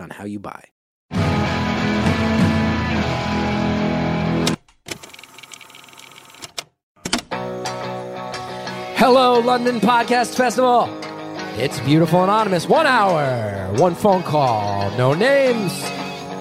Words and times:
on 0.00 0.10
how 0.10 0.24
you 0.24 0.38
buy. 0.38 0.64
Hello, 8.96 9.38
London 9.38 9.80
Podcast 9.80 10.34
Festival. 10.36 10.88
It's 11.56 11.78
Beautiful 11.80 12.24
Anonymous. 12.24 12.66
One 12.66 12.86
hour, 12.86 13.72
one 13.76 13.94
phone 13.94 14.22
call, 14.22 14.90
no 14.96 15.14
names, 15.14 15.72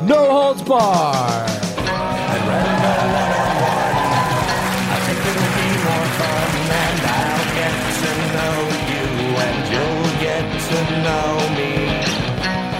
no 0.03 0.31
holds 0.31 0.61
barred. 0.63 1.49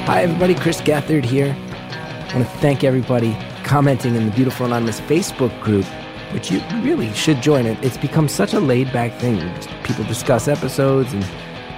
Hi, 0.06 0.22
everybody. 0.24 0.54
Chris 0.54 0.82
Gethard 0.82 1.24
here. 1.24 1.56
I 1.56 2.36
want 2.36 2.46
to 2.46 2.58
thank 2.58 2.84
everybody 2.84 3.38
commenting 3.64 4.16
in 4.16 4.26
the 4.26 4.34
Beautiful 4.34 4.66
Anonymous 4.66 5.00
Facebook 5.00 5.58
group, 5.62 5.86
which 6.34 6.52
you 6.52 6.62
really 6.82 7.14
should 7.14 7.42
join 7.42 7.66
it. 7.66 7.82
It's 7.82 7.96
become 7.96 8.28
such 8.28 8.54
a 8.54 8.60
laid 8.60 8.92
back 8.92 9.18
thing. 9.18 9.40
People 9.84 10.04
discuss 10.04 10.50
episodes 10.50 11.14
and 11.14 11.26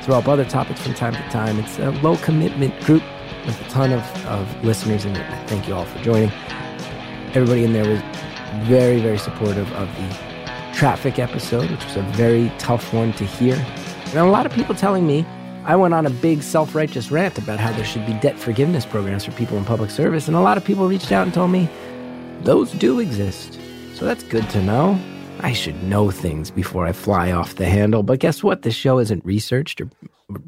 throw 0.04 0.18
up 0.18 0.28
other 0.28 0.44
topics 0.44 0.82
from 0.82 0.96
time 0.96 1.14
to 1.14 1.22
time. 1.30 1.60
It's 1.60 1.78
a 1.78 1.92
low 2.02 2.18
commitment 2.18 2.74
group 2.84 3.04
with 3.46 3.62
a 3.62 3.70
ton 3.70 3.94
of, 3.94 4.02
of 4.26 4.66
listeners 4.66 5.06
in 5.06 5.16
it. 5.16 5.48
Thank 5.48 5.68
you 5.68 5.76
all 5.76 5.86
for 5.86 6.02
joining. 6.02 6.32
Everybody 7.36 7.64
in 7.64 7.74
there 7.74 7.88
was 7.88 8.02
very, 8.68 9.00
very 9.02 9.20
supportive 9.20 9.72
of 9.74 9.88
the 9.98 10.74
traffic 10.74 11.20
episode, 11.20 11.70
which 11.70 11.86
was 11.86 11.98
a 11.98 12.02
very 12.14 12.52
tough 12.58 12.92
one 12.92 13.14
to 13.14 13.24
hear. 13.24 13.54
And 14.08 14.18
a 14.18 14.26
lot 14.26 14.48
of 14.48 14.52
people 14.52 14.74
telling 14.74 15.06
me 15.06 15.28
I 15.66 15.76
went 15.76 15.96
on 15.96 16.06
a 16.06 16.12
big 16.12 16.44
self 16.44 16.76
righteous 16.76 17.10
rant 17.10 17.40
about 17.40 17.60
how 17.60 17.72
there 17.72 17.86
should 17.86 18.06
be 18.06 18.14
debt 18.14 18.38
forgiveness 18.38 18.86
programs 18.86 19.26
for 19.26 19.32
people 19.32 19.58
in 19.58 19.66
public 19.66 19.90
service, 19.90 20.28
and 20.28 20.38
a 20.38 20.42
lot 20.42 20.58
of 20.58 20.64
people 20.64 20.88
reached 20.88 21.12
out 21.12 21.24
and 21.24 21.34
told 21.34 21.50
me 21.50 21.68
those 22.42 22.72
do 22.74 23.00
exist. 23.00 23.58
So 23.96 24.06
that's 24.06 24.24
good 24.24 24.48
to 24.52 24.62
know. 24.62 25.00
I 25.40 25.54
should 25.54 25.82
know 25.84 26.12
things 26.12 26.52
before 26.52 26.86
I 26.86 26.92
fly 26.92 27.32
off 27.32 27.56
the 27.56 27.66
handle. 27.66 28.04
But 28.04 28.20
guess 28.20 28.44
what? 28.44 28.62
This 28.62 28.76
show 28.76 29.00
isn't 29.00 29.26
researched 29.26 29.82
or 29.82 29.90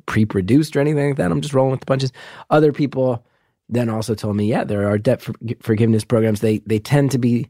pre 0.05 0.23
produced 0.23 0.75
or 0.75 0.81
anything 0.81 1.09
like 1.09 1.17
that. 1.17 1.31
I'm 1.31 1.41
just 1.41 1.53
rolling 1.53 1.71
with 1.71 1.79
the 1.79 1.87
punches. 1.87 2.11
Other 2.51 2.71
people 2.71 3.25
then 3.69 3.89
also 3.89 4.13
told 4.13 4.35
me, 4.35 4.45
yeah, 4.45 4.63
there 4.63 4.87
are 4.87 4.99
debt 4.99 5.21
for- 5.21 5.33
forgiveness 5.61 6.03
programs. 6.03 6.41
They, 6.41 6.59
they 6.59 6.79
tend 6.79 7.09
to 7.11 7.17
be 7.17 7.49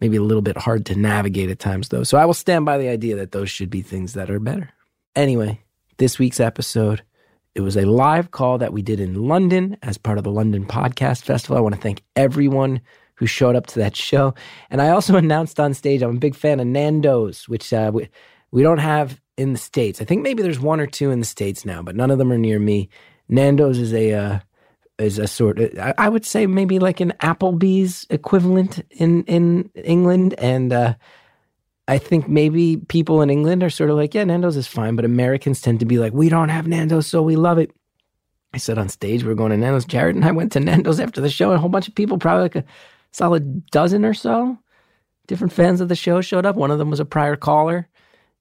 maybe 0.00 0.18
a 0.18 0.22
little 0.22 0.42
bit 0.42 0.58
hard 0.58 0.84
to 0.86 0.94
navigate 0.94 1.50
at 1.50 1.58
times, 1.58 1.88
though. 1.88 2.04
So 2.04 2.18
I 2.18 2.26
will 2.26 2.34
stand 2.34 2.66
by 2.66 2.76
the 2.76 2.88
idea 2.88 3.16
that 3.16 3.32
those 3.32 3.50
should 3.50 3.70
be 3.70 3.80
things 3.80 4.12
that 4.12 4.30
are 4.30 4.38
better. 4.38 4.70
Anyway, 5.16 5.60
this 5.98 6.18
week's 6.18 6.40
episode. 6.40 7.02
It 7.54 7.60
was 7.60 7.76
a 7.76 7.84
live 7.84 8.30
call 8.30 8.58
that 8.58 8.72
we 8.72 8.82
did 8.82 9.00
in 9.00 9.26
London 9.26 9.76
as 9.82 9.98
part 9.98 10.16
of 10.16 10.24
the 10.24 10.30
London 10.30 10.64
Podcast 10.64 11.22
Festival. 11.22 11.56
I 11.56 11.60
want 11.60 11.74
to 11.74 11.80
thank 11.80 12.02
everyone 12.16 12.80
who 13.16 13.26
showed 13.26 13.56
up 13.56 13.66
to 13.66 13.80
that 13.80 13.96
show. 13.96 14.34
And 14.70 14.80
I 14.80 14.90
also 14.90 15.16
announced 15.16 15.58
on 15.58 15.74
stage, 15.74 16.02
I'm 16.02 16.16
a 16.16 16.20
big 16.20 16.36
fan 16.36 16.60
of 16.60 16.66
Nando's, 16.66 17.48
which 17.48 17.72
uh, 17.72 17.90
we, 17.92 18.08
we 18.52 18.62
don't 18.62 18.78
have 18.78 19.20
in 19.36 19.52
the 19.52 19.58
States. 19.58 20.00
I 20.00 20.04
think 20.04 20.22
maybe 20.22 20.42
there's 20.42 20.60
one 20.60 20.80
or 20.80 20.86
two 20.86 21.10
in 21.10 21.18
the 21.18 21.26
States 21.26 21.64
now, 21.64 21.82
but 21.82 21.96
none 21.96 22.10
of 22.10 22.18
them 22.18 22.32
are 22.32 22.38
near 22.38 22.58
me. 22.58 22.88
Nando's 23.28 23.78
is 23.78 23.92
a. 23.92 24.14
Uh, 24.14 24.38
is 24.98 25.20
a 25.20 25.28
sort 25.28 25.60
of, 25.60 25.78
I 25.96 26.08
would 26.08 26.26
say 26.26 26.48
maybe 26.48 26.80
like 26.80 26.98
an 26.98 27.12
Applebee's 27.20 28.04
equivalent 28.10 28.84
in 28.90 29.22
in 29.26 29.70
England, 29.76 30.34
and 30.38 30.72
uh, 30.72 30.94
I 31.88 31.96
think 31.96 32.28
maybe 32.28 32.76
people 32.76 33.22
in 33.22 33.30
England 33.30 33.62
are 33.62 33.70
sort 33.70 33.88
of 33.88 33.96
like, 33.96 34.14
yeah, 34.14 34.22
Nando's 34.22 34.58
is 34.58 34.66
fine, 34.66 34.94
but 34.94 35.06
Americans 35.06 35.62
tend 35.62 35.80
to 35.80 35.86
be 35.86 35.98
like, 35.98 36.12
we 36.12 36.28
don't 36.28 36.50
have 36.50 36.66
Nando's, 36.66 37.06
so 37.06 37.22
we 37.22 37.34
love 37.34 37.56
it. 37.56 37.72
I 38.52 38.58
said 38.58 38.76
on 38.76 38.90
stage, 38.90 39.24
we 39.24 39.32
are 39.32 39.34
going 39.34 39.50
to 39.52 39.56
Nando's. 39.56 39.86
Jared 39.86 40.14
and 40.14 40.24
I 40.24 40.32
went 40.32 40.52
to 40.52 40.60
Nando's 40.60 41.00
after 41.00 41.22
the 41.22 41.30
show, 41.30 41.48
and 41.48 41.56
a 41.56 41.60
whole 41.60 41.70
bunch 41.70 41.88
of 41.88 41.94
people, 41.94 42.18
probably 42.18 42.42
like 42.42 42.56
a 42.56 42.64
solid 43.10 43.64
dozen 43.70 44.04
or 44.04 44.12
so, 44.12 44.58
different 45.26 45.52
fans 45.52 45.80
of 45.80 45.88
the 45.88 45.96
show 45.96 46.20
showed 46.20 46.44
up. 46.44 46.56
One 46.56 46.70
of 46.70 46.78
them 46.78 46.90
was 46.90 47.00
a 47.00 47.06
prior 47.06 47.36
caller. 47.36 47.88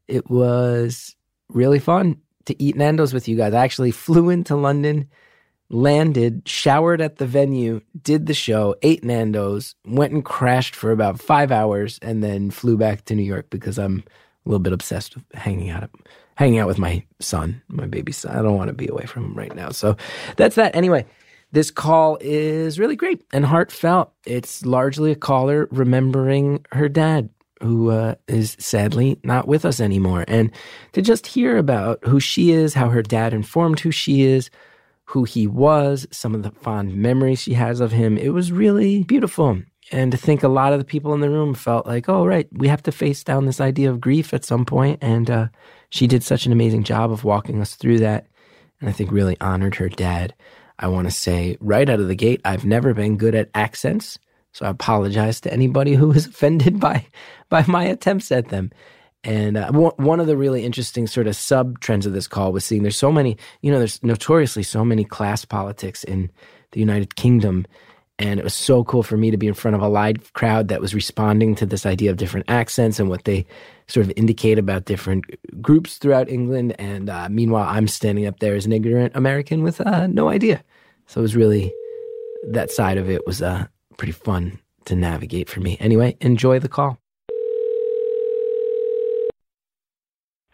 It 0.09 0.29
was 0.29 1.15
really 1.47 1.79
fun 1.79 2.21
to 2.45 2.61
eat 2.61 2.75
Nando's 2.75 3.13
with 3.13 3.29
you 3.29 3.37
guys. 3.37 3.53
I 3.53 3.63
actually 3.63 3.91
flew 3.91 4.29
into 4.29 4.57
London 4.57 5.09
landed, 5.69 6.43
showered 6.47 7.01
at 7.01 7.17
the 7.17 7.25
venue, 7.25 7.81
did 8.01 8.25
the 8.25 8.33
show, 8.33 8.75
ate 8.81 9.03
Nando's, 9.03 9.75
went 9.85 10.13
and 10.13 10.23
crashed 10.23 10.75
for 10.75 10.91
about 10.91 11.19
five 11.19 11.51
hours, 11.51 11.99
and 12.01 12.23
then 12.23 12.51
flew 12.51 12.77
back 12.77 13.05
to 13.05 13.15
New 13.15 13.23
York 13.23 13.49
because 13.49 13.77
I'm 13.77 14.03
a 14.45 14.49
little 14.49 14.59
bit 14.59 14.73
obsessed 14.73 15.15
with 15.15 15.25
hanging 15.33 15.69
out, 15.69 15.89
hanging 16.35 16.59
out 16.59 16.67
with 16.67 16.77
my 16.77 17.03
son, 17.19 17.61
my 17.67 17.85
baby 17.85 18.11
son. 18.11 18.35
I 18.35 18.41
don't 18.41 18.57
want 18.57 18.69
to 18.69 18.73
be 18.73 18.87
away 18.87 19.05
from 19.05 19.25
him 19.25 19.35
right 19.35 19.53
now. 19.53 19.69
So 19.69 19.97
that's 20.37 20.55
that. 20.55 20.75
Anyway, 20.75 21.05
this 21.51 21.71
call 21.71 22.17
is 22.21 22.79
really 22.79 22.95
great 22.95 23.23
and 23.33 23.45
heartfelt. 23.45 24.13
It's 24.25 24.65
largely 24.65 25.11
a 25.11 25.15
caller 25.15 25.67
remembering 25.71 26.65
her 26.71 26.89
dad. 26.89 27.29
Who 27.63 27.89
uh, 27.89 28.13
is 28.27 28.55
sadly 28.59 29.19
not 29.23 29.47
with 29.47 29.65
us 29.65 29.79
anymore. 29.79 30.25
And 30.27 30.51
to 30.93 31.01
just 31.01 31.25
hear 31.25 31.57
about 31.57 32.05
who 32.05 32.19
she 32.19 32.51
is, 32.51 32.75
how 32.75 32.89
her 32.89 33.01
dad 33.01 33.33
informed 33.33 33.79
who 33.79 33.89
she 33.89 34.21
is, 34.21 34.51
who 35.07 35.23
he 35.23 35.47
was, 35.47 36.05
some 36.11 36.35
of 36.35 36.43
the 36.43 36.51
fond 36.51 36.95
memories 36.95 37.41
she 37.41 37.53
has 37.53 37.79
of 37.79 37.93
him. 37.93 38.17
It 38.17 38.29
was 38.29 38.51
really 38.51 39.03
beautiful. 39.03 39.61
And 39.91 40.11
to 40.11 40.17
think 40.17 40.43
a 40.43 40.49
lot 40.49 40.73
of 40.73 40.79
the 40.79 40.85
people 40.85 41.13
in 41.13 41.21
the 41.21 41.29
room 41.29 41.53
felt 41.53 41.87
like, 41.87 42.09
oh, 42.09 42.25
right, 42.25 42.47
we 42.51 42.67
have 42.67 42.83
to 42.83 42.91
face 42.91 43.23
down 43.23 43.45
this 43.45 43.61
idea 43.61 43.89
of 43.89 44.01
grief 44.01 44.33
at 44.33 44.43
some 44.43 44.65
point. 44.65 44.99
And 45.01 45.31
uh, 45.31 45.47
she 45.89 46.07
did 46.07 46.23
such 46.23 46.45
an 46.45 46.51
amazing 46.51 46.83
job 46.83 47.09
of 47.09 47.23
walking 47.23 47.61
us 47.61 47.75
through 47.75 47.99
that. 47.99 48.27
And 48.81 48.89
I 48.89 48.91
think 48.91 49.11
really 49.11 49.39
honored 49.39 49.75
her 49.75 49.87
dad. 49.87 50.33
I 50.77 50.87
want 50.87 51.07
to 51.07 51.11
say 51.11 51.57
right 51.61 51.89
out 51.89 52.01
of 52.01 52.09
the 52.09 52.15
gate, 52.15 52.41
I've 52.43 52.65
never 52.65 52.93
been 52.93 53.17
good 53.17 53.33
at 53.33 53.49
accents. 53.55 54.19
So 54.51 54.65
I 54.65 54.69
apologize 54.69 55.39
to 55.41 55.53
anybody 55.53 55.93
who 55.93 56.09
was 56.09 56.25
offended 56.27 56.81
by, 56.81 57.05
by 57.47 57.63
my 57.65 57.85
attempts 57.85 58.29
at 58.29 58.49
them. 58.49 58.71
And 59.23 59.57
uh, 59.57 59.71
one 59.71 60.19
of 60.19 60.27
the 60.27 60.37
really 60.37 60.63
interesting 60.63 61.07
sort 61.07 61.27
of 61.27 61.35
sub 61.35 61.79
trends 61.79 62.05
of 62.05 62.13
this 62.13 62.27
call 62.27 62.53
was 62.53 62.63
seeing 62.63 62.83
there's 62.83 62.95
so 62.95 63.11
many, 63.11 63.37
you 63.61 63.71
know, 63.71 63.77
there's 63.77 64.01
notoriously 64.03 64.63
so 64.63 64.85
many 64.85 65.03
class 65.03 65.43
politics 65.43 66.03
in 66.03 66.31
the 66.71 66.79
United 66.79 67.15
Kingdom. 67.15 67.65
And 68.19 68.39
it 68.39 68.43
was 68.43 68.53
so 68.53 68.83
cool 68.83 69.03
for 69.03 69.17
me 69.17 69.29
to 69.29 69.37
be 69.37 69.47
in 69.47 69.53
front 69.53 69.75
of 69.75 69.81
a 69.81 69.87
live 69.87 70.33
crowd 70.33 70.69
that 70.69 70.81
was 70.81 70.95
responding 70.95 71.55
to 71.55 71.65
this 71.65 71.85
idea 71.85 72.09
of 72.09 72.17
different 72.17 72.49
accents 72.49 72.99
and 72.99 73.09
what 73.09 73.25
they 73.25 73.45
sort 73.87 74.05
of 74.05 74.13
indicate 74.15 74.57
about 74.57 74.85
different 74.85 75.25
groups 75.61 75.97
throughout 75.97 76.29
England. 76.29 76.75
And 76.79 77.09
uh, 77.09 77.27
meanwhile, 77.29 77.67
I'm 77.67 77.87
standing 77.87 78.25
up 78.25 78.39
there 78.39 78.55
as 78.55 78.65
an 78.65 78.71
ignorant 78.71 79.15
American 79.15 79.61
with 79.61 79.81
uh, 79.81 80.07
no 80.07 80.29
idea. 80.29 80.63
So 81.05 81.19
it 81.19 81.23
was 81.23 81.35
really 81.35 81.73
that 82.49 82.71
side 82.71 82.97
of 82.97 83.09
it 83.09 83.25
was 83.27 83.41
uh, 83.41 83.67
pretty 83.97 84.13
fun 84.13 84.59
to 84.85 84.95
navigate 84.95 85.49
for 85.49 85.59
me. 85.59 85.77
Anyway, 85.79 86.17
enjoy 86.21 86.59
the 86.59 86.69
call. 86.69 86.97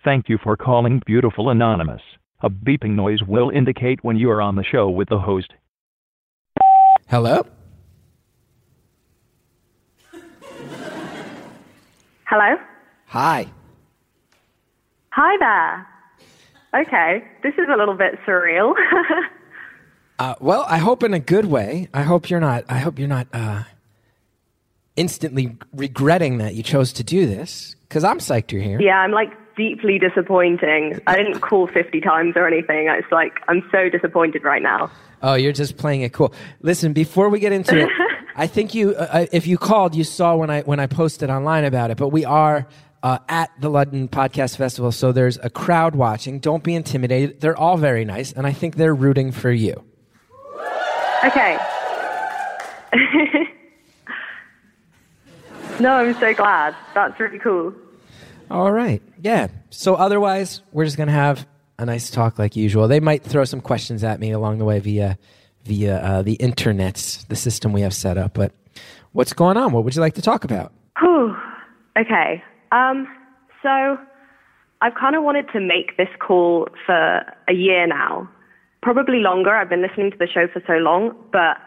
Thank 0.04 0.28
you 0.28 0.38
for 0.38 0.58
calling 0.58 1.02
Beautiful 1.06 1.50
Anonymous. 1.50 2.02
A 2.42 2.50
beeping 2.50 2.96
noise 2.96 3.24
will 3.26 3.50
indicate 3.50 4.04
when 4.04 4.18
you 4.18 4.30
are 4.32 4.42
on 4.42 4.58
the 4.58 4.64
show 4.64 4.90
with 4.90 5.08
the 5.08 5.18
host. 5.18 5.54
Hello? 7.08 7.46
Hello? 12.26 12.56
Hi. 13.06 13.48
Hi 15.12 15.38
there. 15.40 15.88
Okay, 16.82 17.24
this 17.42 17.54
is 17.54 17.68
a 17.74 17.78
little 17.78 17.94
bit 17.94 18.20
surreal. 18.28 18.74
uh, 20.20 20.36
well, 20.42 20.66
I 20.68 20.80
hope 20.80 21.04
in 21.04 21.14
a 21.14 21.20
good 21.20 21.46
way. 21.46 21.88
I 21.94 22.02
hope 22.02 22.30
you're 22.30 22.42
not. 22.42 22.66
I 22.68 22.80
hope 22.80 23.00
you're 23.00 23.08
not 23.08 23.28
uh, 23.32 23.64
instantly 24.98 25.56
regretting 25.72 26.40
that 26.40 26.56
you 26.56 26.64
chose 26.64 26.92
to 26.94 27.06
do 27.06 27.26
this. 27.26 27.76
Because 27.88 28.04
I'm 28.04 28.18
psyched 28.18 28.52
you're 28.52 28.62
here. 28.62 28.82
Yeah, 28.82 28.98
I'm 28.98 29.12
like 29.12 29.30
deeply 29.56 30.00
disappointing. 30.00 31.00
I 31.08 31.16
didn't 31.16 31.42
call 31.42 31.68
50 31.68 32.02
times 32.02 32.34
or 32.36 32.48
anything. 32.48 32.88
It's 32.90 33.12
like, 33.12 33.40
I'm 33.48 33.68
so 33.72 33.90
disappointed 33.90 34.44
right 34.44 34.62
now. 34.62 34.92
Oh, 35.22 35.36
you're 35.36 35.54
just 35.54 35.78
playing 35.78 36.02
it 36.02 36.14
cool. 36.14 36.34
Listen, 36.62 36.94
before 36.94 37.30
we 37.30 37.40
get 37.40 37.52
into 37.52 37.78
it, 37.78 37.90
I 38.36 38.48
think 38.48 38.74
you, 38.74 38.96
uh, 38.96 39.08
uh, 39.12 39.26
if 39.32 39.48
you 39.48 39.58
called, 39.58 39.96
you 39.96 40.04
saw 40.04 40.36
when 40.36 40.50
I, 40.50 40.62
when 40.62 40.80
I 40.80 40.88
posted 40.88 41.30
online 41.30 41.64
about 41.64 41.92
it, 41.92 41.98
but 41.98 42.10
we 42.10 42.26
are 42.26 42.68
uh, 43.04 43.20
at 43.30 43.52
the 43.60 43.70
London 43.70 44.08
Podcast 44.08 44.58
Festival. 44.58 44.92
So 44.92 45.12
there's 45.12 45.38
a 45.38 45.50
crowd 45.50 45.96
watching. 45.96 46.40
Don't 46.40 46.64
be 46.64 46.74
intimidated. 46.74 47.42
They're 47.42 47.58
all 47.58 47.78
very 47.78 48.06
nice. 48.06 48.32
And 48.32 48.48
I 48.48 48.54
think 48.54 48.76
they're 48.76 48.96
rooting 48.96 49.32
for 49.32 49.52
you. 49.52 49.84
Okay. 51.26 51.58
no, 55.80 55.94
I'm 55.94 56.14
so 56.20 56.34
glad. 56.34 56.76
That's 56.94 57.20
really 57.20 57.40
cool. 57.40 57.74
All 58.52 58.72
right. 58.72 59.02
Yeah. 59.22 59.48
So 59.70 59.96
otherwise, 59.96 60.62
we're 60.72 60.86
just 60.86 60.98
gonna 60.98 61.12
have 61.12 61.48
a 61.80 61.86
nice 61.86 62.10
talk 62.10 62.40
like 62.40 62.56
usual. 62.56 62.88
They 62.88 63.00
might 63.00 63.24
throw 63.24 63.46
some 63.46 63.62
questions 63.62 64.04
at 64.04 64.20
me 64.20 64.32
along 64.32 64.58
the 64.60 64.66
way 64.66 64.80
via 64.80 65.18
via 65.66 65.98
uh, 65.98 66.22
the 66.22 66.38
internets, 66.38 67.26
the 67.28 67.36
system 67.36 67.74
we 67.74 67.82
have 67.82 67.94
set 67.94 68.18
up. 68.18 68.34
But 68.34 68.52
what's 69.14 69.34
going 69.34 69.58
on? 69.58 69.72
What 69.72 69.84
would 69.84 69.96
you 69.96 70.02
like 70.02 70.16
to 70.16 70.22
talk 70.22 70.44
about? 70.44 70.74
Okay. 71.98 72.44
Um, 72.72 73.08
so 73.62 73.98
I've 74.82 74.96
kind 74.96 75.16
of 75.16 75.24
wanted 75.24 75.48
to 75.54 75.60
make 75.60 75.96
this 75.98 76.10
call 76.20 76.68
for 76.86 77.22
a 77.48 77.54
year 77.54 77.88
now, 77.88 78.30
probably 78.82 79.20
longer. 79.20 79.52
I've 79.52 79.70
been 79.70 79.82
listening 79.82 80.12
to 80.12 80.18
the 80.18 80.28
show 80.28 80.48
for 80.52 80.62
so 80.66 80.74
long, 80.74 81.16
but 81.32 81.58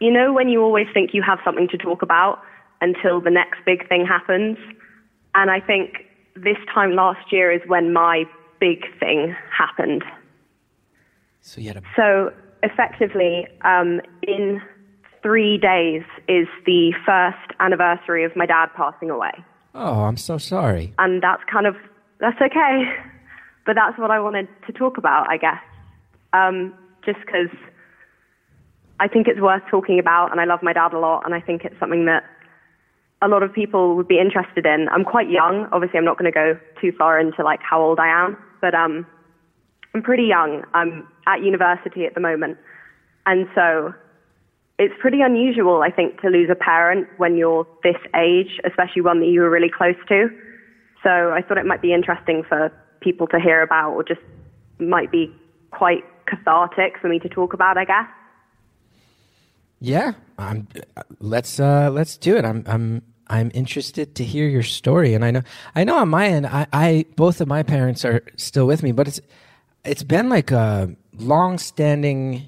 you 0.00 0.10
know 0.10 0.32
when 0.32 0.48
you 0.48 0.62
always 0.62 0.86
think 0.92 1.10
you 1.14 1.22
have 1.22 1.38
something 1.44 1.68
to 1.68 1.78
talk 1.78 2.02
about 2.02 2.40
until 2.80 3.20
the 3.20 3.30
next 3.30 3.58
big 3.64 3.88
thing 3.88 4.04
happens? 4.06 4.58
And 5.34 5.50
I 5.50 5.60
think 5.60 6.06
this 6.36 6.56
time 6.72 6.92
last 6.94 7.32
year 7.32 7.52
is 7.52 7.60
when 7.66 7.92
my 7.92 8.24
big 8.60 8.84
thing 8.98 9.34
happened. 9.56 10.04
So 11.40 11.60
a 11.60 11.82
So 11.96 12.32
effectively, 12.62 13.46
um, 13.62 14.00
in 14.22 14.60
three 15.22 15.58
days 15.58 16.02
is 16.28 16.46
the 16.66 16.92
first 17.04 17.52
anniversary 17.60 18.24
of 18.24 18.34
my 18.36 18.46
dad 18.46 18.68
passing 18.76 19.10
away. 19.10 19.32
oh, 19.74 20.04
I'm 20.04 20.16
so 20.16 20.38
sorry. 20.38 20.94
And 20.98 21.22
that's 21.22 21.42
kind 21.50 21.66
of, 21.66 21.76
that's 22.20 22.40
okay. 22.40 22.84
But 23.66 23.74
that's 23.74 23.98
what 23.98 24.10
I 24.10 24.20
wanted 24.20 24.48
to 24.66 24.72
talk 24.72 24.98
about, 24.98 25.28
I 25.28 25.36
guess. 25.36 25.62
Um, 26.32 26.74
just 27.04 27.18
because 27.20 27.48
I 29.00 29.08
think 29.08 29.26
it's 29.26 29.40
worth 29.40 29.62
talking 29.70 29.98
about, 29.98 30.30
and 30.30 30.40
I 30.40 30.44
love 30.44 30.62
my 30.62 30.72
dad 30.72 30.92
a 30.92 30.98
lot, 30.98 31.24
and 31.24 31.34
I 31.34 31.40
think 31.40 31.64
it's 31.64 31.78
something 31.80 32.04
that 32.06 32.24
a 33.22 33.28
lot 33.28 33.42
of 33.42 33.52
people 33.52 33.96
would 33.96 34.08
be 34.08 34.18
interested 34.18 34.66
in. 34.66 34.88
I'm 34.90 35.04
quite 35.04 35.30
young. 35.30 35.68
Obviously, 35.72 35.98
I'm 35.98 36.04
not 36.04 36.18
going 36.18 36.30
to 36.30 36.34
go 36.34 36.58
too 36.80 36.92
far 36.96 37.18
into 37.18 37.42
like 37.42 37.60
how 37.62 37.80
old 37.80 37.98
I 37.98 38.08
am, 38.08 38.36
but 38.60 38.74
um, 38.74 39.06
I'm 39.94 40.02
pretty 40.02 40.24
young. 40.24 40.62
I'm 40.74 41.08
at 41.26 41.42
university 41.42 42.04
at 42.04 42.14
the 42.14 42.20
moment, 42.20 42.58
and 43.26 43.46
so 43.54 43.94
it's 44.78 44.94
pretty 45.00 45.20
unusual, 45.20 45.82
I 45.82 45.90
think, 45.90 46.20
to 46.20 46.28
lose 46.28 46.50
a 46.50 46.56
parent 46.56 47.06
when 47.16 47.36
you're 47.36 47.66
this 47.82 47.96
age, 48.16 48.60
especially 48.64 49.02
one 49.02 49.20
that 49.20 49.26
you 49.26 49.40
were 49.40 49.50
really 49.50 49.70
close 49.70 49.96
to. 50.08 50.28
So 51.02 51.32
I 51.32 51.42
thought 51.42 51.58
it 51.58 51.66
might 51.66 51.82
be 51.82 51.92
interesting 51.92 52.42
for 52.48 52.72
people 53.00 53.26
to 53.28 53.38
hear 53.38 53.62
about, 53.62 53.92
or 53.92 54.02
just 54.02 54.20
might 54.78 55.12
be 55.12 55.32
quite 55.70 56.02
cathartic 56.26 56.98
for 57.00 57.08
me 57.08 57.18
to 57.20 57.28
talk 57.28 57.52
about, 57.52 57.78
I 57.78 57.84
guess. 57.84 58.08
Yeah, 59.84 60.12
I'm. 60.38 60.66
Let's 61.20 61.60
uh, 61.60 61.90
let's 61.90 62.16
do 62.16 62.36
it. 62.36 62.44
I'm 62.46 62.64
I'm 62.66 63.02
I'm 63.26 63.50
interested 63.52 64.14
to 64.14 64.24
hear 64.24 64.48
your 64.48 64.62
story, 64.62 65.12
and 65.12 65.22
I 65.22 65.30
know 65.30 65.42
I 65.74 65.84
know 65.84 65.98
on 65.98 66.08
my 66.08 66.26
end, 66.26 66.46
I, 66.46 66.66
I 66.72 67.04
both 67.16 67.42
of 67.42 67.48
my 67.48 67.62
parents 67.62 68.02
are 68.02 68.22
still 68.36 68.66
with 68.66 68.82
me, 68.82 68.92
but 68.92 69.08
it's 69.08 69.20
it's 69.84 70.02
been 70.02 70.30
like 70.30 70.50
a 70.50 70.96
long-standing 71.18 72.46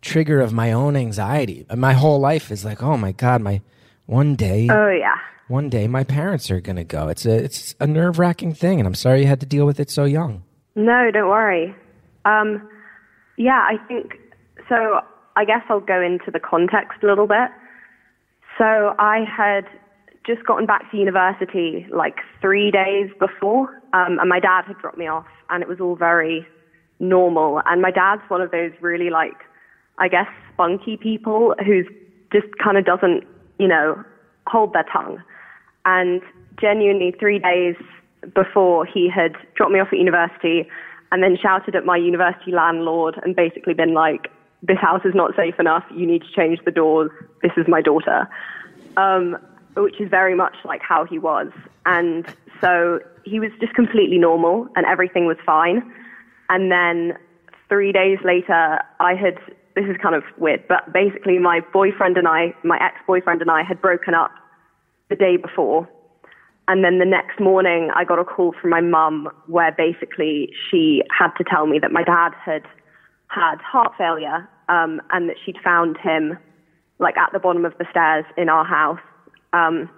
trigger 0.00 0.40
of 0.40 0.54
my 0.54 0.72
own 0.72 0.96
anxiety. 0.96 1.66
My 1.76 1.92
whole 1.92 2.18
life 2.20 2.50
is 2.50 2.64
like, 2.64 2.82
oh 2.82 2.96
my 2.96 3.12
god, 3.12 3.42
my 3.42 3.60
one 4.06 4.34
day, 4.34 4.66
Oh 4.70 4.88
yeah. 4.88 5.16
one 5.48 5.68
day, 5.68 5.86
my 5.88 6.04
parents 6.04 6.50
are 6.50 6.60
gonna 6.62 6.84
go. 6.84 7.08
It's 7.08 7.26
a 7.26 7.34
it's 7.44 7.74
a 7.80 7.86
nerve-wracking 7.86 8.54
thing, 8.54 8.80
and 8.80 8.86
I'm 8.86 8.94
sorry 8.94 9.20
you 9.20 9.26
had 9.26 9.40
to 9.40 9.46
deal 9.46 9.66
with 9.66 9.78
it 9.78 9.90
so 9.90 10.04
young. 10.04 10.42
No, 10.74 11.10
don't 11.12 11.28
worry. 11.28 11.74
Um, 12.24 12.66
yeah, 13.36 13.60
I 13.60 13.76
think 13.88 14.16
so. 14.70 15.02
I 15.36 15.44
guess 15.44 15.62
I'll 15.68 15.80
go 15.80 16.00
into 16.00 16.30
the 16.30 16.40
context 16.40 17.02
a 17.02 17.06
little 17.06 17.26
bit. 17.26 17.50
So 18.58 18.94
I 18.98 19.24
had 19.24 19.64
just 20.26 20.44
gotten 20.46 20.66
back 20.66 20.90
to 20.90 20.96
university 20.96 21.86
like 21.90 22.16
three 22.40 22.70
days 22.70 23.10
before, 23.18 23.68
um, 23.92 24.18
and 24.20 24.28
my 24.28 24.40
dad 24.40 24.64
had 24.66 24.78
dropped 24.78 24.98
me 24.98 25.06
off, 25.06 25.26
and 25.50 25.62
it 25.62 25.68
was 25.68 25.80
all 25.80 25.96
very 25.96 26.46
normal. 27.00 27.60
And 27.66 27.82
my 27.82 27.90
dad's 27.90 28.22
one 28.28 28.40
of 28.40 28.50
those 28.50 28.72
really 28.80 29.10
like, 29.10 29.36
I 29.98 30.08
guess, 30.08 30.28
spunky 30.52 30.96
people 30.96 31.54
who's 31.64 31.86
just 32.32 32.46
kind 32.62 32.76
of 32.76 32.84
doesn't, 32.84 33.24
you 33.58 33.68
know, 33.68 34.02
hold 34.46 34.72
their 34.72 34.84
tongue. 34.92 35.22
And 35.84 36.22
genuinely, 36.60 37.14
three 37.18 37.38
days 37.38 37.74
before 38.34 38.86
he 38.86 39.10
had 39.10 39.32
dropped 39.56 39.72
me 39.72 39.80
off 39.80 39.88
at 39.92 39.98
university 39.98 40.68
and 41.10 41.22
then 41.22 41.36
shouted 41.40 41.74
at 41.74 41.84
my 41.84 41.96
university 41.96 42.52
landlord 42.52 43.20
and 43.24 43.34
basically 43.34 43.74
been 43.74 43.94
like, 43.94 44.28
this 44.62 44.78
house 44.78 45.02
is 45.04 45.14
not 45.14 45.34
safe 45.36 45.58
enough. 45.58 45.84
You 45.94 46.06
need 46.06 46.22
to 46.22 46.32
change 46.34 46.60
the 46.64 46.70
doors. 46.70 47.10
This 47.42 47.52
is 47.56 47.66
my 47.68 47.82
daughter. 47.82 48.28
Um, 48.96 49.36
which 49.76 50.00
is 50.00 50.08
very 50.08 50.34
much 50.34 50.54
like 50.64 50.82
how 50.82 51.04
he 51.04 51.18
was. 51.18 51.48
And 51.86 52.26
so 52.60 53.00
he 53.24 53.40
was 53.40 53.50
just 53.60 53.74
completely 53.74 54.18
normal 54.18 54.68
and 54.76 54.86
everything 54.86 55.26
was 55.26 55.38
fine. 55.44 55.92
And 56.48 56.70
then 56.70 57.16
three 57.68 57.92
days 57.92 58.18
later, 58.24 58.80
I 59.00 59.14
had, 59.14 59.38
this 59.74 59.86
is 59.86 59.96
kind 60.02 60.14
of 60.14 60.22
weird, 60.36 60.66
but 60.68 60.92
basically 60.92 61.38
my 61.38 61.60
boyfriend 61.72 62.18
and 62.18 62.28
I, 62.28 62.54
my 62.62 62.78
ex 62.80 62.96
boyfriend 63.06 63.40
and 63.40 63.50
I 63.50 63.62
had 63.62 63.80
broken 63.80 64.14
up 64.14 64.30
the 65.08 65.16
day 65.16 65.36
before. 65.36 65.88
And 66.68 66.84
then 66.84 66.98
the 66.98 67.06
next 67.06 67.40
morning, 67.40 67.90
I 67.94 68.04
got 68.04 68.18
a 68.18 68.24
call 68.24 68.54
from 68.60 68.70
my 68.70 68.80
mum 68.80 69.28
where 69.46 69.72
basically 69.72 70.52
she 70.70 71.02
had 71.10 71.30
to 71.38 71.44
tell 71.44 71.66
me 71.66 71.78
that 71.80 71.90
my 71.90 72.04
dad 72.04 72.32
had 72.44 72.62
had 73.32 73.56
heart 73.60 73.92
failure 73.96 74.48
um, 74.68 75.00
and 75.10 75.28
that 75.28 75.36
she'd 75.44 75.58
found 75.64 75.96
him 75.96 76.38
like 76.98 77.16
at 77.16 77.32
the 77.32 77.38
bottom 77.38 77.64
of 77.64 77.76
the 77.78 77.86
stairs 77.90 78.24
in 78.36 78.48
our 78.48 78.64
house. 78.64 79.00
Um, 79.52 79.88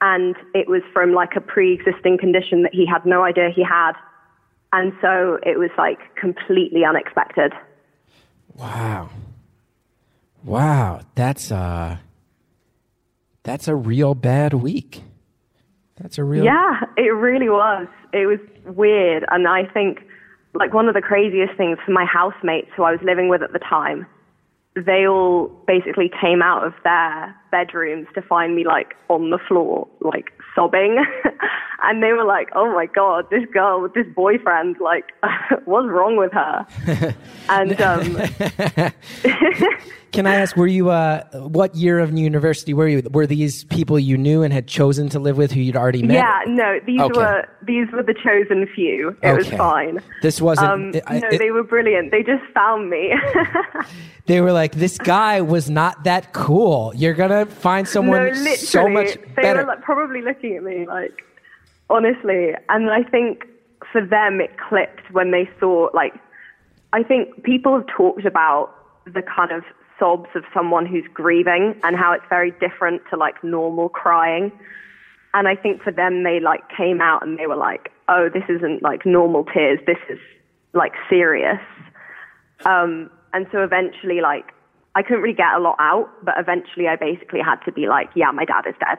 and 0.00 0.36
it 0.54 0.68
was 0.68 0.82
from 0.92 1.12
like 1.12 1.34
a 1.36 1.40
pre-existing 1.40 2.18
condition 2.18 2.62
that 2.62 2.72
he 2.72 2.86
had 2.86 3.04
no 3.04 3.24
idea 3.24 3.50
he 3.54 3.64
had. 3.64 3.92
And 4.72 4.92
so 5.00 5.38
it 5.42 5.58
was 5.58 5.70
like 5.76 5.98
completely 6.14 6.84
unexpected. 6.84 7.52
Wow. 8.54 9.10
Wow, 10.44 11.00
that's 11.14 11.50
uh 11.50 11.96
that's 13.42 13.66
a 13.66 13.74
real 13.74 14.14
bad 14.14 14.52
week. 14.52 15.02
That's 15.96 16.18
a 16.18 16.24
real 16.24 16.44
Yeah, 16.44 16.80
it 16.96 17.14
really 17.14 17.48
was. 17.48 17.88
It 18.12 18.26
was 18.26 18.38
weird. 18.66 19.24
And 19.30 19.48
I 19.48 19.64
think, 19.64 20.00
like, 20.58 20.74
one 20.74 20.88
of 20.88 20.94
the 20.94 21.00
craziest 21.00 21.54
things 21.56 21.78
for 21.84 21.92
my 21.92 22.04
housemates 22.04 22.68
who 22.76 22.82
I 22.82 22.92
was 22.92 23.00
living 23.02 23.28
with 23.28 23.42
at 23.42 23.52
the 23.52 23.58
time, 23.58 24.06
they 24.74 25.06
all 25.06 25.48
basically 25.66 26.10
came 26.20 26.42
out 26.42 26.64
of 26.64 26.72
their 26.84 27.34
bedrooms 27.50 28.06
to 28.14 28.22
find 28.22 28.54
me, 28.56 28.64
like, 28.66 28.94
on 29.08 29.30
the 29.30 29.38
floor, 29.48 29.86
like, 30.00 30.32
sobbing. 30.54 31.04
and 31.82 32.02
they 32.02 32.12
were 32.12 32.24
like, 32.24 32.48
oh 32.54 32.72
my 32.74 32.86
God, 32.86 33.26
this 33.30 33.44
girl 33.52 33.80
with 33.82 33.94
this 33.94 34.06
boyfriend, 34.14 34.76
like, 34.80 35.04
what's 35.64 35.88
wrong 35.88 36.16
with 36.16 36.32
her? 36.32 36.66
and, 37.48 37.80
um, 37.80 38.92
Can 40.10 40.26
I 40.26 40.36
ask, 40.36 40.56
were 40.56 40.66
you, 40.66 40.88
uh, 40.88 41.22
what 41.34 41.74
year 41.74 41.98
of 41.98 42.16
university 42.16 42.72
were 42.72 42.88
you? 42.88 43.02
Were 43.10 43.26
these 43.26 43.64
people 43.64 43.98
you 43.98 44.16
knew 44.16 44.42
and 44.42 44.54
had 44.54 44.66
chosen 44.66 45.10
to 45.10 45.18
live 45.18 45.36
with 45.36 45.52
who 45.52 45.60
you'd 45.60 45.76
already 45.76 46.02
met? 46.02 46.14
yeah, 46.14 46.40
no, 46.46 46.80
these 46.86 46.98
Okay. 47.00 47.18
were, 47.20 47.44
these 47.62 47.86
were 47.92 48.02
the 48.02 48.14
chosen 48.14 48.66
few. 48.74 49.14
It 49.22 49.36
was 49.36 49.50
fine. 49.50 50.00
This 50.22 50.40
wasn't, 50.40 50.70
Um, 50.70 50.92
I- 51.06 51.18
no, 51.18 51.28
it- 51.28 51.38
they 51.38 51.50
were 51.50 51.62
brilliant. 51.62 52.10
They 52.10 52.22
just 52.22 52.42
found 52.54 52.88
me. 52.88 53.12
they 54.24 54.40
were 54.40 54.52
like, 54.52 54.72
this 54.72 54.96
guy 54.96 55.42
was 55.42 55.68
not 55.68 56.04
that 56.04 56.32
cool. 56.32 56.92
You're 56.96 57.12
going 57.14 57.30
to 57.30 57.37
find 57.44 57.86
someone 57.88 58.44
no, 58.44 58.54
so 58.54 58.88
much 58.88 59.14
they 59.36 59.42
better. 59.42 59.60
were 59.60 59.68
like, 59.68 59.82
probably 59.82 60.22
looking 60.22 60.56
at 60.56 60.62
me 60.62 60.86
like, 60.86 61.24
honestly. 61.90 62.52
And 62.68 62.90
I 62.90 63.02
think 63.02 63.44
for 63.92 64.04
them 64.04 64.40
it 64.40 64.50
clicked 64.58 65.10
when 65.12 65.30
they 65.30 65.48
saw 65.58 65.88
like, 65.94 66.14
I 66.92 67.02
think 67.02 67.42
people 67.42 67.76
have 67.76 67.86
talked 67.86 68.24
about 68.24 68.74
the 69.04 69.22
kind 69.22 69.52
of 69.52 69.64
sobs 69.98 70.28
of 70.34 70.44
someone 70.54 70.86
who's 70.86 71.04
grieving 71.12 71.74
and 71.82 71.96
how 71.96 72.12
it's 72.12 72.24
very 72.28 72.52
different 72.60 73.02
to 73.10 73.16
like 73.16 73.42
normal 73.42 73.88
crying. 73.88 74.52
And 75.34 75.46
I 75.46 75.54
think 75.56 75.82
for 75.82 75.92
them, 75.92 76.22
they 76.22 76.40
like 76.40 76.62
came 76.74 77.00
out 77.00 77.26
and 77.26 77.38
they 77.38 77.46
were 77.46 77.56
like, 77.56 77.90
oh, 78.08 78.28
this 78.32 78.44
isn't 78.48 78.82
like 78.82 79.04
normal 79.04 79.44
tears. 79.44 79.78
This 79.86 79.98
is 80.08 80.18
like 80.72 80.92
serious. 81.08 81.60
Um, 82.64 83.10
and 83.32 83.46
so 83.52 83.62
eventually, 83.62 84.20
like, 84.20 84.46
I 84.98 85.02
couldn't 85.02 85.22
really 85.22 85.32
get 85.36 85.54
a 85.54 85.60
lot 85.60 85.76
out, 85.78 86.10
but 86.24 86.34
eventually 86.38 86.88
I 86.88 86.96
basically 86.96 87.38
had 87.38 87.60
to 87.66 87.70
be 87.70 87.86
like, 87.86 88.10
yeah, 88.16 88.32
my 88.32 88.44
dad 88.44 88.64
is 88.66 88.74
dead. 88.80 88.98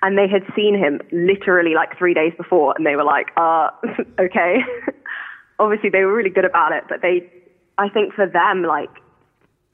And 0.00 0.16
they 0.16 0.26
had 0.26 0.42
seen 0.56 0.74
him 0.74 1.02
literally 1.12 1.74
like 1.74 1.98
three 1.98 2.14
days 2.14 2.32
before 2.38 2.72
and 2.78 2.86
they 2.86 2.96
were 2.96 3.04
like, 3.04 3.26
uh, 3.36 3.68
okay. 4.18 4.60
Obviously 5.58 5.90
they 5.90 6.02
were 6.04 6.14
really 6.14 6.30
good 6.30 6.46
about 6.46 6.72
it, 6.72 6.84
but 6.88 7.02
they, 7.02 7.30
I 7.76 7.90
think 7.90 8.14
for 8.14 8.26
them, 8.26 8.62
like, 8.62 8.88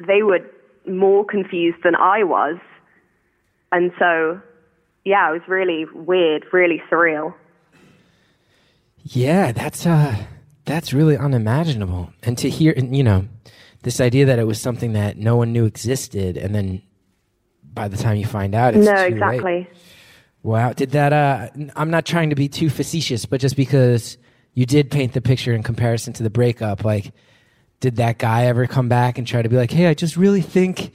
they 0.05 0.25
were 0.25 0.41
more 0.89 1.25
confused 1.25 1.79
than 1.85 1.95
I 1.95 2.25
was. 2.25 2.59
And 3.71 3.93
so, 3.97 4.41
yeah, 5.05 5.31
it 5.31 5.35
was 5.35 5.43
really 5.47 5.85
weird, 5.95 6.47
really 6.53 6.83
surreal. 6.91 7.33
Yeah, 9.05 9.53
that's 9.53 9.87
uh 9.87 10.17
that's 10.65 10.93
really 10.93 11.17
unimaginable. 11.17 12.13
And 12.23 12.37
to 12.39 12.51
hear 12.51 12.73
you 12.73 13.05
know, 13.05 13.29
this 13.83 14.01
idea 14.01 14.27
that 14.27 14.39
it 14.39 14.47
was 14.47 14.61
something 14.61 14.93
that 14.93 15.17
no 15.17 15.37
one 15.37 15.53
knew 15.53 15.65
existed, 15.65 16.37
and 16.37 16.55
then 16.55 16.83
by 17.73 17.89
the 17.89 17.97
time 17.97 18.17
you 18.17 18.27
find 18.27 18.55
out, 18.55 18.75
it's 18.75 18.87
no, 18.87 18.95
exactly. 18.95 19.43
late. 19.61 19.69
Wow, 20.43 20.73
did 20.73 20.91
that? 20.93 21.13
Uh, 21.13 21.49
I'm 21.77 21.91
not 21.91 22.07
trying 22.07 22.31
to 22.31 22.37
be 22.37 22.49
too 22.49 22.71
facetious, 22.71 23.27
but 23.27 23.41
just 23.41 23.57
because 23.57 24.17
you 24.55 24.67
did 24.67 24.91
paint 24.91 25.13
the 25.13 25.21
picture 25.21 25.55
in 25.55 25.63
comparison 25.63 26.13
to 26.15 26.23
the 26.23 26.31
breakup, 26.31 26.85
like, 26.85 27.13
did 27.81 27.97
that 27.97 28.19
guy 28.19 28.47
ever 28.47 28.67
come 28.67 28.89
back 28.89 29.19
and 29.19 29.27
try 29.27 29.43
to 29.43 29.49
be 29.49 29.57
like, 29.57 29.71
"Hey, 29.71 29.87
I 29.87 29.95
just 29.95 30.17
really 30.17 30.41
think, 30.43 30.93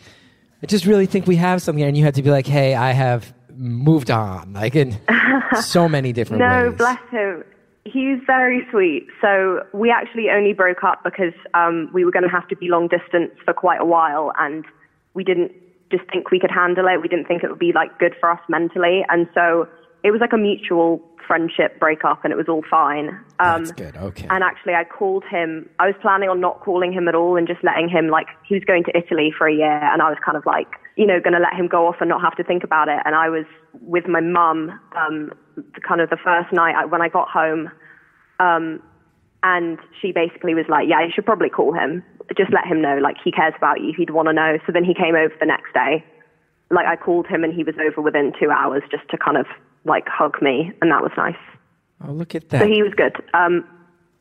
I 0.62 0.65
just 0.65 0.86
really 0.86 1.06
think 1.06 1.25
we 1.27 1.36
have 1.38 1.62
something," 1.62 1.84
and 1.84 1.96
you 1.98 2.04
had 2.04 2.15
to 2.15 2.24
be 2.24 2.30
like, 2.32 2.46
"Hey, 2.48 2.75
I 2.75 2.92
have 2.92 3.34
moved 3.56 4.12
on," 4.12 4.54
like 4.54 4.75
in 4.75 4.98
so 5.62 5.88
many 5.88 6.12
different 6.12 6.39
No, 6.42 6.68
ways. 6.70 6.77
bless 6.77 7.00
him. 7.12 7.44
He's 7.86 8.18
very 8.25 8.65
sweet. 8.72 9.08
So 9.22 9.63
we 9.72 9.92
actually 9.92 10.30
only 10.32 10.54
broke 10.54 10.84
up 10.84 11.04
because 11.04 11.34
um, 11.54 11.89
we 11.94 12.04
were 12.04 12.12
going 12.12 12.24
to 12.24 12.30
have 12.30 12.48
to 12.48 12.56
be 12.56 12.68
long 12.68 12.88
distance 12.88 13.32
for 13.46 13.54
quite 13.54 13.80
a 13.80 13.86
while, 13.86 14.34
and 14.39 14.65
we 15.13 15.24
didn't 15.24 15.51
just 15.92 16.04
think 16.12 16.32
we 16.32 16.39
could 16.39 16.51
handle 16.51 16.88
it. 16.88 17.00
We 17.00 17.08
didn't 17.08 17.27
think 17.27 17.44
it 17.44 17.50
would 17.50 17.60
be 17.60 17.74
like 17.74 17.98
good 18.00 18.15
for 18.20 18.32
us 18.32 18.39
mentally, 18.50 19.06
and 19.10 19.30
so 19.36 19.68
it 20.05 20.12
was 20.12 20.21
like 20.21 20.33
a 20.33 20.38
mutual 20.38 21.01
friendship 21.27 21.79
breakup, 21.79 22.24
and 22.24 22.31
it 22.31 22.38
was 22.38 22.47
all 22.47 22.63
fine. 22.69 23.09
Um, 23.39 23.65
That's 23.65 23.71
good. 23.71 23.97
Okay. 23.97 24.27
And 24.29 24.43
actually, 24.43 24.75
I 24.75 24.83
called 24.83 25.24
him. 25.25 25.67
I 25.79 25.88
was 25.88 25.95
planning 26.00 26.29
on 26.29 26.39
not 26.39 26.62
calling 26.62 26.93
him 26.93 27.07
at 27.07 27.15
all 27.15 27.35
and 27.35 27.47
just 27.47 27.63
letting 27.63 27.89
him, 27.89 28.09
like, 28.09 28.27
he 28.47 28.53
was 28.53 28.63
going 28.63 28.83
to 28.83 28.95
Italy 28.95 29.33
for 29.35 29.47
a 29.47 29.53
year, 29.53 29.79
and 29.91 30.03
I 30.03 30.09
was 30.09 30.19
kind 30.24 30.38
of 30.38 30.45
like, 30.45 30.67
you 30.95 31.07
know, 31.07 31.19
going 31.19 31.33
to 31.33 31.39
let 31.39 31.55
him 31.55 31.67
go 31.67 31.88
off 31.88 31.95
and 32.00 32.09
not 32.09 32.21
have 32.21 32.35
to 32.35 32.43
think 32.43 32.63
about 32.63 32.88
it. 32.88 33.00
And 33.05 33.15
I 33.15 33.29
was 33.29 33.45
with 33.81 34.07
my 34.07 34.21
mum, 34.21 34.79
um, 34.95 35.33
kind 35.81 36.00
of 36.00 36.12
the 36.12 36.21
first 36.24 36.53
night 36.53 36.75
I, 36.75 36.85
when 36.85 37.01
I 37.01 37.09
got 37.09 37.27
home, 37.27 37.71
um, 38.39 38.83
and 39.41 39.79
she 40.00 40.12
basically 40.12 40.53
was 40.53 40.65
like, 40.69 40.88
yeah, 40.88 41.01
you 41.01 41.12
should 41.13 41.25
probably 41.25 41.50
call 41.50 41.74
him. 41.74 42.03
Just 42.38 42.53
let 42.53 42.65
him 42.65 42.81
know, 42.81 42.97
like, 43.01 43.17
he 43.24 43.31
cares 43.31 43.53
about 43.57 43.81
you. 43.81 43.93
He'd 43.97 44.12
want 44.12 44.27
to 44.27 44.33
know. 44.33 44.59
So 44.67 44.71
then 44.71 44.83
he 44.83 44.93
came 44.93 45.15
over 45.15 45.33
the 45.39 45.45
next 45.47 45.74
day. 45.74 46.05
Like, 46.69 46.85
I 46.85 46.95
called 46.95 47.25
him, 47.25 47.43
and 47.43 47.53
he 47.53 47.63
was 47.63 47.75
over 47.81 48.01
within 48.01 48.33
two 48.39 48.51
hours 48.51 48.83
just 48.91 49.09
to 49.09 49.17
kind 49.17 49.38
of, 49.38 49.47
like, 49.86 50.08
hug 50.08 50.42
me, 50.42 50.72
and 50.82 50.92
that 50.92 51.01
was 51.01 51.12
nice. 51.15 51.36
oh, 52.06 52.12
look 52.12 52.36
at 52.36 52.50
that. 52.50 52.62
So 52.62 52.68
he 52.68 52.82
was 52.84 52.94
good. 52.96 53.15
Um, 53.34 53.63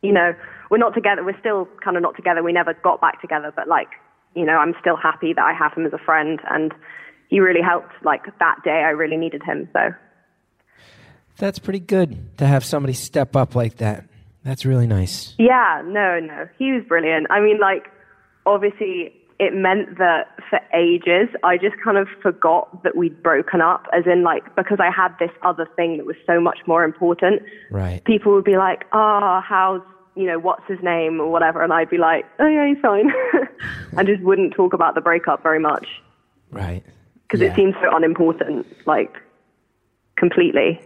you 0.02 0.12
know, 0.12 0.34
we're 0.70 0.78
not 0.78 0.94
together. 0.94 1.24
We're 1.24 1.38
still 1.40 1.66
kind 1.82 1.96
of 1.96 2.02
not 2.02 2.14
together. 2.16 2.42
We 2.42 2.52
never 2.52 2.74
got 2.74 3.00
back 3.00 3.20
together, 3.20 3.52
but 3.54 3.66
like, 3.68 3.88
you 4.34 4.44
know, 4.44 4.58
I'm 4.58 4.74
still 4.80 4.96
happy 4.96 5.32
that 5.32 5.42
I 5.42 5.52
have 5.52 5.72
him 5.74 5.86
as 5.86 5.92
a 5.92 5.98
friend, 5.98 6.40
and 6.50 6.72
he 7.28 7.40
really 7.40 7.62
helped. 7.62 7.92
Like 8.04 8.22
that 8.38 8.56
day, 8.64 8.82
I 8.84 8.90
really 8.90 9.16
needed 9.16 9.42
him. 9.42 9.68
So 9.72 9.90
That's 11.38 11.58
pretty 11.58 11.80
good 11.80 12.36
to 12.38 12.46
have 12.46 12.64
somebody 12.64 12.92
step 12.92 13.34
up 13.36 13.54
like 13.54 13.76
that. 13.78 14.04
That's 14.44 14.66
really 14.66 14.86
nice. 14.86 15.34
yeah, 15.38 15.82
no, 15.86 16.20
no, 16.20 16.46
he 16.58 16.72
was 16.72 16.84
brilliant. 16.86 17.28
I 17.30 17.40
mean, 17.40 17.58
like, 17.60 17.86
obviously, 18.44 19.14
it 19.38 19.52
meant 19.54 19.98
that 19.98 20.28
for 20.48 20.60
ages, 20.72 21.28
I 21.42 21.56
just 21.58 21.76
kind 21.82 21.96
of 21.98 22.06
forgot 22.22 22.82
that 22.84 22.96
we'd 22.96 23.22
broken 23.22 23.60
up, 23.60 23.86
as 23.92 24.04
in 24.06 24.22
like 24.22 24.54
because 24.54 24.78
I 24.80 24.90
had 24.90 25.10
this 25.18 25.30
other 25.42 25.66
thing 25.76 25.96
that 25.96 26.06
was 26.06 26.16
so 26.26 26.40
much 26.40 26.58
more 26.66 26.84
important. 26.84 27.42
Right. 27.70 28.02
people 28.04 28.32
would 28.34 28.44
be 28.44 28.56
like, 28.56 28.84
"Ah, 28.92 29.40
how's 29.40 29.80
you 30.14 30.26
know 30.26 30.38
what's 30.38 30.64
his 30.68 30.78
name 30.82 31.20
or 31.20 31.28
whatever," 31.30 31.62
and 31.62 31.72
I'd 31.72 31.90
be 31.90 31.98
like, 31.98 32.24
"Oh 32.38 32.46
yeah, 32.46 32.66
he's 32.68 32.78
fine." 32.80 33.10
I 33.96 34.04
just 34.04 34.22
wouldn't 34.22 34.54
talk 34.54 34.72
about 34.72 34.94
the 34.94 35.00
breakup 35.00 35.42
very 35.42 35.58
much 35.58 35.88
Right. 36.50 36.82
because 37.26 37.40
Yeah. 37.40 37.48
it 37.52 37.56
seems 37.56 37.74
so 37.82 37.94
unimportant, 37.96 38.66
like 38.86 39.12
completely. 40.16 40.80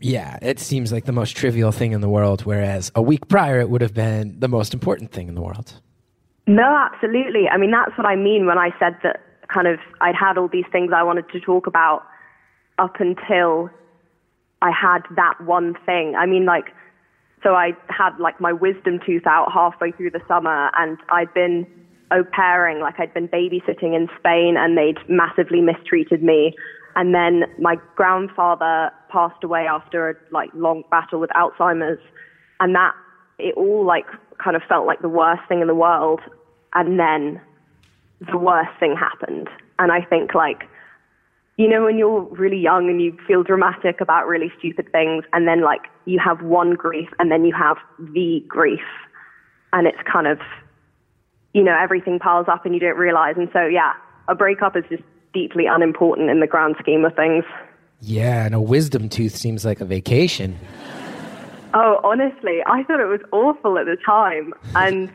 Yeah, 0.00 0.38
it 0.42 0.58
seems 0.60 0.92
like 0.92 1.06
the 1.06 1.12
most 1.12 1.34
trivial 1.36 1.72
thing 1.72 1.92
in 1.92 2.00
the 2.02 2.08
world, 2.10 2.42
whereas 2.42 2.92
a 2.94 3.00
week 3.00 3.26
prior 3.28 3.58
it 3.60 3.70
would 3.70 3.80
have 3.80 3.94
been 3.94 4.38
the 4.38 4.48
most 4.48 4.74
important 4.74 5.12
thing 5.12 5.28
in 5.28 5.34
the 5.34 5.40
world. 5.40 5.80
No, 6.46 6.76
absolutely. 6.76 7.48
I 7.48 7.56
mean, 7.56 7.70
that's 7.70 7.96
what 7.96 8.06
I 8.06 8.16
mean 8.16 8.46
when 8.46 8.58
I 8.58 8.70
said 8.78 8.96
that 9.02 9.20
kind 9.48 9.66
of 9.66 9.78
I'd 10.00 10.14
had 10.14 10.38
all 10.38 10.48
these 10.48 10.66
things 10.70 10.92
I 10.94 11.02
wanted 11.02 11.28
to 11.30 11.40
talk 11.40 11.66
about 11.66 12.02
up 12.78 13.00
until 13.00 13.70
I 14.60 14.70
had 14.70 15.00
that 15.16 15.40
one 15.42 15.74
thing. 15.86 16.14
I 16.16 16.26
mean, 16.26 16.44
like, 16.44 16.66
so 17.42 17.54
I 17.54 17.72
had 17.88 18.18
like 18.18 18.40
my 18.40 18.52
wisdom 18.52 19.00
tooth 19.04 19.26
out 19.26 19.52
halfway 19.52 19.92
through 19.92 20.10
the 20.10 20.20
summer, 20.26 20.70
and 20.76 20.98
I'd 21.10 21.32
been 21.34 21.66
au 22.10 22.24
pairing, 22.24 22.80
like 22.80 22.98
I'd 22.98 23.14
been 23.14 23.28
babysitting 23.28 23.94
in 23.94 24.08
Spain, 24.18 24.56
and 24.58 24.76
they'd 24.76 24.98
massively 25.08 25.60
mistreated 25.60 26.22
me. 26.22 26.54
And 26.96 27.14
then 27.14 27.44
my 27.58 27.76
grandfather 27.96 28.90
passed 29.10 29.42
away 29.42 29.66
after 29.66 30.10
a 30.10 30.14
like 30.30 30.50
long 30.54 30.84
battle 30.90 31.20
with 31.20 31.30
Alzheimer's, 31.30 32.00
and 32.60 32.74
that 32.74 32.94
it 33.38 33.54
all 33.56 33.84
like 33.84 34.06
kind 34.42 34.56
of 34.56 34.62
felt 34.68 34.86
like 34.86 35.02
the 35.02 35.08
worst 35.08 35.42
thing 35.48 35.60
in 35.60 35.66
the 35.66 35.74
world. 35.74 36.20
And 36.74 36.98
then 36.98 37.40
the 38.20 38.38
worst 38.38 38.70
thing 38.80 38.96
happened, 38.96 39.48
and 39.78 39.92
I 39.92 40.00
think 40.02 40.34
like 40.34 40.68
you 41.56 41.68
know, 41.68 41.84
when 41.84 41.98
you're 41.98 42.22
really 42.22 42.58
young 42.58 42.88
and 42.88 43.00
you 43.00 43.16
feel 43.28 43.44
dramatic 43.44 44.00
about 44.00 44.26
really 44.26 44.52
stupid 44.58 44.90
things, 44.90 45.24
and 45.32 45.46
then 45.46 45.62
like 45.62 45.82
you 46.04 46.18
have 46.18 46.42
one 46.42 46.74
grief 46.74 47.08
and 47.18 47.30
then 47.30 47.44
you 47.44 47.54
have 47.54 47.76
the 47.98 48.44
grief, 48.48 48.80
and 49.72 49.86
it's 49.86 49.98
kind 50.10 50.26
of, 50.26 50.38
you 51.52 51.62
know, 51.62 51.76
everything 51.80 52.18
piles 52.18 52.46
up 52.48 52.64
and 52.64 52.74
you 52.74 52.80
don't 52.80 52.96
realize. 52.96 53.36
And 53.36 53.48
so, 53.52 53.66
yeah, 53.66 53.92
a 54.26 54.34
breakup 54.34 54.76
is 54.76 54.84
just 54.88 55.04
deeply 55.32 55.66
unimportant 55.66 56.28
in 56.28 56.40
the 56.40 56.46
grand 56.46 56.74
scheme 56.80 57.04
of 57.04 57.14
things. 57.14 57.44
Yeah, 58.00 58.46
and 58.46 58.54
a 58.54 58.60
wisdom 58.60 59.08
tooth 59.08 59.36
seems 59.36 59.64
like 59.64 59.80
a 59.80 59.84
vacation. 59.84 60.58
Oh, 61.74 62.00
honestly, 62.04 62.60
I 62.66 62.84
thought 62.84 63.00
it 63.00 63.06
was 63.06 63.20
awful 63.32 63.78
at 63.78 63.86
the 63.86 63.96
time. 64.06 64.54
And 64.76 65.12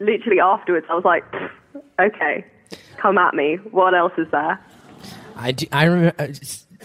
literally 0.00 0.40
afterwards, 0.40 0.86
I 0.90 0.94
was 0.94 1.04
like, 1.04 1.24
okay, 2.00 2.44
come 2.96 3.18
at 3.18 3.34
me. 3.34 3.56
What 3.70 3.94
else 3.94 4.12
is 4.16 4.26
there? 4.30 4.58
I, 5.36 5.52
do, 5.52 5.66
I 5.70 5.84
remember, 5.84 6.14
uh, 6.18 6.28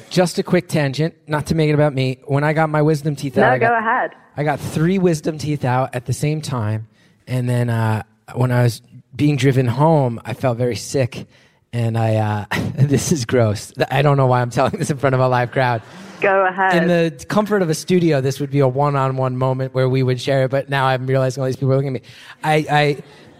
just 0.09 0.37
a 0.37 0.43
quick 0.43 0.67
tangent, 0.67 1.15
not 1.27 1.47
to 1.47 1.55
make 1.55 1.69
it 1.69 1.73
about 1.73 1.93
me. 1.93 2.19
When 2.25 2.43
I 2.43 2.53
got 2.53 2.69
my 2.69 2.81
wisdom 2.81 3.15
teeth 3.15 3.37
out, 3.37 3.41
No, 3.41 3.49
I 3.49 3.57
go 3.57 3.67
got, 3.67 3.79
ahead. 3.79 4.11
I 4.35 4.43
got 4.43 4.59
three 4.59 4.99
wisdom 4.99 5.37
teeth 5.37 5.63
out 5.63 5.95
at 5.95 6.05
the 6.05 6.13
same 6.13 6.41
time. 6.41 6.87
And 7.25 7.49
then 7.49 7.69
uh, 7.69 8.03
when 8.35 8.51
I 8.51 8.63
was 8.63 8.81
being 9.15 9.37
driven 9.37 9.67
home, 9.67 10.19
I 10.25 10.33
felt 10.33 10.57
very 10.57 10.75
sick. 10.75 11.27
And 11.73 11.97
I, 11.97 12.15
uh, 12.15 12.45
this 12.75 13.11
is 13.11 13.25
gross. 13.25 13.73
I 13.89 14.03
don't 14.03 14.15
know 14.15 14.27
why 14.27 14.41
I'm 14.41 14.51
telling 14.51 14.77
this 14.77 14.91
in 14.91 14.97
front 14.97 15.15
of 15.15 15.19
a 15.19 15.27
live 15.27 15.51
crowd. 15.51 15.81
Go 16.21 16.45
ahead. 16.45 16.81
In 16.81 16.87
the 16.87 17.25
comfort 17.25 17.61
of 17.61 17.69
a 17.69 17.73
studio, 17.73 18.21
this 18.21 18.39
would 18.39 18.51
be 18.51 18.59
a 18.59 18.67
one-on-one 18.67 19.35
moment 19.35 19.73
where 19.73 19.89
we 19.89 20.03
would 20.03 20.21
share 20.21 20.45
it. 20.45 20.51
But 20.51 20.69
now 20.69 20.85
I'm 20.85 21.05
realizing 21.05 21.41
all 21.41 21.47
these 21.47 21.57
people 21.57 21.73
are 21.73 21.75
looking 21.75 21.97
at 21.97 22.01
me. 22.01 22.09
I, 22.43 22.55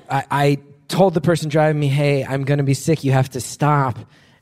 I, 0.09 0.17
I, 0.17 0.25
I 0.31 0.57
told 0.89 1.13
the 1.13 1.21
person 1.21 1.47
driving 1.47 1.79
me, 1.79 1.87
"Hey, 1.87 2.25
I'm 2.25 2.43
going 2.43 2.57
to 2.57 2.63
be 2.63 2.73
sick. 2.73 3.05
You 3.05 3.13
have 3.13 3.29
to 3.29 3.39
stop." 3.39 3.99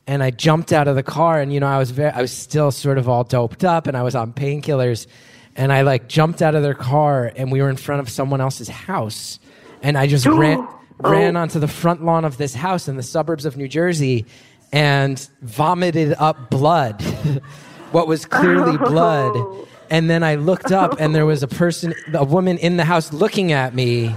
And 0.07 0.23
I 0.23 0.31
jumped 0.31 0.73
out 0.73 0.87
of 0.87 0.95
the 0.95 1.03
car, 1.03 1.39
and 1.39 1.53
you 1.53 1.59
know, 1.59 1.67
I 1.67 1.77
was 1.77 1.91
very, 1.91 2.09
I 2.09 2.21
was 2.21 2.31
still 2.31 2.71
sort 2.71 2.97
of 2.97 3.07
all 3.07 3.23
doped 3.23 3.63
up, 3.63 3.85
and 3.85 3.95
I 3.95 4.01
was 4.01 4.15
on 4.15 4.33
painkillers, 4.33 5.05
and 5.55 5.71
I 5.71 5.83
like 5.83 6.07
jumped 6.07 6.41
out 6.41 6.55
of 6.55 6.63
their 6.63 6.73
car, 6.73 7.31
and 7.35 7.51
we 7.51 7.61
were 7.61 7.69
in 7.69 7.77
front 7.77 8.01
of 8.01 8.09
someone 8.09 8.41
else's 8.41 8.69
house, 8.69 9.37
and 9.83 9.99
I 9.99 10.07
just 10.07 10.25
ran 10.41 10.67
Oh. 11.03 11.11
ran 11.11 11.35
onto 11.35 11.59
the 11.59 11.67
front 11.67 12.03
lawn 12.03 12.25
of 12.25 12.37
this 12.37 12.53
house 12.53 12.87
in 12.87 12.97
the 12.97 13.03
suburbs 13.03 13.45
of 13.45 13.57
New 13.57 13.67
Jersey, 13.67 14.25
and 14.71 15.19
vomited 15.41 16.13
up 16.17 16.49
blood, 16.49 17.01
what 17.91 18.07
was 18.07 18.25
clearly 18.25 18.77
blood. 18.89 19.35
And 19.89 20.09
then 20.09 20.23
I 20.23 20.35
looked 20.35 20.71
up, 20.71 20.99
and 20.99 21.13
there 21.13 21.25
was 21.25 21.43
a 21.43 21.47
person, 21.47 21.93
a 22.13 22.23
woman 22.23 22.57
in 22.57 22.77
the 22.77 22.85
house 22.85 23.11
looking 23.11 23.51
at 23.51 23.75
me. 23.75 24.15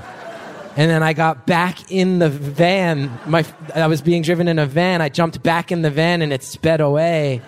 And 0.76 0.91
then 0.91 1.03
I 1.03 1.12
got 1.12 1.47
back 1.47 1.91
in 1.91 2.19
the 2.19 2.29
van. 2.29 3.17
My, 3.26 3.45
I 3.75 3.87
was 3.87 4.00
being 4.00 4.23
driven 4.23 4.47
in 4.49 4.59
a 4.59 4.67
van. 4.67 5.00
I 5.03 5.09
jumped 5.09 5.43
back 5.43 5.73
in 5.73 5.83
the 5.83 5.91
van, 5.91 6.23
and 6.23 6.33
it 6.33 6.43
sped 6.43 6.81
away. 6.81 7.43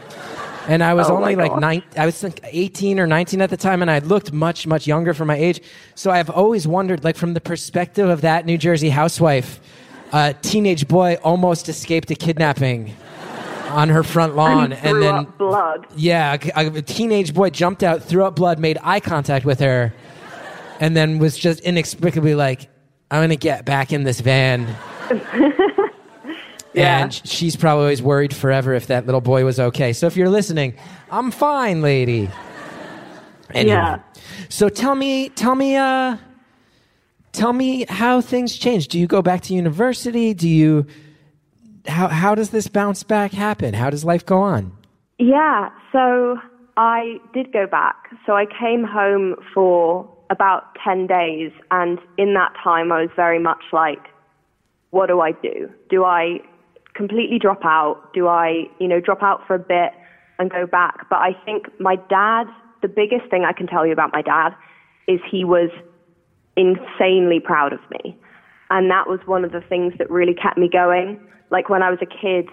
And 0.69 0.83
I 0.83 0.95
was 0.95 1.09
Oh 1.09 1.17
only 1.17 1.37
like 1.37 1.57
nine, 1.59 1.83
I 1.97 2.07
was 2.07 2.23
like 2.23 2.41
18 2.45 2.99
or 2.99 3.07
19 3.07 3.41
at 3.41 3.51
the 3.51 3.57
time, 3.57 3.83
and 3.83 3.91
I 3.91 4.01
looked 4.01 4.33
much, 4.33 4.67
much 4.67 4.87
younger 4.87 5.15
for 5.15 5.25
my 5.25 5.37
age. 5.37 5.63
So 5.95 6.11
I've 6.11 6.31
always 6.31 6.67
wondered, 6.67 7.05
like 7.05 7.17
from 7.17 7.35
the 7.35 7.41
perspective 7.41 8.09
of 8.09 8.23
that 8.23 8.47
New 8.47 8.59
Jersey 8.59 8.91
housewife, 8.91 9.61
a 10.13 10.35
teenage 10.43 10.89
boy 10.89 11.19
almost 11.23 11.69
escaped 11.69 12.11
a 12.11 12.15
kidnapping 12.15 12.95
on 13.69 13.89
her 13.89 14.03
front 14.03 14.37
lawn, 14.37 14.73
and, 14.73 14.91
threw 14.91 15.01
then 15.01 15.15
up 15.15 15.39
blood. 15.39 15.87
yeah, 15.97 16.37
a, 16.57 16.67
a 16.67 16.83
teenage 16.83 17.35
boy 17.35 17.51
jumped 17.51 17.83
out, 17.83 18.03
threw 18.03 18.25
up 18.25 18.37
blood, 18.37 18.59
made 18.59 18.79
eye 18.83 19.01
contact 19.01 19.45
with 19.45 19.61
her, 19.61 19.93
and 20.81 20.97
then 20.97 21.19
was 21.19 21.37
just 21.37 21.61
inexplicably 21.61 22.35
like, 22.35 22.69
"I'm 23.11 23.23
gonna 23.23 23.37
get 23.37 23.65
back 23.65 23.93
in 23.93 24.05
this 24.05 24.21
van." 24.21 24.67
Yeah. 26.77 27.05
And 27.05 27.13
she's 27.13 27.57
probably 27.57 27.85
always 27.85 28.03
worried 28.03 28.35
forever 28.35 28.75
if 28.75 28.87
that 28.89 29.07
little 29.07 29.21
boy 29.21 29.45
was 29.45 29.59
okay. 29.59 29.93
So 29.93 30.07
if 30.07 30.17
you're 30.17 30.29
listening, 30.29 30.75
I'm 31.11 31.31
fine, 31.31 31.81
lady. 31.83 32.31
Anyway, 33.51 33.75
Yeah. 33.75 34.01
So 34.49 34.69
tell 34.69 34.95
me, 34.95 35.31
tell 35.31 35.55
me, 35.55 35.77
uh, 35.77 36.17
tell 37.33 37.53
me 37.53 37.87
how 37.89 38.21
things 38.21 38.57
change. 38.57 38.89
Do 38.89 38.99
you 38.99 39.07
go 39.07 39.23
back 39.23 39.43
to 39.43 39.55
university? 39.55 40.35
Do 40.35 40.49
you? 40.49 40.87
How 41.87 42.09
how 42.09 42.35
does 42.35 42.51
this 42.51 42.67
bounce 42.67 43.05
back 43.05 43.33
happen? 43.33 43.73
How 43.73 43.91
does 43.91 44.05
life 44.05 44.27
go 44.27 44.39
on? 44.43 44.73
Yeah, 45.19 45.71
so 45.93 46.39
I 46.77 47.19
did 47.33 47.53
go 47.53 47.67
back. 47.67 48.11
So 48.27 48.33
I 48.35 48.45
came 48.47 48.85
home 48.85 49.37
for 49.55 50.09
about 50.29 50.77
10 50.85 51.07
days, 51.07 51.53
and 51.71 51.99
in 52.19 52.35
that 52.35 52.53
time, 52.63 52.91
I 52.91 53.03
was 53.03 53.11
very 53.15 53.39
much 53.39 53.63
like, 53.73 54.09
what 54.91 55.07
do 55.07 55.21
I 55.21 55.33
do? 55.33 55.71
Do 55.89 56.05
I 56.05 56.41
completely 56.97 57.39
drop 57.39 57.65
out? 57.65 58.13
Do 58.15 58.29
I, 58.29 58.65
you 58.81 58.89
know, 58.89 59.01
drop 59.01 59.23
out 59.23 59.47
for 59.47 59.55
a 59.55 59.59
bit 59.59 59.93
and 60.39 60.51
go 60.51 60.67
back? 60.67 61.09
But 61.09 61.17
I 61.17 61.33
think 61.45 61.67
my 61.79 61.97
dad, 61.97 62.45
the 62.83 62.89
biggest 62.89 63.31
thing 63.31 63.45
I 63.45 63.53
can 63.53 63.67
tell 63.67 63.87
you 63.87 63.93
about 63.93 64.13
my 64.13 64.23
dad 64.23 64.51
is 65.07 65.21
he 65.31 65.45
was 65.45 65.71
insanely 66.57 67.41
proud 67.41 67.73
of 67.73 67.81
me. 67.91 68.19
And 68.71 68.91
that 68.91 69.07
was 69.07 69.21
one 69.27 69.45
of 69.45 69.53
the 69.53 69.61
things 69.61 69.95
that 69.99 70.11
really 70.11 70.35
kept 70.35 70.59
me 70.59 70.69
going. 70.69 71.21
Like 71.51 71.69
when 71.69 71.83
I 71.83 71.91
was 71.91 72.01
a 72.03 72.07
kid, 72.07 72.49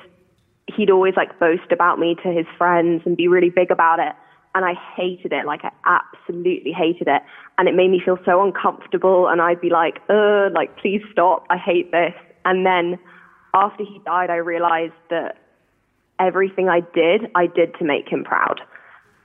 he'd 0.67 0.89
always 0.89 1.15
like 1.15 1.39
boast 1.39 1.71
about 1.71 1.99
me 1.99 2.15
to 2.23 2.31
his 2.31 2.45
friends 2.57 3.01
and 3.05 3.17
be 3.17 3.27
really 3.27 3.49
big 3.49 3.71
about 3.71 3.99
it. 3.99 4.13
And 4.55 4.63
I 4.65 4.73
hated 4.95 5.33
it. 5.33 5.45
Like 5.45 5.61
I 5.63 5.71
absolutely 5.85 6.71
hated 6.71 7.07
it. 7.07 7.23
And 7.57 7.67
it 7.67 7.73
made 7.73 7.89
me 7.89 7.99
feel 8.03 8.19
so 8.23 8.43
uncomfortable. 8.43 9.27
And 9.27 9.41
I'd 9.41 9.59
be 9.59 9.71
like, 9.71 9.99
uh, 10.09 10.49
like, 10.53 10.77
please 10.77 11.01
stop. 11.11 11.47
I 11.49 11.57
hate 11.57 11.91
this. 11.91 12.13
And 12.45 12.65
then 12.65 12.99
after 13.53 13.83
he 13.83 13.99
died, 14.05 14.29
I 14.29 14.37
realized 14.37 14.93
that 15.09 15.37
everything 16.19 16.69
I 16.69 16.79
did, 16.79 17.29
I 17.35 17.47
did 17.47 17.75
to 17.75 17.85
make 17.85 18.07
him 18.07 18.23
proud. 18.23 18.61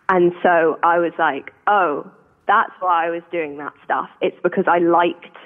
And 0.08 0.32
so 0.42 0.78
I 0.82 0.98
was 0.98 1.12
like, 1.18 1.52
oh, 1.66 2.10
that's 2.46 2.72
why 2.80 3.06
I 3.06 3.10
was 3.10 3.22
doing 3.30 3.58
that 3.58 3.74
stuff. 3.84 4.08
It's 4.20 4.36
because 4.42 4.64
I 4.66 4.78
liked 4.78 5.36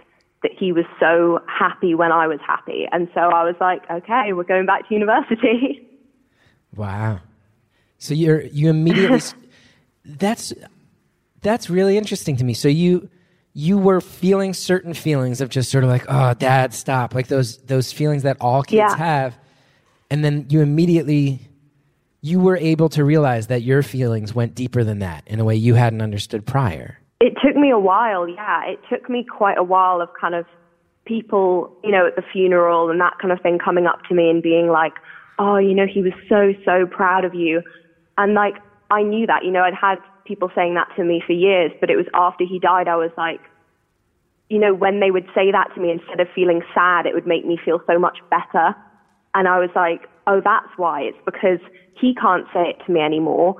that 0.43 0.53
he 0.59 0.73
was 0.73 0.85
so 0.99 1.41
happy 1.47 1.95
when 1.95 2.13
I 2.13 2.27
was 2.27 2.39
happy. 2.47 2.87
And 2.91 3.09
so 3.15 3.21
I 3.21 3.45
was 3.45 3.55
like, 3.61 3.83
okay, 3.91 4.33
we're 4.33 4.45
going 4.45 4.67
back 4.67 4.89
to 4.89 4.95
university. 4.95 5.89
Wow. 6.75 7.21
So 7.99 8.15
you're 8.15 8.41
you 8.45 8.71
immediately 8.71 9.21
that's 10.07 10.55
that's 11.43 11.69
really 11.69 11.99
interesting 11.99 12.37
to 12.37 12.45
me. 12.45 12.55
So 12.55 12.69
you 12.69 13.11
you 13.55 13.77
were 13.79 14.01
feeling 14.01 14.55
certain 14.55 14.95
feelings 14.95 15.41
of 15.41 15.49
just 15.49 15.71
sort 15.71 15.85
of 15.85 15.91
like, 15.91 16.05
oh, 16.09 16.35
dad, 16.35 16.73
stop, 16.73 17.15
like 17.15 17.29
those 17.29 17.59
those 17.59 17.93
feelings 17.93 18.23
that 18.23 18.37
all 18.41 18.63
kids 18.63 18.77
Yeah. 18.77 18.97
have, 18.97 19.39
and 20.11 20.25
then 20.25 20.47
you 20.49 20.61
immediately 20.61 21.49
you 22.23 22.39
were 22.41 22.57
able 22.57 22.89
to 22.89 23.05
realize 23.05 23.49
that 23.49 23.63
your 23.63 23.83
feelings 23.83 24.33
went 24.35 24.55
deeper 24.55 24.85
than 24.85 25.01
that 25.01 25.25
in 25.27 25.41
a 25.41 25.45
way 25.45 25.57
you 25.57 25.75
hadn't 25.75 26.01
understood 26.01 26.47
prior. 26.47 26.99
It 27.21 27.35
took 27.45 27.57
me 27.57 27.71
a 27.71 27.79
while, 27.79 28.29
yeah. 28.29 28.65
It 28.65 28.79
took 28.89 29.11
me 29.11 29.25
quite 29.25 29.59
a 29.59 29.63
while 29.65 30.01
of 30.01 30.09
kind 30.21 30.35
of 30.37 30.47
people, 31.05 31.77
you 31.83 31.91
know, 31.91 32.07
at 32.07 32.15
the 32.15 32.23
funeral 32.33 32.91
and 32.91 33.01
that 33.01 33.15
kind 33.21 33.33
of 33.33 33.41
thing 33.41 33.59
coming 33.59 33.87
up 33.87 34.05
to 34.09 34.15
me 34.15 34.31
and 34.31 34.41
being 34.41 34.69
like, 34.69 34.93
oh, 35.41 35.57
you 35.57 35.75
know, 35.75 35.87
he 35.87 36.01
was 36.01 36.13
so, 36.29 36.55
so 36.65 36.87
proud 36.87 37.25
of 37.25 37.35
you. 37.35 37.61
And 38.19 38.35
like, 38.35 38.55
I 38.91 39.03
knew 39.03 39.27
that, 39.27 39.45
you 39.45 39.51
know, 39.51 39.63
I'd 39.63 39.75
had 39.75 39.99
people 40.25 40.51
saying 40.55 40.75
that 40.75 40.89
to 40.97 41.05
me 41.05 41.23
for 41.27 41.33
years, 41.33 41.73
but 41.81 41.91
it 41.91 41.97
was 41.97 42.07
after 42.15 42.45
he 42.45 42.59
died, 42.59 42.89
I 42.89 42.97
was 42.97 43.11
like, 43.17 43.41
you 44.49 44.59
know, 44.59 44.75
when 44.75 45.01
they 45.01 45.11
would 45.11 45.27
say 45.35 45.51
that 45.51 45.75
to 45.75 45.81
me, 45.81 45.91
instead 45.91 46.21
of 46.21 46.29
feeling 46.35 46.63
sad, 46.75 47.07
it 47.07 47.15
would 47.15 47.27
make 47.27 47.47
me 47.47 47.59
feel 47.65 47.81
so 47.87 47.99
much 47.99 48.19
better. 48.31 48.75
And 49.35 49.49
I 49.49 49.59
was 49.59 49.71
like, 49.75 50.09
oh, 50.27 50.41
that's 50.45 50.69
why. 50.77 51.01
It's 51.03 51.19
because 51.25 51.59
he 51.99 52.15
can't 52.15 52.47
say 52.53 52.71
it 52.71 52.85
to 52.87 52.93
me 52.93 53.01
anymore, 53.01 53.57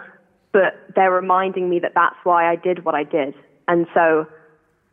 but 0.53 0.75
they're 0.95 1.11
reminding 1.11 1.71
me 1.71 1.79
that 1.79 1.93
that's 1.95 2.17
why 2.25 2.51
I 2.51 2.57
did 2.57 2.85
what 2.85 2.95
I 2.95 3.05
did. 3.05 3.35
And 3.69 3.87
so 3.95 4.27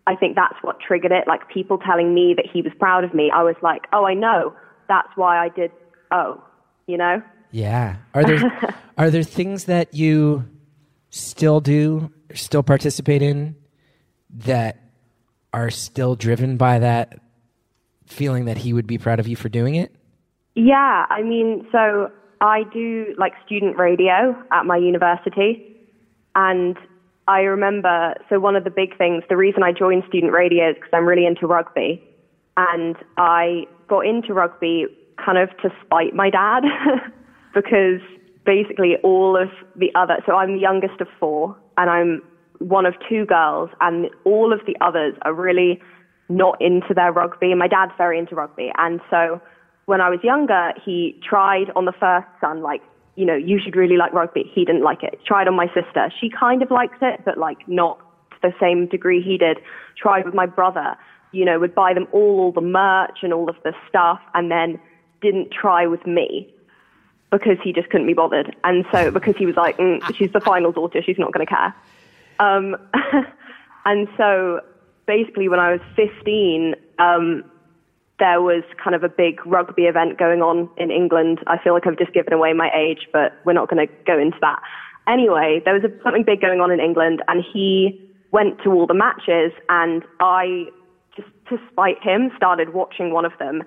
I 0.07 0.15
think 0.15 0.35
that's 0.35 0.55
what 0.61 0.79
triggered 0.79 1.11
it. 1.11 1.27
Like 1.27 1.49
people 1.49 1.77
telling 1.77 2.13
me 2.13 2.33
that 2.35 2.45
he 2.51 2.61
was 2.61 2.71
proud 2.79 3.03
of 3.03 3.13
me, 3.13 3.29
I 3.33 3.43
was 3.43 3.55
like, 3.61 3.83
oh, 3.91 4.05
I 4.05 4.13
know. 4.13 4.53
That's 4.87 5.09
why 5.15 5.37
I 5.37 5.49
did. 5.49 5.71
Oh, 6.11 6.41
you 6.87 6.97
know? 6.97 7.21
Yeah. 7.51 7.97
Are 8.13 8.23
there 8.23 8.75
are 8.97 9.09
there 9.09 9.23
things 9.23 9.65
that 9.65 9.93
you 9.93 10.45
still 11.09 11.59
do, 11.59 12.11
still 12.33 12.63
participate 12.63 13.21
in 13.21 13.55
that 14.29 14.77
are 15.53 15.69
still 15.69 16.15
driven 16.15 16.57
by 16.57 16.79
that 16.79 17.19
feeling 18.05 18.45
that 18.45 18.57
he 18.57 18.73
would 18.73 18.87
be 18.87 18.97
proud 18.97 19.19
of 19.19 19.27
you 19.27 19.35
for 19.35 19.49
doing 19.49 19.75
it? 19.75 19.95
Yeah, 20.55 21.05
I 21.09 21.21
mean, 21.23 21.67
so 21.71 22.11
I 22.41 22.63
do 22.73 23.13
like 23.17 23.33
student 23.45 23.77
radio 23.77 24.35
at 24.51 24.65
my 24.65 24.77
university. 24.77 25.65
And 26.35 26.77
I 27.27 27.41
remember, 27.41 28.15
so 28.29 28.39
one 28.39 28.55
of 28.55 28.63
the 28.63 28.69
big 28.69 28.97
things, 28.97 29.23
the 29.29 29.37
reason 29.37 29.63
I 29.63 29.71
joined 29.71 30.03
student 30.07 30.33
radio 30.33 30.69
is 30.69 30.75
because 30.75 30.89
I'm 30.93 31.07
really 31.07 31.25
into 31.25 31.47
rugby. 31.47 32.03
And 32.57 32.95
I 33.17 33.65
got 33.87 34.05
into 34.05 34.33
rugby 34.33 34.87
kind 35.23 35.37
of 35.37 35.49
to 35.61 35.69
spite 35.85 36.13
my 36.13 36.29
dad 36.29 36.63
because 37.53 38.01
basically 38.49 38.95
all 39.03 39.37
of 39.39 39.49
the 39.75 39.91
other, 39.93 40.17
so 40.25 40.33
I'm 40.33 40.55
the 40.55 40.59
youngest 40.59 40.99
of 41.01 41.07
four 41.19 41.55
and 41.77 41.87
I'm 41.87 42.23
one 42.57 42.87
of 42.87 42.95
two 43.07 43.27
girls 43.27 43.69
and 43.79 44.07
all 44.25 44.51
of 44.51 44.61
the 44.65 44.75
others 44.81 45.13
are 45.21 45.35
really 45.35 45.79
not 46.29 46.59
into 46.59 46.95
their 46.95 47.11
rugby. 47.11 47.51
And 47.51 47.59
my 47.59 47.67
dad's 47.67 47.91
very 47.95 48.17
into 48.17 48.33
rugby. 48.33 48.71
And 48.79 49.01
so 49.11 49.39
when 49.85 50.01
I 50.01 50.09
was 50.09 50.17
younger, 50.23 50.71
he 50.83 51.21
tried 51.21 51.69
on 51.75 51.85
the 51.85 51.93
first 51.99 52.25
son, 52.41 52.63
like, 52.63 52.81
you 53.15 53.23
know, 53.23 53.35
you 53.35 53.59
should 53.63 53.75
really 53.75 53.97
like 53.97 54.13
rugby. 54.13 54.49
He 54.51 54.65
didn't 54.65 54.83
like 54.83 55.03
it. 55.03 55.19
Tried 55.27 55.47
on 55.47 55.55
my 55.55 55.67
sister. 55.67 56.11
She 56.19 56.31
kind 56.31 56.63
of 56.63 56.71
liked 56.71 57.03
it, 57.03 57.21
but 57.23 57.37
like 57.37 57.59
not 57.67 57.99
to 58.31 58.37
the 58.41 58.53
same 58.59 58.87
degree 58.87 59.21
he 59.21 59.37
did. 59.37 59.59
Tried 59.95 60.25
with 60.25 60.33
my 60.33 60.47
brother, 60.47 60.97
you 61.31 61.45
know, 61.45 61.59
would 61.59 61.75
buy 61.75 61.93
them 61.93 62.07
all, 62.11 62.39
all 62.39 62.51
the 62.51 62.61
merch 62.61 63.19
and 63.21 63.31
all 63.31 63.47
of 63.47 63.57
the 63.63 63.73
stuff, 63.87 64.19
and 64.33 64.49
then 64.49 64.79
didn't 65.21 65.51
try 65.51 65.85
with 65.85 66.07
me 66.07 66.51
because 67.31 67.57
he 67.63 67.73
just 67.73 67.89
couldn't 67.89 68.07
be 68.07 68.13
bothered. 68.13 68.55
And 68.63 68.85
so, 68.91 69.11
because 69.17 69.35
he 69.37 69.45
was 69.45 69.55
like, 69.55 69.77
mm, 69.77 70.03
she's 70.15 70.31
the 70.31 70.41
final 70.41 70.71
daughter, 70.71 71.01
she's 71.01 71.19
not 71.19 71.33
going 71.33 71.45
to 71.45 71.53
care. 71.53 71.75
Um, 72.39 72.75
and 73.85 74.07
so, 74.17 74.61
basically, 75.05 75.49
when 75.49 75.59
I 75.59 75.71
was 75.71 75.81
15, 75.95 76.75
um, 76.99 77.43
there 78.19 78.41
was 78.41 78.63
kind 78.83 78.95
of 78.95 79.03
a 79.03 79.09
big 79.09 79.45
rugby 79.45 79.83
event 79.83 80.17
going 80.17 80.41
on 80.41 80.69
in 80.77 80.91
England. 80.91 81.39
I 81.47 81.57
feel 81.57 81.73
like 81.73 81.87
I've 81.87 81.97
just 81.97 82.13
given 82.13 82.33
away 82.33 82.53
my 82.53 82.69
age, 82.75 83.07
but 83.13 83.33
we're 83.45 83.53
not 83.53 83.69
going 83.69 83.87
to 83.87 83.93
go 84.05 84.19
into 84.19 84.37
that. 84.41 84.61
Anyway, 85.07 85.61
there 85.65 85.73
was 85.73 85.83
a, 85.83 86.03
something 86.03 86.23
big 86.23 86.41
going 86.41 86.59
on 86.59 86.71
in 86.71 86.79
England, 86.79 87.23
and 87.27 87.43
he 87.43 87.99
went 88.31 88.61
to 88.63 88.71
all 88.71 88.85
the 88.85 88.93
matches, 88.93 89.51
and 89.69 90.03
I, 90.19 90.65
just 91.15 91.29
to 91.49 91.57
spite 91.71 92.01
him, 92.03 92.31
started 92.35 92.73
watching 92.73 93.11
one 93.11 93.25
of 93.25 93.31
them 93.39 93.63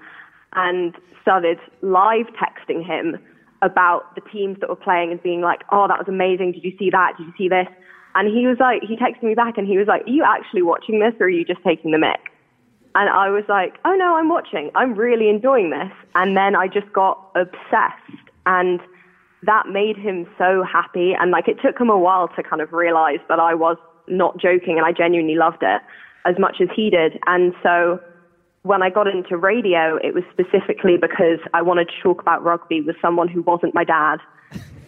and 0.54 0.94
started 1.22 1.58
live 1.80 2.26
texting 2.38 2.84
him 2.84 3.18
about 3.62 4.14
the 4.14 4.20
teams 4.32 4.58
that 4.60 4.68
were 4.68 4.76
playing 4.76 5.12
and 5.12 5.22
being 5.22 5.40
like, 5.40 5.62
oh, 5.70 5.86
that 5.88 5.98
was 5.98 6.08
amazing. 6.08 6.52
Did 6.52 6.64
you 6.64 6.72
see 6.78 6.90
that? 6.90 7.14
Did 7.16 7.28
you 7.28 7.32
see 7.38 7.48
this? 7.48 7.68
And 8.14 8.28
he 8.28 8.46
was 8.46 8.58
like, 8.60 8.82
he 8.82 8.96
texted 8.96 9.22
me 9.22 9.34
back 9.34 9.56
and 9.56 9.66
he 9.66 9.78
was 9.78 9.86
like, 9.86 10.02
are 10.02 10.10
you 10.10 10.24
actually 10.24 10.62
watching 10.62 10.98
this 10.98 11.14
or 11.18 11.26
are 11.26 11.30
you 11.30 11.44
just 11.44 11.62
taking 11.64 11.92
the 11.92 11.98
mic? 11.98 12.20
And 12.94 13.08
I 13.08 13.30
was 13.30 13.44
like, 13.48 13.78
oh 13.84 13.94
no, 13.94 14.16
I'm 14.16 14.28
watching. 14.28 14.70
I'm 14.74 14.94
really 14.94 15.30
enjoying 15.30 15.70
this. 15.70 15.92
And 16.14 16.36
then 16.36 16.54
I 16.54 16.68
just 16.68 16.92
got 16.92 17.30
obsessed. 17.34 18.28
And 18.44 18.80
that 19.44 19.68
made 19.68 19.96
him 19.96 20.26
so 20.36 20.62
happy. 20.62 21.14
And 21.18 21.30
like 21.30 21.48
it 21.48 21.56
took 21.64 21.80
him 21.80 21.88
a 21.88 21.98
while 21.98 22.28
to 22.36 22.42
kind 22.42 22.60
of 22.60 22.72
realize 22.72 23.20
that 23.28 23.40
I 23.40 23.54
was 23.54 23.78
not 24.08 24.38
joking 24.38 24.76
and 24.76 24.84
I 24.84 24.92
genuinely 24.92 25.36
loved 25.36 25.62
it 25.62 25.80
as 26.26 26.38
much 26.38 26.56
as 26.60 26.68
he 26.74 26.90
did. 26.90 27.18
And 27.26 27.54
so 27.62 27.98
when 28.62 28.82
I 28.82 28.90
got 28.90 29.08
into 29.08 29.36
radio, 29.36 29.96
it 29.96 30.14
was 30.14 30.22
specifically 30.32 30.96
because 30.96 31.38
I 31.52 31.62
wanted 31.62 31.88
to 31.88 32.02
talk 32.02 32.20
about 32.20 32.44
rugby 32.44 32.80
with 32.80 32.96
someone 33.02 33.28
who 33.28 33.42
wasn't 33.42 33.74
my 33.74 33.84
dad. 33.84 34.18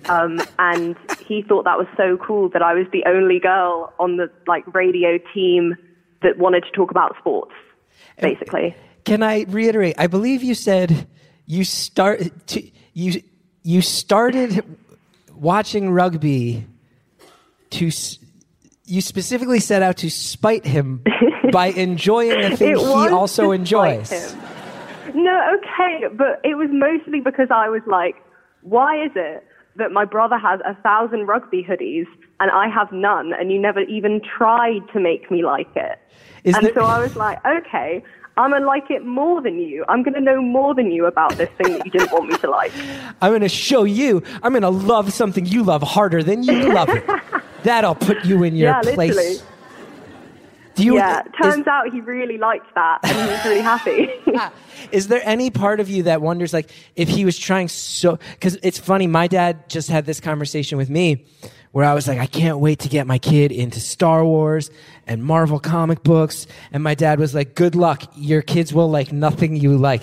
Um, 0.08 0.40
and 0.58 0.96
he 1.26 1.42
thought 1.42 1.64
that 1.64 1.76
was 1.76 1.88
so 1.96 2.16
cool 2.16 2.48
that 2.50 2.62
I 2.62 2.74
was 2.74 2.86
the 2.92 3.04
only 3.06 3.40
girl 3.40 3.92
on 3.98 4.16
the 4.16 4.30
like 4.46 4.72
radio 4.74 5.18
team 5.32 5.76
that 6.22 6.38
wanted 6.38 6.64
to 6.64 6.70
talk 6.70 6.90
about 6.90 7.16
sports, 7.18 7.52
basically. 8.20 8.76
Can 9.04 9.22
I 9.22 9.44
reiterate? 9.48 9.96
I 9.98 10.06
believe 10.06 10.42
you 10.42 10.54
said 10.54 11.06
you 11.46 11.64
start 11.64 12.46
to, 12.48 12.70
you 12.94 13.22
you 13.62 13.82
started 13.82 14.64
watching 15.34 15.90
rugby 15.90 16.66
to 17.70 17.90
you 18.86 19.00
specifically 19.00 19.60
set 19.60 19.82
out 19.82 19.96
to 19.98 20.10
spite 20.10 20.64
him 20.64 21.02
by 21.52 21.68
enjoying 21.68 22.40
the 22.50 22.56
thing 22.56 22.76
he 22.76 22.84
also 22.84 23.50
enjoys. 23.50 24.10
him. 24.10 24.40
No, 25.14 25.56
okay, 25.58 26.06
but 26.14 26.40
it 26.44 26.56
was 26.56 26.68
mostly 26.72 27.20
because 27.20 27.48
I 27.50 27.68
was 27.68 27.82
like, 27.86 28.16
why 28.62 29.04
is 29.04 29.12
it 29.14 29.46
that 29.76 29.90
my 29.92 30.04
brother 30.04 30.38
has 30.38 30.60
a 30.66 30.74
thousand 30.82 31.26
rugby 31.26 31.64
hoodies 31.68 32.06
and 32.40 32.50
I 32.50 32.68
have 32.68 32.90
none, 32.92 33.32
and 33.32 33.50
you 33.52 33.58
never 33.60 33.80
even 33.80 34.20
tried 34.20 34.80
to 34.92 35.00
make 35.00 35.30
me 35.30 35.44
like 35.44 35.68
it? 35.76 35.98
Is 36.44 36.56
and 36.56 36.66
there- 36.66 36.74
so 36.74 36.84
I 36.84 36.98
was 36.98 37.16
like, 37.16 37.38
okay, 37.46 38.02
I'm 38.36 38.50
gonna 38.50 38.66
like 38.66 38.90
it 38.90 39.04
more 39.04 39.40
than 39.40 39.60
you. 39.60 39.84
I'm 39.88 40.02
gonna 40.02 40.20
know 40.20 40.42
more 40.42 40.74
than 40.74 40.90
you 40.90 41.06
about 41.06 41.36
this 41.36 41.48
thing 41.62 41.78
that 41.78 41.86
you 41.86 41.92
didn't 41.92 42.10
want 42.12 42.28
me 42.30 42.36
to 42.38 42.50
like. 42.50 42.72
I'm 43.22 43.30
going 43.30 43.40
to 43.42 43.48
show 43.48 43.84
you. 43.84 44.22
I'm 44.42 44.52
going 44.52 44.62
to 44.62 44.68
love 44.70 45.12
something 45.12 45.46
you 45.46 45.62
love 45.62 45.82
harder 45.82 46.22
than 46.22 46.42
you 46.42 46.72
love 46.74 46.88
it. 46.90 47.04
That'll 47.64 47.94
put 47.94 48.24
you 48.24 48.42
in 48.44 48.54
your 48.56 48.70
Yeah, 48.70 48.80
place. 48.82 48.96
literally. 48.96 49.36
Do 50.74 50.84
you? 50.84 50.96
yeah, 50.96 51.20
is- 51.20 51.32
turns 51.40 51.66
out 51.68 51.92
he 51.92 52.00
really 52.00 52.36
liked 52.38 52.74
that 52.74 52.98
and 53.04 53.16
he 53.16 53.26
was 53.32 53.44
really 53.44 53.60
happy. 53.60 54.10
Is 54.92 55.06
there 55.08 55.22
any 55.24 55.50
part 55.50 55.78
of 55.80 55.88
you 55.88 56.02
that 56.04 56.20
wonders, 56.20 56.52
like, 56.52 56.70
if 56.96 57.08
he 57.08 57.24
was 57.24 57.38
trying 57.38 57.68
so? 57.68 58.18
Because 58.32 58.58
it's 58.62 58.78
funny, 58.78 59.06
my 59.06 59.28
dad 59.28 59.68
just 59.68 59.88
had 59.88 60.04
this 60.04 60.20
conversation 60.20 60.76
with 60.76 60.90
me 60.90 61.24
where 61.72 61.84
I 61.84 61.94
was 61.94 62.06
like, 62.08 62.18
I 62.18 62.26
can't 62.26 62.58
wait 62.58 62.80
to 62.80 62.88
get 62.88 63.06
my 63.06 63.18
kid 63.18 63.50
into 63.52 63.80
Star 63.80 64.24
Wars 64.24 64.70
and 65.06 65.22
Marvel 65.24 65.58
comic 65.60 66.02
books. 66.02 66.46
And 66.72 66.82
my 66.82 66.94
dad 66.94 67.18
was 67.20 67.34
like, 67.34 67.54
Good 67.54 67.74
luck. 67.76 68.02
Your 68.16 68.42
kids 68.42 68.74
will 68.74 68.90
like 68.90 69.12
nothing 69.12 69.56
you 69.56 69.76
like. 69.76 70.02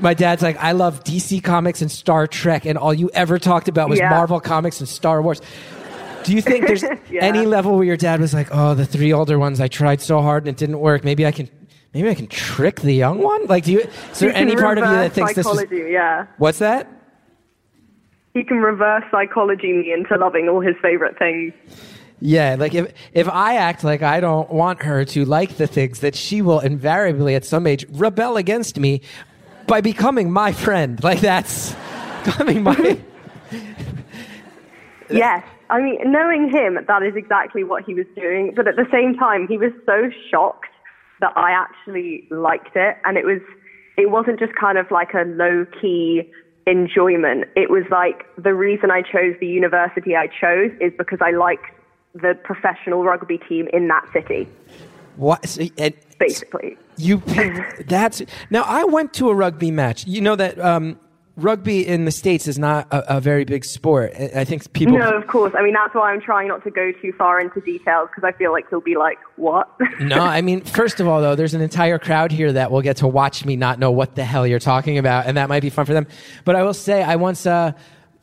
My 0.00 0.14
dad's 0.14 0.42
like, 0.42 0.56
I 0.58 0.72
love 0.72 1.04
DC 1.04 1.42
comics 1.44 1.82
and 1.82 1.90
Star 1.90 2.26
Trek, 2.26 2.64
and 2.64 2.76
all 2.78 2.92
you 2.94 3.10
ever 3.14 3.38
talked 3.38 3.68
about 3.68 3.88
was 3.90 3.98
Yeah. 3.98 4.10
Marvel 4.10 4.40
comics 4.40 4.80
and 4.80 4.88
Star 4.88 5.20
Wars. 5.22 5.40
Do 6.26 6.34
you 6.34 6.42
think 6.42 6.66
there's 6.66 6.82
Yeah. 7.10 7.22
any 7.24 7.46
level 7.46 7.76
where 7.76 7.84
your 7.84 7.96
dad 7.96 8.20
was 8.20 8.34
like, 8.34 8.48
"Oh, 8.50 8.74
the 8.74 8.84
three 8.84 9.12
older 9.12 9.38
ones, 9.38 9.60
I 9.60 9.68
tried 9.68 10.00
so 10.00 10.20
hard 10.20 10.42
and 10.42 10.48
it 10.48 10.58
didn't 10.58 10.80
work. 10.80 11.04
Maybe 11.04 11.24
I 11.24 11.30
can, 11.32 11.48
maybe 11.94 12.08
I 12.08 12.14
can 12.14 12.26
trick 12.26 12.80
the 12.80 12.92
young 12.92 13.22
one"? 13.22 13.46
Like, 13.46 13.64
do 13.64 13.72
you? 13.72 13.80
Is 14.10 14.18
there 14.18 14.34
any 14.34 14.56
part 14.56 14.78
of 14.78 14.84
you 14.90 14.96
that 14.96 15.12
thinks 15.12 15.34
this 15.34 15.46
is? 15.46 15.64
yeah. 15.88 16.26
What's 16.38 16.58
that? 16.58 16.90
He 18.34 18.42
can 18.44 18.58
reverse 18.58 19.04
psychology 19.10 19.72
me 19.72 19.92
into 19.92 20.16
loving 20.16 20.48
all 20.48 20.60
his 20.60 20.74
favorite 20.82 21.16
things. 21.18 21.54
Yeah, 22.20 22.56
like 22.58 22.74
if 22.74 22.92
if 23.12 23.28
I 23.28 23.56
act 23.56 23.84
like 23.84 24.02
I 24.02 24.20
don't 24.20 24.50
want 24.50 24.82
her 24.82 25.04
to 25.04 25.24
like 25.24 25.56
the 25.58 25.66
things 25.66 26.00
that 26.00 26.14
she 26.16 26.42
will 26.42 26.60
invariably 26.60 27.34
at 27.34 27.44
some 27.44 27.66
age 27.66 27.86
rebel 27.92 28.36
against 28.36 28.78
me 28.80 29.02
by 29.66 29.80
becoming 29.80 30.30
my 30.32 30.52
friend. 30.52 31.02
Like 31.04 31.20
that's 31.20 31.74
becoming 32.24 32.62
my. 32.62 32.98
Yes. 35.08 35.44
I 35.70 35.80
mean, 35.80 35.98
knowing 36.12 36.50
him, 36.50 36.78
that 36.86 37.02
is 37.02 37.14
exactly 37.16 37.64
what 37.64 37.84
he 37.84 37.94
was 37.94 38.06
doing. 38.14 38.52
But 38.54 38.68
at 38.68 38.76
the 38.76 38.86
same 38.92 39.14
time, 39.16 39.46
he 39.48 39.58
was 39.58 39.72
so 39.84 40.10
shocked 40.30 40.66
that 41.20 41.32
I 41.36 41.50
actually 41.50 42.26
liked 42.30 42.76
it. 42.76 42.96
And 43.04 43.16
it 43.16 43.24
was, 43.24 43.40
it 43.96 44.10
wasn't 44.10 44.38
just 44.38 44.54
kind 44.54 44.78
of 44.78 44.90
like 44.90 45.14
a 45.14 45.24
low 45.26 45.66
key 45.80 46.30
enjoyment. 46.66 47.44
It 47.56 47.70
was 47.70 47.84
like 47.90 48.26
the 48.36 48.54
reason 48.54 48.90
I 48.90 49.02
chose 49.02 49.34
the 49.40 49.46
university 49.46 50.16
I 50.16 50.26
chose 50.26 50.70
is 50.80 50.92
because 50.98 51.18
I 51.20 51.30
liked 51.30 51.64
the 52.14 52.34
professional 52.44 53.04
rugby 53.04 53.38
team 53.38 53.68
in 53.72 53.88
that 53.88 54.04
city, 54.12 54.48
What? 55.16 55.46
so- 55.46 55.62
and- 55.78 55.94
basically. 56.18 56.76
You 56.98 57.18
picked 57.18 57.88
that's 57.90 58.22
now. 58.48 58.62
I 58.66 58.84
went 58.84 59.12
to 59.14 59.28
a 59.28 59.34
rugby 59.34 59.70
match. 59.70 60.06
You 60.06 60.22
know 60.22 60.34
that 60.34 60.58
um, 60.58 60.98
rugby 61.36 61.86
in 61.86 62.06
the 62.06 62.10
states 62.10 62.48
is 62.48 62.58
not 62.58 62.92
a, 62.92 63.16
a 63.16 63.20
very 63.20 63.44
big 63.44 63.64
sport. 63.64 64.12
I 64.14 64.44
think 64.44 64.72
people. 64.72 64.98
No, 64.98 65.10
of 65.16 65.26
course. 65.26 65.52
I 65.56 65.62
mean, 65.62 65.74
that's 65.74 65.94
why 65.94 66.12
I'm 66.12 66.20
trying 66.20 66.48
not 66.48 66.64
to 66.64 66.70
go 66.70 66.92
too 66.92 67.12
far 67.12 67.40
into 67.40 67.60
details 67.60 68.08
because 68.08 68.24
I 68.24 68.36
feel 68.36 68.52
like 68.52 68.68
he'll 68.68 68.80
be 68.80 68.96
like, 68.96 69.18
what? 69.36 69.68
No, 70.00 70.22
I 70.22 70.40
mean, 70.42 70.60
first 70.60 71.00
of 71.00 71.08
all, 71.08 71.20
though, 71.20 71.34
there's 71.34 71.54
an 71.54 71.62
entire 71.62 71.98
crowd 71.98 72.30
here 72.30 72.52
that 72.52 72.70
will 72.70 72.82
get 72.82 72.98
to 72.98 73.08
watch 73.08 73.44
me 73.44 73.56
not 73.56 73.78
know 73.78 73.90
what 73.90 74.14
the 74.14 74.24
hell 74.24 74.46
you're 74.46 74.58
talking 74.58 74.98
about, 74.98 75.26
and 75.26 75.36
that 75.36 75.48
might 75.48 75.62
be 75.62 75.70
fun 75.70 75.86
for 75.86 75.94
them. 75.94 76.06
But 76.44 76.54
I 76.54 76.62
will 76.62 76.74
say, 76.74 77.02
I 77.02 77.16
once, 77.16 77.46
uh, 77.46 77.72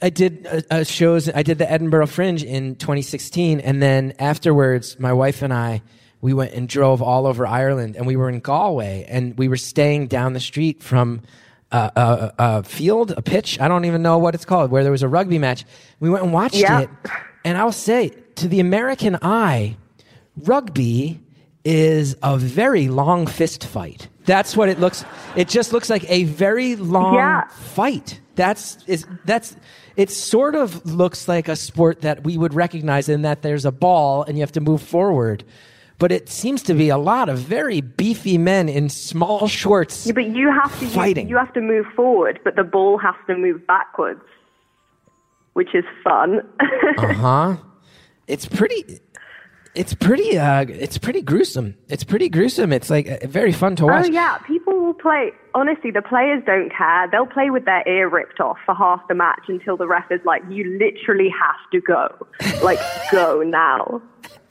I 0.01 0.09
did 0.09 0.45
uh, 0.45 0.61
uh, 0.69 0.83
shows, 0.83 1.29
I 1.29 1.41
did 1.43 1.57
the 1.57 1.69
Edinburgh 1.69 2.07
Fringe 2.07 2.43
in 2.43 2.75
2016, 2.75 3.59
and 3.59 3.81
then 3.81 4.13
afterwards, 4.19 4.99
my 4.99 5.13
wife 5.13 5.41
and 5.41 5.51
I, 5.53 5.81
we 6.21 6.33
went 6.33 6.53
and 6.53 6.69
drove 6.69 7.01
all 7.01 7.25
over 7.25 7.45
Ireland, 7.45 7.95
and 7.95 8.05
we 8.05 8.15
were 8.15 8.29
in 8.29 8.39
Galway, 8.39 9.05
and 9.09 9.37
we 9.37 9.47
were 9.47 9.57
staying 9.57 10.07
down 10.07 10.33
the 10.33 10.39
street 10.39 10.83
from 10.83 11.21
a, 11.73 11.91
a, 11.95 12.33
a 12.37 12.63
field, 12.63 13.11
a 13.11 13.21
pitch, 13.21 13.59
I 13.59 13.67
don't 13.67 13.85
even 13.85 14.01
know 14.01 14.17
what 14.17 14.35
it's 14.35 14.45
called, 14.45 14.71
where 14.71 14.83
there 14.83 14.91
was 14.91 15.03
a 15.03 15.07
rugby 15.07 15.39
match. 15.39 15.65
We 15.99 16.09
went 16.09 16.23
and 16.23 16.31
watched 16.33 16.55
Yeah. 16.55 16.81
it, 16.81 16.89
and 17.43 17.57
I'll 17.57 17.71
say, 17.71 18.09
to 18.35 18.47
the 18.47 18.59
American 18.59 19.17
eye, 19.21 19.75
rugby 20.37 21.19
is 21.65 22.15
a 22.23 22.37
very 22.37 22.87
long 22.87 23.27
fist 23.27 23.65
fight. 23.65 24.07
That's 24.25 24.55
what 24.55 24.69
it 24.69 24.79
looks. 24.79 25.03
It 25.35 25.49
just 25.49 25.73
looks 25.73 25.89
like 25.89 26.09
a 26.09 26.23
very 26.25 26.75
long 26.75 27.15
Yeah. 27.15 27.47
fight. 27.49 28.19
That's 28.35 28.77
is 28.87 29.05
that's. 29.25 29.55
It 29.95 30.09
sort 30.09 30.55
of 30.55 30.83
looks 30.87 31.27
like 31.27 31.47
a 31.47 31.55
sport 31.55 32.01
that 32.01 32.23
we 32.23 32.35
would 32.35 32.55
recognize 32.55 33.09
in 33.09 33.21
that 33.21 33.43
there's 33.43 33.63
a 33.63 33.71
ball 33.71 34.23
and 34.23 34.35
you 34.37 34.41
have 34.41 34.51
to 34.53 34.61
move 34.61 34.81
forward. 34.81 35.43
But 35.99 36.11
it 36.11 36.27
seems 36.27 36.63
to 36.63 36.73
be 36.73 36.89
a 36.89 36.97
lot 36.97 37.29
of 37.29 37.37
very 37.39 37.79
beefy 37.81 38.37
men 38.37 38.67
in 38.67 38.89
small 38.89 39.47
shorts. 39.47 40.05
Yeah, 40.05 40.13
but 40.13 40.25
you 40.25 40.51
have 40.51 40.77
to 40.79 40.87
Fighting. 40.87 41.27
You, 41.27 41.35
you 41.35 41.37
have 41.37 41.53
to 41.53 41.61
move 41.61 41.85
forward, 41.95 42.39
but 42.43 42.55
the 42.55 42.63
ball 42.63 42.97
has 42.97 43.15
to 43.27 43.37
move 43.37 43.65
backwards, 43.67 44.21
which 45.53 45.73
is 45.73 45.85
fun. 46.03 46.41
Uh 46.97 47.13
huh. 47.13 47.57
It's 48.27 48.45
pretty. 48.45 48.99
It's 49.75 49.93
pretty. 49.95 50.37
Uh, 50.37 50.65
it's 50.69 50.97
pretty 50.97 51.21
gruesome. 51.21 51.75
It's 51.89 52.03
pretty 52.03 52.29
gruesome. 52.29 52.71
It's 52.71 52.89
like 52.89 53.07
uh, 53.09 53.17
very 53.27 53.51
fun 53.51 53.75
to 53.77 53.85
watch. 53.85 54.05
oh 54.05 54.11
yeah, 54.11 54.37
people 54.39 54.73
will 54.79 54.93
play. 54.93 55.31
Honestly, 55.55 55.89
the 55.91 56.01
players 56.03 56.43
don't 56.45 56.71
care. 56.71 57.07
They'll 57.11 57.25
play 57.25 57.49
with 57.49 57.65
their 57.65 57.87
ear 57.87 58.07
ripped 58.09 58.39
off 58.39 58.57
for 58.65 58.75
half 58.75 59.01
the 59.07 59.15
match 59.15 59.45
until 59.47 59.75
the 59.77 59.87
ref 59.87 60.11
is 60.11 60.21
like, 60.25 60.43
"You 60.49 60.77
literally 60.77 61.29
have 61.29 61.71
to 61.71 61.81
go. 61.81 62.27
Like, 62.63 62.79
go 63.11 63.41
now." 63.41 64.01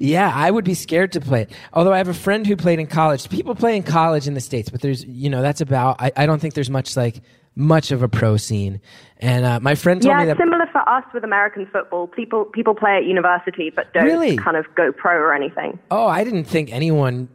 Yeah, 0.00 0.32
I 0.32 0.50
would 0.50 0.64
be 0.64 0.74
scared 0.74 1.10
to 1.12 1.20
play 1.20 1.42
it. 1.42 1.52
Although 1.72 1.92
I 1.92 1.98
have 1.98 2.06
a 2.08 2.14
friend 2.14 2.46
who 2.46 2.56
played 2.56 2.78
in 2.78 2.86
college. 2.86 3.28
People 3.28 3.54
play 3.56 3.76
in 3.76 3.82
college 3.82 4.28
in 4.28 4.34
the 4.34 4.40
states, 4.40 4.68
but 4.70 4.80
there's 4.80 5.04
you 5.04 5.28
know 5.28 5.42
that's 5.42 5.60
about. 5.60 5.96
I, 6.00 6.12
I 6.16 6.26
don't 6.26 6.38
think 6.40 6.54
there's 6.54 6.70
much 6.70 6.96
like 6.96 7.20
much 7.56 7.90
of 7.90 8.02
a 8.04 8.08
pro 8.08 8.36
scene. 8.36 8.80
And 9.18 9.44
uh, 9.44 9.58
my 9.58 9.74
friend 9.74 10.00
told 10.00 10.12
Yeah, 10.12 10.20
me 10.20 10.24
that. 10.26 10.36
similar 10.38 10.66
for 10.70 10.88
us 10.88 11.02
with 11.12 11.24
American 11.24 11.66
football. 11.66 12.06
People 12.06 12.44
people 12.44 12.74
play 12.76 12.96
at 12.98 13.04
university, 13.06 13.70
but 13.74 13.92
don't 13.92 14.04
Really? 14.04 14.36
kind 14.36 14.56
of 14.56 14.66
go 14.76 14.92
pro 14.92 15.14
or 15.16 15.34
anything. 15.34 15.78
oh, 15.90 16.06
I 16.06 16.22
didn't 16.22 16.44
think 16.44 16.72
anyone 16.72 17.28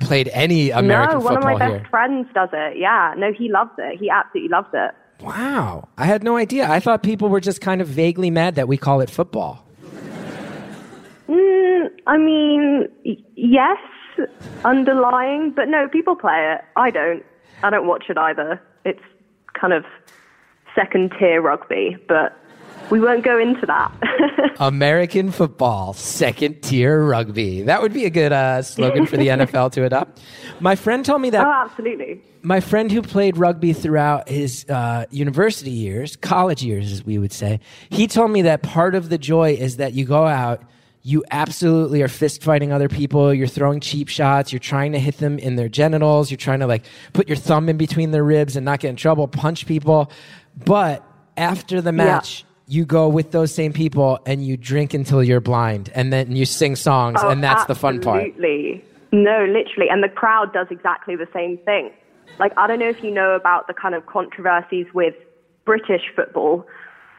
played 0.00 0.30
any 0.32 0.70
American 0.70 1.20
football. 1.20 1.34
no, 1.34 1.40
one 1.40 1.52
of 1.52 1.58
my 1.60 1.78
best 1.78 1.90
friends 1.90 2.26
does 2.32 2.48
it. 2.54 2.78
Yeah, 2.78 3.12
no, 3.18 3.30
he 3.34 3.50
loves 3.50 3.72
it. 3.76 3.98
He 4.00 4.08
absolutely 4.08 4.48
loves 4.48 4.68
it. 4.72 4.92
Wow, 5.22 5.86
I 5.98 6.06
had 6.06 6.24
no 6.24 6.38
idea. 6.38 6.66
I 6.70 6.80
thought 6.80 7.02
people 7.02 7.28
were 7.28 7.40
just 7.40 7.60
kind 7.60 7.82
of 7.82 7.88
vaguely 7.88 8.30
mad 8.30 8.54
that 8.54 8.66
we 8.68 8.78
call 8.78 9.02
it 9.02 9.10
football. 9.10 9.66
Mm, 11.30 11.90
I 12.06 12.16
mean, 12.16 12.88
y- 13.04 13.16
yes, 13.36 13.78
underlying, 14.64 15.52
but 15.54 15.68
no, 15.68 15.88
people 15.88 16.16
play 16.16 16.54
it. 16.54 16.64
I 16.76 16.90
don't. 16.90 17.24
I 17.62 17.70
don't 17.70 17.86
watch 17.86 18.04
it 18.08 18.18
either. 18.18 18.60
It's 18.84 19.02
kind 19.58 19.72
of 19.72 19.84
second 20.74 21.12
tier 21.18 21.40
rugby, 21.40 21.96
but 22.08 22.36
we 22.90 22.98
won't 23.00 23.22
go 23.22 23.38
into 23.38 23.66
that. 23.66 23.92
American 24.60 25.30
football, 25.30 25.92
second 25.92 26.62
tier 26.62 27.04
rugby. 27.04 27.62
That 27.62 27.82
would 27.82 27.92
be 27.92 28.04
a 28.04 28.10
good 28.10 28.32
uh, 28.32 28.62
slogan 28.62 29.06
for 29.06 29.16
the 29.16 29.28
NFL 29.28 29.72
to 29.72 29.84
adopt. 29.84 30.20
My 30.58 30.74
friend 30.74 31.04
told 31.04 31.22
me 31.22 31.30
that 31.30 31.46
oh, 31.46 31.64
absolutely. 31.66 32.20
my 32.42 32.60
friend 32.60 32.90
who 32.90 33.02
played 33.02 33.36
rugby 33.36 33.72
throughout 33.72 34.28
his 34.28 34.66
uh, 34.68 35.06
university 35.10 35.70
years, 35.70 36.16
college 36.16 36.62
years, 36.62 36.90
as 36.92 37.04
we 37.04 37.18
would 37.18 37.32
say, 37.32 37.60
he 37.90 38.06
told 38.06 38.30
me 38.30 38.42
that 38.42 38.62
part 38.62 38.94
of 38.94 39.08
the 39.08 39.18
joy 39.18 39.52
is 39.52 39.76
that 39.76 39.92
you 39.92 40.04
go 40.04 40.26
out, 40.26 40.62
you 41.02 41.24
absolutely 41.30 42.02
are 42.02 42.08
fist 42.08 42.42
fighting 42.42 42.72
other 42.72 42.88
people, 42.88 43.32
you're 43.32 43.46
throwing 43.46 43.80
cheap 43.80 44.08
shots, 44.08 44.52
you're 44.52 44.58
trying 44.58 44.92
to 44.92 44.98
hit 44.98 45.16
them 45.18 45.38
in 45.38 45.56
their 45.56 45.68
genitals, 45.68 46.30
you're 46.30 46.38
trying 46.38 46.60
to 46.60 46.66
like 46.66 46.84
put 47.12 47.28
your 47.28 47.36
thumb 47.36 47.68
in 47.68 47.76
between 47.76 48.10
their 48.10 48.24
ribs 48.24 48.56
and 48.56 48.64
not 48.64 48.80
get 48.80 48.90
in 48.90 48.96
trouble, 48.96 49.26
punch 49.26 49.66
people. 49.66 50.10
But 50.64 51.04
after 51.36 51.80
the 51.80 51.92
match, 51.92 52.44
you 52.66 52.84
go 52.84 53.08
with 53.08 53.32
those 53.32 53.52
same 53.52 53.72
people 53.72 54.20
and 54.26 54.44
you 54.46 54.56
drink 54.56 54.94
until 54.94 55.22
you're 55.22 55.40
blind 55.40 55.90
and 55.94 56.12
then 56.12 56.36
you 56.36 56.44
sing 56.44 56.76
songs 56.76 57.20
Oh, 57.22 57.30
and 57.30 57.42
that's 57.42 57.64
the 57.64 57.74
fun 57.74 58.00
part. 58.00 58.22
Absolutely. 58.22 58.84
No, 59.12 59.44
literally. 59.44 59.88
And 59.90 60.04
the 60.04 60.08
crowd 60.08 60.52
does 60.52 60.68
exactly 60.70 61.16
the 61.16 61.26
same 61.32 61.58
thing. 61.58 61.90
Like, 62.38 62.52
I 62.56 62.66
don't 62.66 62.78
know 62.78 62.88
if 62.88 63.02
you 63.02 63.10
know 63.10 63.32
about 63.34 63.66
the 63.66 63.74
kind 63.74 63.94
of 63.94 64.06
controversies 64.06 64.86
with 64.94 65.14
British 65.64 66.02
football, 66.14 66.64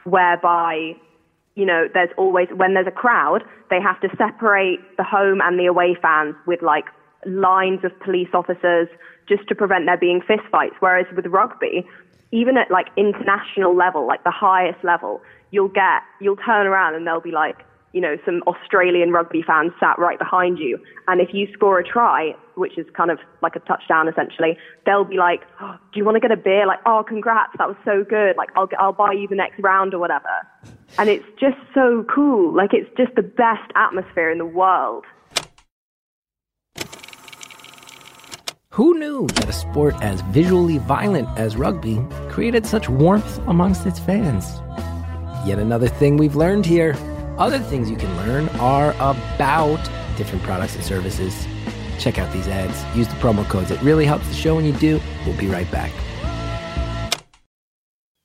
whereby, 0.06 0.96
you 1.56 1.66
know, 1.66 1.88
there's 1.94 2.10
always, 2.18 2.48
when 2.56 2.74
there's 2.74 2.88
a 2.88 2.92
crowd, 2.92 3.44
they 3.70 3.82
have 3.82 4.00
to 4.02 4.10
separate 4.18 4.80
the 4.98 5.04
home 5.04 5.42
and 5.42 5.60
the 5.60 5.66
away 5.66 5.96
fans 6.02 6.36
with 6.48 6.62
like 6.62 6.86
lines 7.26 7.84
of 7.84 7.98
police 8.00 8.30
officers 8.34 8.88
just 9.28 9.48
to 9.48 9.56
prevent 9.56 9.86
there 9.86 9.98
being 9.98 10.22
fistfights. 10.22 10.76
Whereas 10.80 11.06
with 11.16 11.26
rugby, 11.28 11.86
even 12.32 12.58
at 12.58 12.72
like 12.72 12.88
international 12.96 13.76
level, 13.76 14.08
like 14.08 14.24
the 14.24 14.32
highest 14.32 14.84
level, 14.84 15.22
you'll 15.52 15.68
get, 15.68 16.02
you'll 16.20 16.38
turn 16.38 16.68
around 16.68 16.96
and 16.96 17.06
they'll 17.06 17.22
be 17.22 17.32
like, 17.32 17.58
you 17.94 18.00
know, 18.00 18.16
some 18.24 18.42
Australian 18.48 19.12
rugby 19.12 19.44
fans 19.46 19.74
sat 19.78 20.00
right 20.00 20.18
behind 20.18 20.58
you. 20.58 20.80
And 21.08 21.20
if 21.20 21.34
you 21.34 21.48
score 21.52 21.78
a 21.78 21.84
try, 21.84 22.34
which 22.56 22.78
is 22.78 22.86
kind 22.96 23.12
of 23.12 23.20
like 23.42 23.58
a 23.58 23.60
touchdown 23.60 24.08
essentially, 24.08 24.58
they'll 24.86 25.04
be 25.04 25.18
like, 25.18 25.42
oh, 25.60 25.76
do 25.92 26.00
you 26.00 26.06
want 26.06 26.16
to 26.16 26.22
get 26.22 26.32
a 26.32 26.38
beer? 26.38 26.66
Like, 26.66 26.80
oh, 26.86 27.04
congrats, 27.06 27.52
that 27.58 27.68
was 27.68 27.76
so 27.84 28.06
good. 28.08 28.38
Like, 28.38 28.50
I'll, 28.56 28.70
I'll 28.80 28.94
buy 28.94 29.12
you 29.12 29.28
the 29.28 29.36
next 29.36 29.60
round 29.60 29.94
or 29.94 30.00
whatever. 30.00 30.30
And 30.98 31.10
it's 31.10 31.26
just 31.40 31.58
so 31.74 32.06
cool. 32.14 32.56
Like, 32.56 32.74
it's 32.74 32.90
just 32.98 33.16
the 33.16 33.22
best 33.22 33.72
atmosphere 33.76 34.30
in 34.30 34.38
the 34.38 34.46
world. 34.46 35.06
Who 38.72 38.98
knew 38.98 39.28
that 39.28 39.50
a 39.50 39.54
sport 39.54 39.96
as 40.02 40.22
visually 40.22 40.78
violent 40.78 41.28
as 41.38 41.58
rugby 41.58 42.00
created 42.30 42.66
such 42.66 42.88
warmth 42.88 43.38
amongst 43.48 43.86
its 43.86 44.00
fans? 44.00 44.46
Yet 45.46 45.60
another 45.60 45.90
thing 45.90 46.16
we've 46.18 46.36
learned 46.38 46.66
here. 46.66 46.96
Other 47.38 47.60
things 47.60 47.90
you 47.90 47.98
can 47.98 48.16
learn 48.18 48.48
are 48.60 48.92
about 49.00 49.84
different 50.16 50.44
products 50.44 50.76
and 50.76 50.84
services. 50.84 51.48
Check 52.00 52.18
out 52.18 52.32
these 52.32 52.48
ads. 52.48 52.98
Use 52.98 53.08
the 53.08 53.16
promo 53.16 53.48
codes. 53.50 53.72
It 53.72 53.82
really 53.82 54.06
helps 54.06 54.28
the 54.28 54.34
show 54.34 54.56
when 54.56 54.66
you 54.66 54.74
do. 54.74 55.02
We'll 55.26 55.38
be 55.38 55.48
right 55.48 55.70
back. 55.70 55.92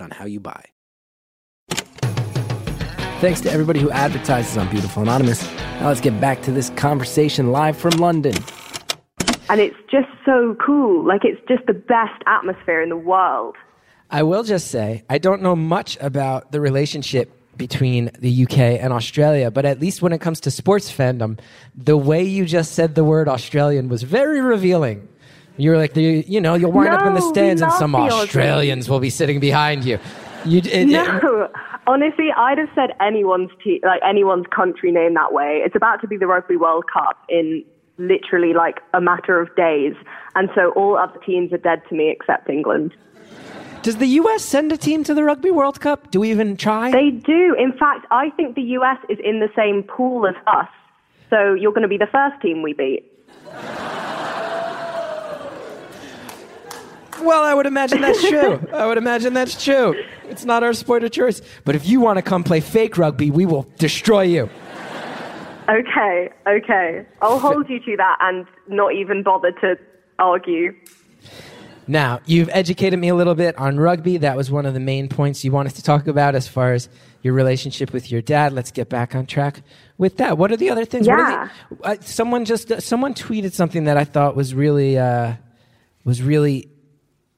on 0.00 0.10
how 0.10 0.24
you 0.24 0.40
buy. 0.40 0.64
Thanks 3.20 3.40
to 3.42 3.50
everybody 3.50 3.80
who 3.80 3.90
advertises 3.90 4.56
on 4.58 4.68
Beautiful 4.68 5.02
Anonymous. 5.02 5.42
Now 5.80 5.88
let's 5.88 6.00
get 6.00 6.20
back 6.20 6.42
to 6.42 6.52
this 6.52 6.70
conversation 6.70 7.52
live 7.52 7.76
from 7.76 7.92
London. 7.92 8.34
And 9.48 9.60
it's 9.60 9.76
just 9.90 10.08
so 10.24 10.56
cool. 10.64 11.06
Like, 11.06 11.24
it's 11.24 11.40
just 11.48 11.66
the 11.66 11.74
best 11.74 12.22
atmosphere 12.26 12.82
in 12.82 12.88
the 12.88 12.96
world. 12.96 13.56
I 14.10 14.22
will 14.22 14.42
just 14.42 14.68
say, 14.68 15.04
I 15.08 15.18
don't 15.18 15.42
know 15.42 15.56
much 15.56 15.96
about 16.00 16.52
the 16.52 16.60
relationship 16.60 17.30
between 17.56 18.10
the 18.18 18.44
UK 18.44 18.58
and 18.58 18.92
Australia, 18.92 19.50
but 19.50 19.64
at 19.64 19.80
least 19.80 20.02
when 20.02 20.12
it 20.12 20.20
comes 20.20 20.40
to 20.40 20.50
sports 20.50 20.92
fandom, 20.92 21.38
the 21.74 21.96
way 21.96 22.22
you 22.22 22.44
just 22.44 22.72
said 22.72 22.94
the 22.94 23.04
word 23.04 23.28
Australian 23.28 23.88
was 23.88 24.02
very 24.02 24.40
revealing. 24.40 25.08
You're 25.56 25.76
like, 25.76 25.94
the, 25.94 26.24
you 26.26 26.40
know, 26.40 26.54
you'll 26.54 26.72
wind 26.72 26.90
no, 26.90 26.96
up 26.96 27.06
in 27.06 27.14
the 27.14 27.20
stands 27.20 27.62
and 27.62 27.72
some 27.72 27.94
Australians 27.94 28.88
will 28.88 29.00
be 29.00 29.10
sitting 29.10 29.40
behind 29.40 29.84
you. 29.84 29.98
you 30.44 30.60
it, 30.64 30.86
no, 30.86 31.44
it, 31.44 31.50
honestly, 31.86 32.30
I'd 32.36 32.58
have 32.58 32.70
said 32.74 32.90
anyone's 33.00 33.50
te- 33.62 33.80
like 33.84 34.00
anyone's 34.04 34.46
country 34.54 34.90
name 34.90 35.14
that 35.14 35.32
way. 35.32 35.62
It's 35.64 35.76
about 35.76 36.00
to 36.00 36.08
be 36.08 36.16
the 36.16 36.26
Rugby 36.26 36.56
World 36.56 36.84
Cup 36.92 37.18
in 37.28 37.64
literally 37.98 38.52
like 38.52 38.80
a 38.94 39.00
matter 39.00 39.40
of 39.40 39.54
days, 39.54 39.94
and 40.34 40.50
so 40.54 40.72
all 40.72 40.98
other 40.98 41.18
teams 41.24 41.52
are 41.52 41.58
dead 41.58 41.82
to 41.88 41.94
me 41.94 42.10
except 42.10 42.50
England. 42.50 42.92
Does 43.82 43.98
the 43.98 44.06
U.S. 44.06 44.42
send 44.42 44.72
a 44.72 44.78
team 44.78 45.04
to 45.04 45.14
the 45.14 45.22
Rugby 45.22 45.50
World 45.50 45.78
Cup? 45.78 46.10
Do 46.10 46.20
we 46.20 46.30
even 46.30 46.56
try? 46.56 46.90
They 46.90 47.10
do. 47.10 47.54
In 47.58 47.72
fact, 47.72 48.06
I 48.10 48.30
think 48.30 48.54
the 48.54 48.62
U.S. 48.62 48.96
is 49.10 49.18
in 49.22 49.40
the 49.40 49.50
same 49.54 49.82
pool 49.82 50.26
as 50.26 50.34
us. 50.46 50.68
So 51.28 51.52
you're 51.52 51.72
going 51.72 51.82
to 51.82 51.88
be 51.88 51.98
the 51.98 52.06
first 52.06 52.40
team 52.40 52.62
we 52.62 52.72
beat. 52.72 53.04
Well, 57.20 57.42
I 57.42 57.54
would 57.54 57.66
imagine 57.66 58.00
that's 58.00 58.26
true. 58.28 58.66
I 58.72 58.86
would 58.86 58.98
imagine 58.98 59.34
that's 59.34 59.62
true. 59.62 59.94
It's 60.28 60.44
not 60.44 60.62
our 60.62 60.72
sport 60.72 61.04
of 61.04 61.10
choice. 61.10 61.40
But 61.64 61.74
if 61.74 61.86
you 61.86 62.00
want 62.00 62.18
to 62.18 62.22
come 62.22 62.44
play 62.44 62.60
fake 62.60 62.98
rugby, 62.98 63.30
we 63.30 63.46
will 63.46 63.66
destroy 63.78 64.22
you. 64.22 64.48
Okay, 65.68 66.30
okay. 66.46 67.06
I'll 67.22 67.38
hold 67.38 67.68
you 67.70 67.80
to 67.80 67.96
that 67.96 68.18
and 68.20 68.46
not 68.68 68.94
even 68.94 69.22
bother 69.22 69.52
to 69.52 69.78
argue. 70.18 70.74
Now, 71.86 72.20
you've 72.24 72.48
educated 72.50 72.98
me 72.98 73.08
a 73.08 73.14
little 73.14 73.34
bit 73.34 73.56
on 73.58 73.78
rugby. 73.78 74.18
That 74.18 74.36
was 74.36 74.50
one 74.50 74.66
of 74.66 74.74
the 74.74 74.80
main 74.80 75.08
points 75.08 75.44
you 75.44 75.52
wanted 75.52 75.74
to 75.76 75.82
talk 75.82 76.06
about 76.06 76.34
as 76.34 76.48
far 76.48 76.72
as 76.72 76.88
your 77.22 77.34
relationship 77.34 77.92
with 77.92 78.10
your 78.10 78.22
dad. 78.22 78.52
Let's 78.52 78.70
get 78.70 78.88
back 78.88 79.14
on 79.14 79.26
track 79.26 79.62
with 79.98 80.16
that. 80.18 80.38
What 80.38 80.50
are 80.50 80.56
the 80.56 80.70
other 80.70 80.84
things? 80.84 81.06
Yeah. 81.06 81.48
The, 81.70 81.84
uh, 81.84 81.96
someone 82.00 82.44
just 82.44 82.72
uh, 82.72 82.80
someone 82.80 83.14
tweeted 83.14 83.52
something 83.52 83.84
that 83.84 83.96
I 83.96 84.04
thought 84.04 84.34
was 84.34 84.54
really 84.54 84.98
uh, 84.98 85.34
was 86.04 86.22
really 86.22 86.70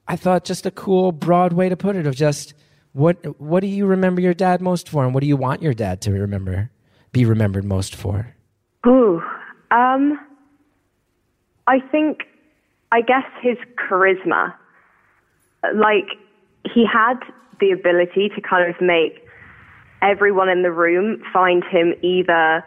I 0.07 0.15
thought 0.15 0.45
just 0.45 0.65
a 0.65 0.71
cool, 0.71 1.11
broad 1.11 1.53
way 1.53 1.69
to 1.69 1.75
put 1.75 1.95
it 1.95 2.07
of 2.07 2.15
just 2.15 2.53
what 2.93 3.39
what 3.39 3.59
do 3.59 3.67
you 3.67 3.85
remember 3.85 4.21
your 4.21 4.33
dad 4.33 4.61
most 4.61 4.89
for, 4.89 5.03
and 5.03 5.13
what 5.13 5.21
do 5.21 5.27
you 5.27 5.37
want 5.37 5.61
your 5.61 5.73
dad 5.73 6.01
to 6.01 6.11
remember, 6.11 6.71
be 7.11 7.25
remembered 7.25 7.65
most 7.65 7.95
for? 7.95 8.33
Ooh, 8.85 9.21
um, 9.71 10.19
I 11.67 11.79
think, 11.79 12.23
I 12.91 13.01
guess 13.01 13.25
his 13.41 13.57
charisma. 13.77 14.53
Like 15.75 16.07
he 16.73 16.85
had 16.85 17.15
the 17.59 17.71
ability 17.71 18.29
to 18.29 18.41
kind 18.41 18.69
of 18.69 18.79
make 18.81 19.23
everyone 20.01 20.47
in 20.49 20.61
the 20.61 20.71
room 20.71 21.21
find 21.33 21.63
him 21.63 21.93
either 22.01 22.63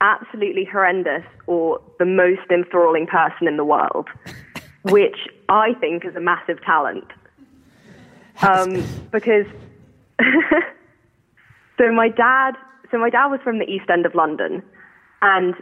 absolutely 0.00 0.64
horrendous 0.70 1.24
or 1.46 1.80
the 1.98 2.04
most 2.04 2.50
enthralling 2.50 3.06
person 3.06 3.48
in 3.48 3.56
the 3.56 3.64
world 3.64 4.08
which 4.90 5.16
I 5.48 5.74
think 5.74 6.04
is 6.04 6.16
a 6.16 6.20
massive 6.20 6.62
talent. 6.62 7.06
Um, 8.42 8.84
because 9.10 9.46
so 11.78 11.92
my 11.92 12.08
dad, 12.08 12.52
so 12.90 12.98
my 12.98 13.10
dad 13.10 13.26
was 13.26 13.40
from 13.42 13.58
the 13.58 13.64
East 13.64 13.88
End 13.88 14.04
of 14.06 14.14
London, 14.14 14.62
and 15.22 15.54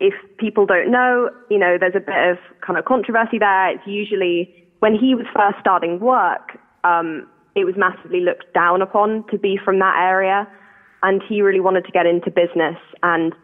if 0.00 0.14
people 0.38 0.66
don't 0.66 0.90
know, 0.90 1.30
you 1.50 1.58
know, 1.58 1.76
there's 1.78 1.94
a 1.94 2.00
bit 2.00 2.30
of 2.30 2.38
kind 2.60 2.78
of 2.78 2.84
controversy 2.84 3.38
there. 3.38 3.70
It's 3.70 3.86
usually 3.86 4.54
when 4.80 4.94
he 4.94 5.14
was 5.14 5.26
first 5.34 5.58
starting 5.60 6.00
work, 6.00 6.58
um, 6.82 7.28
it 7.54 7.64
was 7.64 7.74
massively 7.76 8.20
looked 8.20 8.52
down 8.54 8.82
upon 8.82 9.24
to 9.30 9.38
be 9.38 9.58
from 9.62 9.78
that 9.78 9.96
area, 9.98 10.48
and 11.02 11.22
he 11.28 11.42
really 11.42 11.60
wanted 11.60 11.84
to 11.84 11.92
get 11.92 12.06
into 12.06 12.30
business, 12.30 12.78
and 13.02 13.34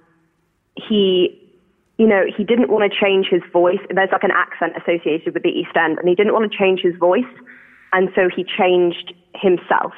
he 0.76 1.36
you 2.00 2.06
know, 2.06 2.24
he 2.34 2.44
didn't 2.44 2.70
want 2.70 2.90
to 2.90 2.98
change 2.98 3.26
his 3.30 3.42
voice. 3.52 3.78
There's 3.94 4.08
like 4.10 4.24
an 4.24 4.30
accent 4.32 4.72
associated 4.74 5.34
with 5.34 5.42
the 5.42 5.50
East 5.50 5.76
End, 5.76 5.98
and 5.98 6.08
he 6.08 6.14
didn't 6.14 6.32
want 6.32 6.50
to 6.50 6.58
change 6.58 6.80
his 6.80 6.96
voice. 6.96 7.28
And 7.92 8.08
so 8.14 8.30
he 8.34 8.42
changed 8.42 9.12
himself. 9.34 9.92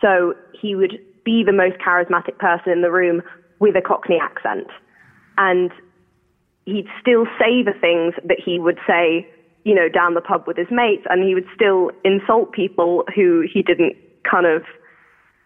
So 0.00 0.34
he 0.60 0.74
would 0.74 0.98
be 1.24 1.44
the 1.46 1.52
most 1.52 1.76
charismatic 1.78 2.38
person 2.38 2.72
in 2.72 2.82
the 2.82 2.90
room 2.90 3.22
with 3.60 3.76
a 3.76 3.80
Cockney 3.80 4.18
accent. 4.20 4.66
And 5.38 5.70
he'd 6.64 6.88
still 7.00 7.26
say 7.38 7.62
the 7.62 7.78
things 7.80 8.14
that 8.24 8.38
he 8.44 8.58
would 8.58 8.80
say, 8.84 9.24
you 9.62 9.72
know, 9.72 9.88
down 9.88 10.14
the 10.14 10.20
pub 10.20 10.48
with 10.48 10.56
his 10.56 10.66
mates, 10.72 11.06
and 11.08 11.22
he 11.22 11.32
would 11.32 11.46
still 11.54 11.92
insult 12.02 12.50
people 12.50 13.04
who 13.14 13.44
he 13.46 13.62
didn't 13.62 13.94
kind 14.28 14.46
of, 14.46 14.64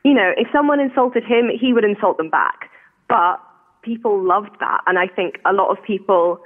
you 0.02 0.14
know, 0.14 0.32
if 0.38 0.48
someone 0.50 0.80
insulted 0.80 1.24
him, 1.24 1.50
he 1.50 1.74
would 1.74 1.84
insult 1.84 2.16
them 2.16 2.30
back. 2.30 2.70
But 3.06 3.36
people 3.82 4.22
loved 4.22 4.56
that. 4.60 4.80
And 4.86 4.98
I 4.98 5.06
think 5.06 5.38
a 5.44 5.52
lot 5.52 5.70
of 5.70 5.82
people, 5.84 6.38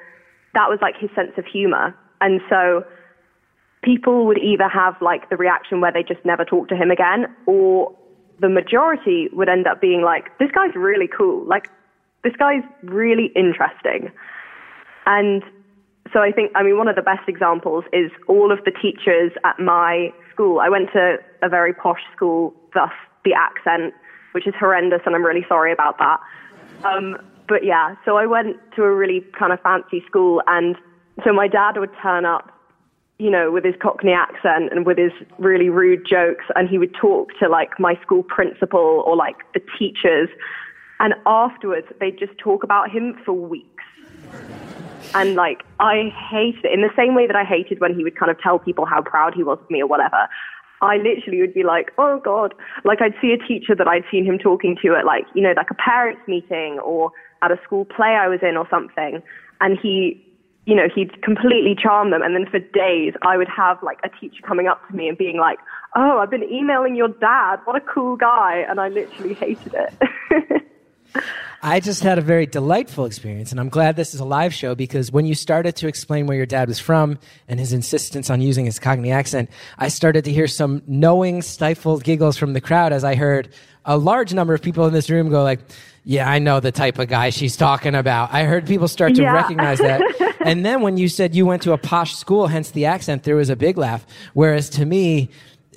that 0.54 0.68
was 0.68 0.78
like 0.80 0.96
his 0.98 1.10
sense 1.14 1.32
of 1.36 1.44
humor. 1.46 1.94
And 2.20 2.40
so 2.48 2.84
people 3.82 4.26
would 4.26 4.38
either 4.38 4.68
have 4.68 4.94
like 5.00 5.28
the 5.30 5.36
reaction 5.36 5.80
where 5.80 5.92
they 5.92 6.02
just 6.02 6.24
never 6.24 6.44
talk 6.44 6.68
to 6.68 6.76
him 6.76 6.90
again, 6.90 7.26
or 7.46 7.94
the 8.40 8.48
majority 8.48 9.28
would 9.32 9.48
end 9.48 9.66
up 9.66 9.80
being 9.80 10.02
like, 10.02 10.36
this 10.38 10.50
guy's 10.52 10.74
really 10.74 11.08
cool. 11.08 11.46
Like, 11.46 11.68
this 12.22 12.34
guy's 12.38 12.62
really 12.82 13.30
interesting. 13.36 14.10
And 15.06 15.42
so 16.12 16.20
I 16.20 16.32
think, 16.32 16.50
I 16.54 16.62
mean, 16.62 16.78
one 16.78 16.88
of 16.88 16.96
the 16.96 17.02
best 17.02 17.28
examples 17.28 17.84
is 17.92 18.10
all 18.28 18.50
of 18.50 18.64
the 18.64 18.70
teachers 18.70 19.32
at 19.44 19.58
my 19.58 20.12
school. 20.32 20.60
I 20.60 20.68
went 20.68 20.90
to 20.92 21.16
a 21.42 21.48
very 21.48 21.74
posh 21.74 22.00
school, 22.14 22.54
thus 22.72 22.92
the 23.24 23.34
accent, 23.34 23.94
which 24.32 24.46
is 24.46 24.54
horrendous, 24.58 25.00
and 25.06 25.14
I'm 25.14 25.24
really 25.24 25.44
sorry 25.48 25.72
about 25.72 25.98
that. 25.98 26.18
Um, 26.84 27.16
but 27.48 27.64
yeah, 27.64 27.96
so 28.04 28.16
I 28.16 28.26
went 28.26 28.56
to 28.76 28.82
a 28.82 28.94
really 28.94 29.24
kind 29.38 29.52
of 29.52 29.60
fancy 29.60 30.02
school, 30.06 30.42
and 30.46 30.76
so 31.24 31.32
my 31.32 31.48
dad 31.48 31.76
would 31.76 31.90
turn 32.02 32.24
up, 32.24 32.50
you 33.18 33.30
know, 33.30 33.50
with 33.50 33.64
his 33.64 33.74
Cockney 33.80 34.12
accent 34.12 34.72
and 34.72 34.86
with 34.86 34.98
his 34.98 35.12
really 35.38 35.68
rude 35.68 36.06
jokes, 36.08 36.44
and 36.56 36.68
he 36.68 36.78
would 36.78 36.94
talk 36.94 37.30
to 37.40 37.48
like 37.48 37.78
my 37.78 37.98
school 38.02 38.22
principal 38.22 39.02
or 39.06 39.16
like 39.16 39.36
the 39.52 39.60
teachers, 39.78 40.28
and 41.00 41.14
afterwards 41.26 41.86
they'd 42.00 42.18
just 42.18 42.36
talk 42.38 42.64
about 42.64 42.90
him 42.90 43.18
for 43.24 43.32
weeks. 43.32 43.84
And 45.14 45.34
like, 45.36 45.64
I 45.78 46.12
hated 46.30 46.64
it 46.64 46.72
in 46.72 46.80
the 46.80 46.90
same 46.96 47.14
way 47.14 47.26
that 47.26 47.36
I 47.36 47.44
hated 47.44 47.78
when 47.80 47.94
he 47.94 48.02
would 48.02 48.18
kind 48.18 48.30
of 48.30 48.40
tell 48.40 48.58
people 48.58 48.84
how 48.84 49.00
proud 49.00 49.34
he 49.34 49.44
was 49.44 49.58
of 49.62 49.70
me 49.70 49.80
or 49.80 49.86
whatever. 49.86 50.28
I 50.84 50.96
literally 50.98 51.40
would 51.40 51.54
be 51.54 51.64
like, 51.64 51.92
oh 51.98 52.20
God. 52.22 52.54
Like 52.84 53.00
I'd 53.00 53.14
see 53.20 53.32
a 53.32 53.38
teacher 53.38 53.74
that 53.74 53.88
I'd 53.88 54.04
seen 54.10 54.24
him 54.24 54.38
talking 54.38 54.76
to 54.82 54.94
at 54.94 55.04
like, 55.04 55.24
you 55.34 55.42
know, 55.42 55.54
like 55.56 55.70
a 55.70 55.74
parents 55.74 56.20
meeting 56.28 56.78
or 56.84 57.10
at 57.42 57.50
a 57.50 57.58
school 57.64 57.84
play 57.84 58.16
I 58.20 58.28
was 58.28 58.40
in 58.42 58.56
or 58.56 58.66
something. 58.70 59.22
And 59.60 59.78
he, 59.80 60.20
you 60.66 60.74
know, 60.74 60.88
he'd 60.94 61.22
completely 61.22 61.74
charm 61.74 62.10
them. 62.10 62.22
And 62.22 62.34
then 62.34 62.46
for 62.50 62.58
days 62.58 63.14
I 63.22 63.36
would 63.36 63.48
have 63.48 63.82
like 63.82 63.98
a 64.04 64.08
teacher 64.20 64.42
coming 64.46 64.66
up 64.66 64.86
to 64.88 64.94
me 64.94 65.08
and 65.08 65.16
being 65.16 65.38
like, 65.38 65.58
oh, 65.96 66.18
I've 66.18 66.30
been 66.30 66.44
emailing 66.44 66.96
your 66.96 67.08
dad. 67.08 67.56
What 67.64 67.76
a 67.76 67.80
cool 67.80 68.16
guy. 68.16 68.64
And 68.68 68.80
I 68.80 68.88
literally 68.88 69.34
hated 69.34 69.74
it. 69.74 70.62
I 71.62 71.80
just 71.80 72.02
had 72.02 72.18
a 72.18 72.20
very 72.20 72.44
delightful 72.44 73.06
experience, 73.06 73.50
and 73.50 73.58
I'm 73.58 73.70
glad 73.70 73.96
this 73.96 74.12
is 74.12 74.20
a 74.20 74.24
live 74.24 74.52
show 74.52 74.74
because 74.74 75.10
when 75.10 75.24
you 75.24 75.34
started 75.34 75.74
to 75.76 75.88
explain 75.88 76.26
where 76.26 76.36
your 76.36 76.44
dad 76.44 76.68
was 76.68 76.78
from 76.78 77.18
and 77.48 77.58
his 77.58 77.72
insistence 77.72 78.28
on 78.28 78.42
using 78.42 78.66
his 78.66 78.78
Cockney 78.78 79.10
accent, 79.10 79.48
I 79.78 79.88
started 79.88 80.24
to 80.26 80.32
hear 80.32 80.46
some 80.46 80.82
knowing, 80.86 81.40
stifled 81.40 82.04
giggles 82.04 82.36
from 82.36 82.52
the 82.52 82.60
crowd 82.60 82.92
as 82.92 83.02
I 83.02 83.14
heard 83.14 83.48
a 83.86 83.96
large 83.96 84.34
number 84.34 84.52
of 84.52 84.60
people 84.60 84.86
in 84.86 84.92
this 84.92 85.08
room 85.08 85.30
go 85.30 85.42
like, 85.42 85.60
"Yeah, 86.04 86.28
I 86.28 86.38
know 86.38 86.60
the 86.60 86.72
type 86.72 86.98
of 86.98 87.08
guy 87.08 87.30
she's 87.30 87.56
talking 87.56 87.94
about." 87.94 88.32
I 88.32 88.44
heard 88.44 88.66
people 88.66 88.88
start 88.88 89.14
to 89.14 89.22
Yeah. 89.22 89.32
recognize 89.32 89.78
that, 89.78 90.02
and 90.40 90.66
then 90.66 90.82
when 90.82 90.98
you 90.98 91.08
said 91.08 91.34
you 91.34 91.46
went 91.46 91.62
to 91.62 91.72
a 91.72 91.78
posh 91.78 92.14
school, 92.14 92.46
hence 92.46 92.72
the 92.72 92.84
accent, 92.86 93.22
there 93.22 93.36
was 93.36 93.48
a 93.48 93.56
big 93.56 93.78
laugh. 93.78 94.06
Whereas 94.34 94.68
to 94.70 94.84
me. 94.84 95.30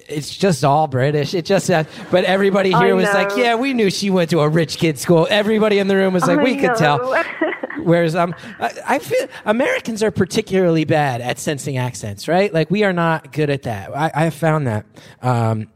It's 0.08 0.36
just 0.36 0.64
all 0.64 0.88
British. 0.88 1.34
It 1.34 1.46
just, 1.46 1.70
uh, 1.70 1.84
but 2.12 2.24
everybody 2.24 2.74
I 2.74 2.86
here 2.86 2.96
was 2.96 3.06
like, 3.14 3.36
"Yeah, 3.36 3.56
we 3.56 3.74
knew 3.74 3.90
she 3.90 4.10
went 4.10 4.30
to 4.30 4.40
a 4.40 4.50
rich 4.50 4.78
kid 4.78 4.98
school." 4.98 5.28
Everybody 5.30 5.80
in 5.80 5.88
the 5.88 5.96
room 5.96 6.14
was 6.14 6.26
like, 6.26 6.40
I 6.40 6.44
"We 6.44 6.58
could 6.58 6.76
tell." 6.76 7.14
Whereas 7.84 8.16
um, 8.16 8.36
I, 8.60 8.74
I 8.86 9.00
feel 9.00 9.28
Americans 9.46 10.04
are 10.04 10.12
particularly 10.12 10.84
bad 10.86 11.22
at 11.22 11.40
sensing 11.40 11.78
accents, 11.78 12.28
right? 12.28 12.54
Like 12.54 12.72
we 12.72 12.84
are 12.84 12.94
not 12.94 13.32
good 13.32 13.50
at 13.50 13.64
that. 13.64 13.96
I, 13.96 14.12
I 14.14 14.24
have 14.26 14.34
found 14.34 14.68
that. 14.68 14.86
Um, 15.22 15.68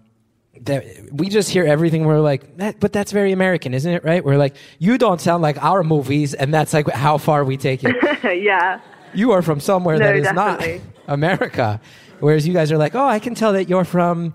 that 0.66 0.86
we 1.12 1.30
just 1.30 1.50
hear 1.50 1.66
everything. 1.66 2.06
We're 2.06 2.20
like, 2.20 2.58
that, 2.58 2.80
but 2.80 2.94
that's 2.94 3.12
very 3.12 3.32
American, 3.32 3.74
isn't 3.74 3.92
it? 3.92 4.04
Right? 4.04 4.24
We're 4.24 4.38
like, 4.38 4.56
you 4.80 4.98
don't 4.98 5.20
sound 5.20 5.42
like 5.42 5.62
our 5.64 5.84
movies, 5.84 6.34
and 6.34 6.54
that's 6.54 6.74
like 6.74 6.88
how 6.90 7.18
far 7.18 7.44
we 7.44 7.58
take 7.58 7.84
it. 7.84 7.96
yeah. 8.44 8.80
you 9.14 9.32
are 9.32 9.42
from 9.42 9.60
somewhere 9.60 9.98
No, 9.98 10.06
that 10.06 10.16
is 10.16 10.24
definitely. 10.24 10.78
not 10.78 11.01
America, 11.14 11.80
whereas 12.20 12.48
you 12.48 12.54
guys 12.54 12.72
are 12.72 12.78
like, 12.78 12.96
oh, 12.96 13.06
I 13.06 13.20
can 13.20 13.36
tell 13.36 13.54
that 13.54 13.70
you're 13.70 13.86
from. 13.86 14.34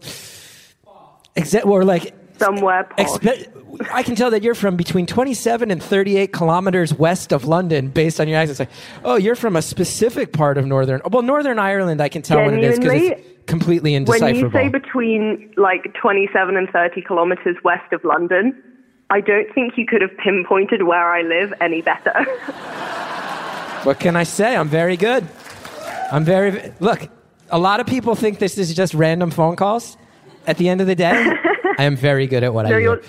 Except, 1.35 1.67
or 1.67 1.85
like 1.85 2.15
Somewhere. 2.39 2.89
Expe- 2.99 3.53
I 3.93 4.03
can 4.03 4.15
tell 4.15 4.31
that 4.31 4.43
you're 4.43 4.55
from 4.55 4.77
between 4.77 5.07
27 5.07 5.71
and 5.71 5.83
38 5.83 6.33
kilometers 6.33 6.95
west 6.95 7.33
of 7.33 7.45
London 7.45 7.89
based 7.89 8.21
on 8.21 8.29
your 8.29 8.39
accent. 8.39 8.61
It's 8.61 8.61
like, 8.61 9.05
oh, 9.05 9.17
you're 9.17 9.37
from 9.37 9.57
a 9.57 9.63
specific 9.63 10.33
part 10.33 10.59
of 10.59 10.67
Northern. 10.67 11.01
Well, 11.11 11.23
Northern 11.23 11.59
Ireland, 11.59 12.01
I 12.01 12.09
can 12.09 12.23
tell 12.23 12.43
what 12.43 12.55
it 12.55 12.63
is 12.63 12.79
because 12.79 12.93
Genuinely, 12.93 13.23
it's 13.23 13.47
completely 13.47 13.99
when 13.99 14.35
you 14.35 14.51
say 14.51 14.69
between 14.69 15.53
like 15.57 15.95
27 15.95 16.57
and 16.57 16.69
30 16.71 17.03
kilometers 17.03 17.57
west 17.65 17.93
of 17.93 18.05
London, 18.05 18.63
I 19.11 19.21
don't 19.21 19.53
think 19.55 19.75
you 19.77 19.87
could 19.87 20.03
have 20.03 20.17
pinpointed 20.19 20.83
where 20.83 21.13
I 21.13 21.23
live 21.23 21.55
any 21.61 21.81
better. 21.81 22.13
what 23.85 24.01
can 24.01 24.17
I 24.17 24.25
say? 24.25 24.57
I'm 24.57 24.69
very 24.69 24.97
good. 24.97 25.27
I'm 26.11 26.25
very. 26.25 26.73
Look, 26.81 27.09
a 27.51 27.59
lot 27.59 27.81
of 27.81 27.87
people 27.87 28.15
think 28.15 28.39
this 28.39 28.59
is 28.59 28.75
just 28.75 28.95
random 28.95 29.31
phone 29.31 29.57
calls. 29.57 29.97
At 30.47 30.59
the 30.59 30.69
end 30.69 30.81
of 30.81 30.87
the 30.87 30.95
day, 30.95 31.11
I 31.79 31.85
am 31.85 31.97
very 31.97 32.27
good 32.27 32.45
at 32.45 32.55
what 32.55 32.67
no, 32.67 32.77
I 32.77 32.81
do. 32.81 33.03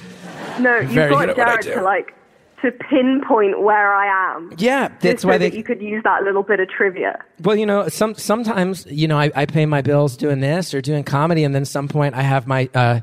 no, 0.60 0.80
you've 0.80 0.96
got 0.96 1.36
Jared 1.36 1.62
to 1.64 1.82
like 1.82 2.16
to 2.62 2.72
pinpoint 2.72 3.62
where 3.62 3.94
I 3.94 4.36
am. 4.36 4.54
Yeah, 4.58 4.90
that's 5.00 5.22
so 5.22 5.28
why 5.28 5.38
that 5.38 5.54
you 5.54 5.64
could 5.64 5.82
use 5.82 6.04
that 6.04 6.24
little 6.24 6.42
bit 6.42 6.60
of 6.60 6.68
trivia. 6.70 7.24
Well, 7.42 7.56
you 7.56 7.66
know, 7.66 7.88
some 7.90 8.16
sometimes 8.16 8.86
you 8.88 9.08
know 9.08 9.20
I, 9.20 9.32
I 9.36 9.46
pay 9.46 9.66
my 9.66 9.82
bills 9.82 10.18
doing 10.18 10.40
this 10.40 10.74
or 10.74 10.82
doing 10.82 11.04
comedy, 11.04 11.44
and 11.44 11.54
then 11.54 11.66
some 11.66 11.88
point 11.88 12.16
I 12.16 12.22
have 12.22 12.48
my 12.48 12.70
uh, 12.74 13.02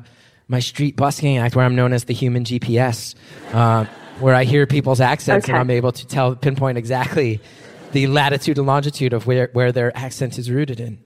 my 0.49 0.59
street 0.59 0.97
busking 0.97 1.37
act 1.37 1.55
where 1.55 1.65
I'm 1.65 1.75
known 1.75 1.93
as 1.93 2.03
the 2.03 2.13
human 2.13 2.43
GPS, 2.43 3.15
uh, 3.53 3.85
where 4.19 4.35
I 4.35 4.43
hear 4.43 4.67
people's 4.67 4.99
accents 4.99 5.47
and 5.47 5.57
I'm 5.57 5.69
able 5.69 5.93
to 5.93 6.05
tell 6.05 6.35
pinpoint 6.35 6.77
exactly 6.77 7.39
the 7.95 8.07
latitude 8.07 8.57
and 8.59 8.67
longitude 8.67 9.13
of 9.13 9.25
where 9.27 9.49
where 9.53 9.71
their 9.71 9.95
accent 9.97 10.37
is 10.37 10.51
rooted 10.51 10.79
in. 10.79 10.99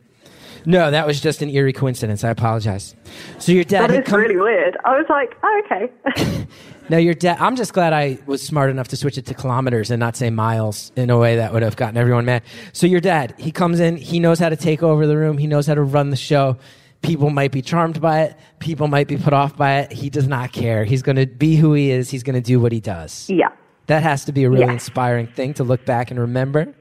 No, 0.65 0.91
that 0.91 1.07
was 1.07 1.21
just 1.21 1.41
an 1.41 1.49
eerie 1.49 1.71
coincidence. 1.71 2.23
I 2.25 2.29
apologize. 2.31 2.93
So 3.37 3.53
your 3.53 3.63
dad 3.63 3.89
That 3.89 3.99
is 4.01 4.05
come. 4.05 4.19
really 4.19 4.35
weird. 4.35 4.75
I 4.83 4.97
was 4.97 5.05
like, 5.09 5.31
oh, 5.41 5.61
okay. 5.65 6.45
Now 6.89 6.97
your 6.97 7.13
dad. 7.13 7.37
I'm 7.39 7.55
just 7.55 7.71
glad 7.73 7.93
I 7.93 8.17
was 8.25 8.41
smart 8.41 8.71
enough 8.71 8.87
to 8.89 8.97
switch 8.97 9.17
it 9.19 9.25
to 9.27 9.35
kilometers 9.35 9.91
and 9.91 9.99
not 9.99 10.17
say 10.17 10.31
miles 10.31 10.91
in 10.95 11.11
a 11.11 11.17
way 11.19 11.35
that 11.35 11.53
would 11.53 11.61
have 11.61 11.75
gotten 11.75 11.97
everyone 11.97 12.25
mad. 12.25 12.41
So 12.73 12.87
your 12.87 12.99
dad, 12.99 13.35
he 13.37 13.51
comes 13.51 13.79
in. 13.79 13.95
He 13.95 14.19
knows 14.19 14.39
how 14.39 14.49
to 14.49 14.55
take 14.57 14.81
over 14.81 15.05
the 15.05 15.15
room. 15.15 15.37
He 15.37 15.45
knows 15.45 15.67
how 15.67 15.75
to 15.75 15.83
run 15.83 16.09
the 16.09 16.15
show. 16.17 16.57
People 17.03 17.29
might 17.29 17.51
be 17.51 17.61
charmed 17.61 18.01
by 18.01 18.23
it. 18.23 18.35
People 18.57 18.87
might 18.87 19.07
be 19.07 19.17
put 19.17 19.33
off 19.33 19.55
by 19.55 19.81
it. 19.81 19.91
He 19.93 20.09
does 20.09 20.27
not 20.27 20.51
care. 20.51 20.83
He's 20.83 21.03
going 21.03 21.15
to 21.17 21.27
be 21.27 21.55
who 21.55 21.73
he 21.73 21.91
is. 21.91 22.09
He's 22.09 22.23
going 22.23 22.33
to 22.35 22.41
do 22.53 22.59
what 22.59 22.71
he 22.71 22.79
does. 22.81 23.29
yeah. 23.29 23.49
That 23.85 24.03
has 24.03 24.25
to 24.25 24.31
be 24.31 24.43
a 24.43 24.49
really 24.49 24.65
Yes. 24.65 24.71
inspiring 24.87 25.27
thing 25.27 25.53
to 25.55 25.63
look 25.63 25.85
back 25.85 26.09
and 26.11 26.19
remember. 26.19 26.75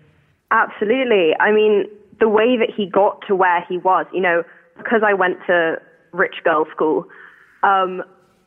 Absolutely. 0.51 1.35
I 1.39 1.53
mean, 1.53 1.85
the 2.21 2.29
way 2.29 2.57
that 2.57 2.71
he 2.75 2.87
got 2.87 3.23
to 3.29 3.35
where 3.35 3.65
he 3.69 3.79
was, 3.79 4.07
you 4.13 4.21
know, 4.21 4.43
because 4.77 5.03
I 5.05 5.15
went 5.15 5.39
to 5.47 5.81
rich 6.13 6.37
girl 6.45 6.67
school, 6.75 7.07
um, 7.63 8.03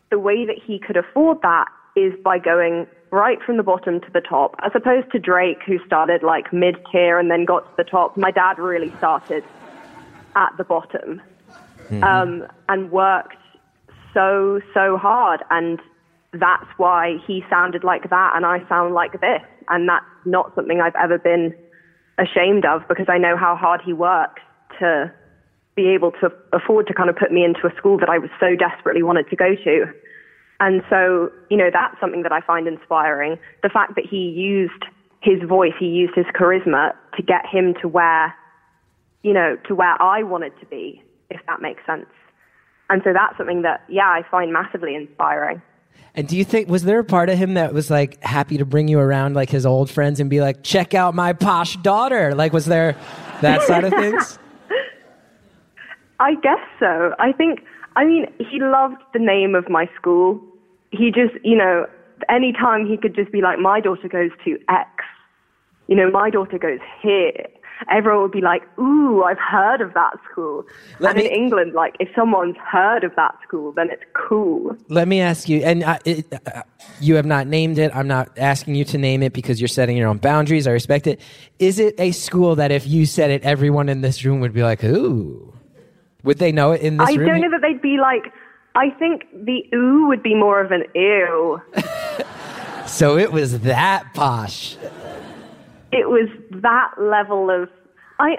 the 0.09 0.19
way 0.19 0.45
that 0.45 0.57
he 0.65 0.79
could 0.79 0.97
afford 0.97 1.41
that 1.41 1.65
is 1.95 2.13
by 2.23 2.39
going 2.39 2.87
right 3.11 3.39
from 3.45 3.57
the 3.57 3.63
bottom 3.63 3.99
to 3.99 4.11
the 4.13 4.21
top, 4.21 4.55
as 4.63 4.71
opposed 4.73 5.11
to 5.11 5.19
Drake, 5.19 5.59
who 5.65 5.77
started 5.85 6.23
like 6.23 6.51
mid 6.53 6.75
tier 6.91 7.19
and 7.19 7.29
then 7.29 7.45
got 7.45 7.61
to 7.61 7.83
the 7.83 7.89
top. 7.89 8.17
My 8.17 8.31
dad 8.31 8.57
really 8.57 8.91
started 8.97 9.43
at 10.35 10.51
the 10.57 10.63
bottom 10.63 11.21
um, 12.01 12.47
and 12.69 12.91
worked 12.91 13.35
so, 14.13 14.61
so 14.73 14.97
hard. 14.97 15.41
And 15.49 15.79
that's 16.33 16.67
why 16.77 17.17
he 17.27 17.43
sounded 17.49 17.83
like 17.83 18.09
that 18.09 18.33
and 18.35 18.45
I 18.45 18.67
sound 18.69 18.93
like 18.93 19.19
this. 19.19 19.41
And 19.69 19.87
that's 19.89 20.05
not 20.25 20.53
something 20.55 20.79
I've 20.79 20.95
ever 20.95 21.17
been 21.17 21.53
ashamed 22.17 22.65
of 22.65 22.81
because 22.87 23.07
I 23.09 23.17
know 23.17 23.37
how 23.37 23.55
hard 23.55 23.81
he 23.85 23.93
worked 23.93 24.39
to 24.79 25.11
be 25.75 25.87
able 25.89 26.11
to 26.11 26.31
afford 26.53 26.87
to 26.87 26.93
kind 26.93 27.09
of 27.09 27.15
put 27.15 27.31
me 27.31 27.43
into 27.43 27.65
a 27.65 27.75
school 27.77 27.97
that 27.99 28.09
I 28.09 28.17
was 28.17 28.29
so 28.39 28.55
desperately 28.55 29.03
wanted 29.03 29.29
to 29.29 29.35
go 29.35 29.55
to. 29.55 29.85
And 30.59 30.83
so, 30.89 31.31
you 31.49 31.57
know, 31.57 31.69
that's 31.71 31.99
something 31.99 32.23
that 32.23 32.31
I 32.31 32.41
find 32.41 32.67
inspiring. 32.67 33.39
The 33.63 33.69
fact 33.69 33.95
that 33.95 34.05
he 34.05 34.29
used 34.29 34.85
his 35.21 35.41
voice, 35.47 35.73
he 35.79 35.87
used 35.87 36.13
his 36.15 36.25
charisma 36.39 36.93
to 37.15 37.23
get 37.23 37.45
him 37.45 37.73
to 37.81 37.87
where, 37.87 38.33
you 39.23 39.33
know, 39.33 39.57
to 39.67 39.75
where 39.75 39.99
I 40.01 40.23
wanted 40.23 40.53
to 40.59 40.65
be, 40.65 41.01
if 41.29 41.39
that 41.47 41.61
makes 41.61 41.85
sense. 41.85 42.05
And 42.89 43.01
so 43.03 43.13
that's 43.13 43.37
something 43.37 43.61
that, 43.61 43.83
yeah, 43.87 44.07
I 44.07 44.23
find 44.29 44.51
massively 44.51 44.95
inspiring. 44.95 45.61
And 46.13 46.27
do 46.27 46.35
you 46.35 46.43
think 46.43 46.67
was 46.67 46.83
there 46.83 46.99
a 46.99 47.03
part 47.03 47.29
of 47.29 47.37
him 47.37 47.53
that 47.53 47.73
was 47.73 47.89
like 47.89 48.21
happy 48.21 48.57
to 48.57 48.65
bring 48.65 48.87
you 48.87 48.99
around 48.99 49.33
like 49.33 49.49
his 49.49 49.65
old 49.65 49.89
friends 49.89 50.19
and 50.19 50.29
be 50.29 50.41
like, 50.41 50.61
check 50.63 50.93
out 50.93 51.15
my 51.15 51.33
posh 51.33 51.77
daughter? 51.77 52.35
Like, 52.35 52.51
was 52.51 52.65
there 52.65 52.97
that 53.41 53.61
side 53.63 53.85
of 53.85 53.93
things? 53.93 54.37
I 56.19 56.35
guess 56.35 56.59
so. 56.79 57.15
I 57.17 57.31
think, 57.31 57.61
I 57.95 58.05
mean, 58.05 58.27
he 58.37 58.59
loved 58.59 59.01
the 59.13 59.19
name 59.19 59.55
of 59.55 59.69
my 59.69 59.89
school. 59.95 60.41
He 60.91 61.11
just, 61.11 61.33
you 61.43 61.57
know, 61.57 61.87
anytime 62.29 62.85
he 62.85 62.97
could 62.97 63.15
just 63.15 63.31
be 63.31 63.41
like, 63.41 63.57
my 63.57 63.79
daughter 63.79 64.07
goes 64.07 64.31
to 64.45 64.59
X, 64.69 64.89
you 65.87 65.95
know, 65.95 66.11
my 66.11 66.29
daughter 66.29 66.59
goes 66.59 66.79
here. 67.01 67.47
Everyone 67.89 68.21
would 68.23 68.31
be 68.31 68.41
like, 68.41 68.63
ooh, 68.79 69.23
I've 69.23 69.39
heard 69.39 69.81
of 69.81 69.93
that 69.93 70.13
school. 70.29 70.65
Let 70.99 71.15
and 71.15 71.19
me- 71.19 71.25
in 71.29 71.31
England, 71.33 71.73
like, 71.73 71.95
if 71.99 72.09
someone's 72.15 72.57
heard 72.57 73.03
of 73.03 73.15
that 73.15 73.35
school, 73.43 73.71
then 73.71 73.89
it's 73.89 74.03
cool. 74.13 74.75
Let 74.89 75.07
me 75.07 75.21
ask 75.21 75.49
you, 75.49 75.61
and 75.61 75.83
uh, 75.83 75.99
it, 76.05 76.25
uh, 76.31 76.63
you 76.99 77.15
have 77.15 77.25
not 77.25 77.47
named 77.47 77.77
it. 77.77 77.95
I'm 77.95 78.07
not 78.07 78.37
asking 78.37 78.75
you 78.75 78.85
to 78.85 78.97
name 78.97 79.23
it 79.23 79.33
because 79.33 79.59
you're 79.59 79.67
setting 79.67 79.97
your 79.97 80.07
own 80.07 80.17
boundaries. 80.17 80.67
I 80.67 80.71
respect 80.71 81.07
it. 81.07 81.19
Is 81.59 81.79
it 81.79 81.95
a 81.99 82.11
school 82.11 82.55
that 82.55 82.71
if 82.71 82.85
you 82.87 83.05
said 83.05 83.31
it, 83.31 83.43
everyone 83.43 83.89
in 83.89 84.01
this 84.01 84.23
room 84.23 84.39
would 84.41 84.53
be 84.53 84.63
like, 84.63 84.83
ooh? 84.83 85.53
Would 86.23 86.37
they 86.37 86.51
know 86.51 86.71
it 86.71 86.81
in 86.81 86.97
this 86.97 87.09
I 87.09 87.13
room? 87.13 87.29
I 87.29 87.31
don't 87.31 87.41
know 87.41 87.51
that 87.51 87.61
they'd 87.61 87.81
be 87.81 87.97
like, 87.97 88.31
I 88.75 88.89
think 88.91 89.23
the 89.33 89.63
ooh 89.75 90.07
would 90.07 90.21
be 90.21 90.35
more 90.35 90.61
of 90.61 90.71
an 90.71 90.83
ew. 90.93 91.61
So 92.91 93.17
it 93.17 93.31
was 93.31 93.61
that 93.61 94.13
posh. 94.13 94.75
It 95.91 96.09
was 96.09 96.29
that 96.61 96.91
level 96.97 97.49
of 97.49 97.69
I 98.19 98.37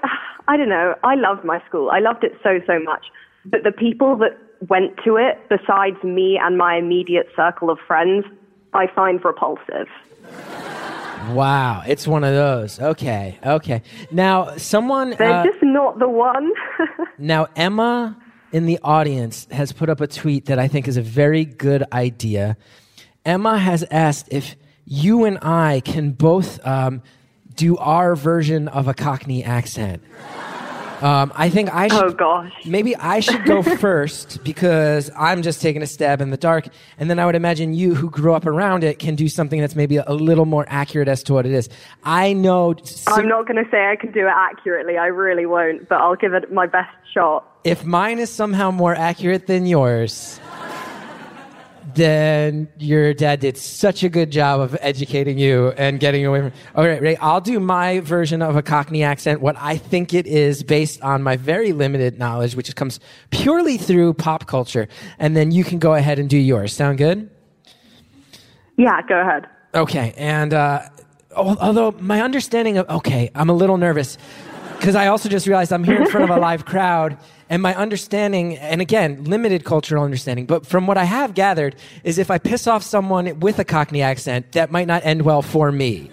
I 0.48 0.56
don't 0.56 0.68
know. 0.68 0.94
I 1.02 1.14
loved 1.14 1.44
my 1.44 1.62
school. 1.68 1.90
I 1.90 2.00
loved 2.00 2.24
it 2.24 2.32
so 2.42 2.60
so 2.66 2.78
much. 2.78 3.06
But 3.44 3.64
the 3.64 3.72
people 3.72 4.16
that 4.18 4.38
went 4.68 4.96
to 5.04 5.16
it 5.16 5.38
besides 5.48 6.02
me 6.04 6.38
and 6.40 6.56
my 6.56 6.76
immediate 6.76 7.28
circle 7.34 7.70
of 7.70 7.78
friends, 7.86 8.24
I 8.72 8.86
find 8.94 9.22
repulsive. 9.24 9.88
Wow, 11.30 11.82
it's 11.86 12.06
one 12.06 12.24
of 12.24 12.34
those. 12.34 12.80
Okay, 12.80 13.38
okay. 13.44 13.82
Now, 14.10 14.56
someone. 14.56 15.10
They're 15.10 15.32
uh, 15.32 15.44
just 15.44 15.62
not 15.62 15.98
the 15.98 16.08
one. 16.08 16.52
Now, 17.18 17.46
Emma 17.54 18.16
in 18.50 18.66
the 18.66 18.80
audience 18.82 19.46
has 19.52 19.72
put 19.72 19.88
up 19.88 20.00
a 20.00 20.08
tweet 20.08 20.46
that 20.46 20.58
I 20.58 20.66
think 20.66 20.88
is 20.88 20.96
a 20.96 21.02
very 21.02 21.44
good 21.44 21.84
idea. 21.92 22.56
Emma 23.24 23.58
has 23.58 23.84
asked 23.92 24.28
if 24.32 24.56
you 24.84 25.24
and 25.24 25.38
I 25.40 25.82
can 25.84 26.12
both 26.12 26.64
um, 26.66 27.02
do 27.56 27.76
our 27.78 28.14
version 28.16 28.68
of 28.68 28.88
a 28.88 28.94
Cockney 28.94 29.44
accent. 29.44 30.02
Um, 31.02 31.32
I 31.34 31.50
think 31.50 31.74
I 31.74 31.88
should. 31.88 32.04
oh 32.04 32.10
gosh. 32.12 32.52
Maybe 32.64 32.94
I 32.94 33.18
should 33.18 33.44
go 33.44 33.60
first 33.78 34.44
because 34.44 35.10
I'm 35.18 35.42
just 35.42 35.60
taking 35.60 35.82
a 35.82 35.86
stab 35.86 36.20
in 36.20 36.30
the 36.30 36.36
dark. 36.36 36.68
And 36.96 37.10
then 37.10 37.18
I 37.18 37.26
would 37.26 37.34
imagine 37.34 37.74
you, 37.74 37.96
who 37.96 38.08
grew 38.08 38.34
up 38.34 38.46
around 38.46 38.84
it, 38.84 39.00
can 39.00 39.16
do 39.16 39.28
something 39.28 39.60
that's 39.60 39.74
maybe 39.74 39.96
a 39.96 40.12
little 40.12 40.44
more 40.44 40.64
accurate 40.68 41.08
as 41.08 41.24
to 41.24 41.32
what 41.34 41.44
it 41.44 41.50
is. 41.52 41.68
I 42.04 42.34
know. 42.34 42.76
I'm 43.08 43.26
not 43.26 43.48
going 43.48 43.62
to 43.62 43.68
say 43.68 43.86
I 43.88 43.96
can 43.96 44.12
do 44.12 44.26
it 44.26 44.32
accurately. 44.32 44.96
I 44.96 45.06
really 45.06 45.44
won't, 45.44 45.88
but 45.88 45.96
I'll 46.00 46.14
give 46.14 46.34
it 46.34 46.52
my 46.52 46.66
best 46.66 46.90
shot. 47.12 47.48
if 47.64 47.84
mine 47.84 48.20
is 48.20 48.30
somehow 48.30 48.70
more 48.70 48.94
accurate 48.94 49.48
than 49.48 49.66
yours, 49.66 50.38
then 51.94 52.68
your 52.78 53.14
dad 53.14 53.40
did 53.40 53.56
such 53.56 54.02
a 54.02 54.08
good 54.08 54.30
job 54.30 54.60
of 54.60 54.76
educating 54.80 55.38
you 55.38 55.68
and 55.76 56.00
getting 56.00 56.26
away 56.26 56.40
from. 56.40 56.52
All 56.74 56.86
right, 56.86 57.00
Ray, 57.00 57.16
I'll 57.16 57.40
do 57.40 57.58
my 57.60 58.00
version 58.00 58.42
of 58.42 58.56
a 58.56 58.62
Cockney 58.62 59.02
accent, 59.02 59.40
what 59.40 59.56
I 59.58 59.76
think 59.76 60.14
it 60.14 60.26
is 60.26 60.62
based 60.62 61.02
on 61.02 61.22
my 61.22 61.36
very 61.36 61.72
limited 61.72 62.18
knowledge, 62.18 62.56
which 62.56 62.74
comes 62.76 63.00
purely 63.30 63.76
through 63.76 64.14
pop 64.14 64.46
culture. 64.46 64.88
And 65.18 65.36
then 65.36 65.50
you 65.50 65.64
can 65.64 65.78
go 65.78 65.94
ahead 65.94 66.18
and 66.18 66.28
do 66.28 66.38
yours. 66.38 66.72
Sound 66.72 66.98
good? 66.98 67.30
Yeah, 68.76 69.00
go 69.02 69.20
ahead. 69.20 69.46
Okay. 69.74 70.14
And 70.16 70.54
uh, 70.54 70.82
although 71.36 71.92
my 71.92 72.20
understanding 72.20 72.78
of, 72.78 72.88
okay, 72.88 73.30
I'm 73.34 73.48
a 73.48 73.54
little 73.54 73.76
nervous 73.76 74.18
because 74.82 74.96
I 74.96 75.06
also 75.06 75.28
just 75.28 75.46
realized 75.46 75.72
I'm 75.72 75.84
here 75.84 76.02
in 76.02 76.08
front 76.08 76.28
of 76.28 76.36
a 76.36 76.40
live 76.48 76.64
crowd 76.64 77.16
and 77.48 77.62
my 77.62 77.72
understanding, 77.76 78.56
and 78.56 78.80
again, 78.80 79.22
limited 79.22 79.62
cultural 79.62 80.02
understanding, 80.02 80.44
but 80.44 80.66
from 80.66 80.88
what 80.88 80.98
I 80.98 81.04
have 81.04 81.34
gathered, 81.34 81.76
is 82.02 82.18
if 82.18 82.32
I 82.32 82.38
piss 82.38 82.66
off 82.66 82.82
someone 82.82 83.38
with 83.38 83.60
a 83.60 83.64
Cockney 83.64 84.02
accent, 84.02 84.50
that 84.52 84.72
might 84.72 84.88
not 84.88 85.06
end 85.06 85.22
well 85.22 85.40
for 85.40 85.70
me. 85.70 86.10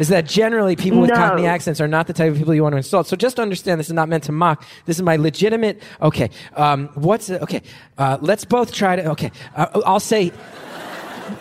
Is 0.00 0.08
that 0.08 0.24
generally 0.24 0.74
people 0.74 1.02
with 1.02 1.10
No. 1.10 1.16
Cockney 1.16 1.44
accents 1.44 1.82
are 1.82 1.88
not 1.88 2.06
the 2.06 2.14
type 2.14 2.32
of 2.32 2.38
people 2.38 2.54
you 2.54 2.62
want 2.62 2.72
to 2.72 2.78
insult. 2.78 3.08
So 3.08 3.14
just 3.14 3.38
understand 3.38 3.78
this 3.78 3.88
is 3.88 3.92
not 3.92 4.08
meant 4.08 4.24
to 4.24 4.32
mock. 4.32 4.64
This 4.86 4.96
is 4.96 5.02
my 5.02 5.16
legitimate. 5.16 5.82
Okay, 6.00 6.30
um, 6.56 6.88
what's 6.94 7.28
okay? 7.28 7.60
Uh, 7.98 8.16
let's 8.22 8.46
both 8.46 8.72
try 8.72 8.96
to. 8.96 9.10
Okay, 9.10 9.32
uh, 9.54 9.82
I'll 9.84 10.00
say. 10.00 10.32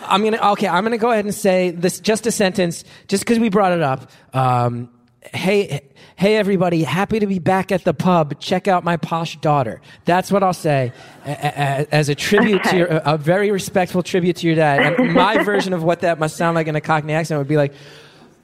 I'm 0.01 0.21
gonna. 0.21 0.51
Okay, 0.51 0.67
I'm 0.67 0.83
gonna 0.83 0.97
go 0.97 1.11
ahead 1.11 1.23
and 1.23 1.33
say 1.33 1.69
this. 1.69 2.01
Just 2.01 2.27
a 2.27 2.31
sentence, 2.31 2.83
just 3.07 3.23
because 3.23 3.39
we 3.39 3.47
brought 3.47 3.71
it 3.71 3.81
up. 3.81 4.11
Um, 4.33 4.89
hey, 5.33 5.81
hey, 6.15 6.37
everybody! 6.37 6.83
Happy 6.83 7.19
to 7.19 7.27
be 7.27 7.39
back 7.39 7.71
at 7.71 7.83
the 7.83 7.93
pub. 7.93 8.39
Check 8.39 8.67
out 8.67 8.83
my 8.83 8.97
posh 8.97 9.37
daughter. 9.37 9.81
That's 10.05 10.31
what 10.31 10.43
I'll 10.43 10.53
say 10.53 10.91
as 11.25 12.09
a 12.09 12.15
tribute 12.15 12.63
to 12.65 12.77
your, 12.77 12.87
a 12.87 13.17
very 13.17 13.51
respectful 13.51 14.03
tribute 14.03 14.37
to 14.37 14.47
your 14.47 14.55
dad. 14.55 14.99
And 14.99 15.13
my 15.13 15.43
version 15.43 15.73
of 15.73 15.83
what 15.83 16.01
that 16.01 16.19
must 16.19 16.37
sound 16.37 16.55
like 16.55 16.67
in 16.67 16.75
a 16.75 16.81
Cockney 16.81 17.13
accent 17.13 17.37
would 17.37 17.47
be 17.47 17.57
like, 17.57 17.73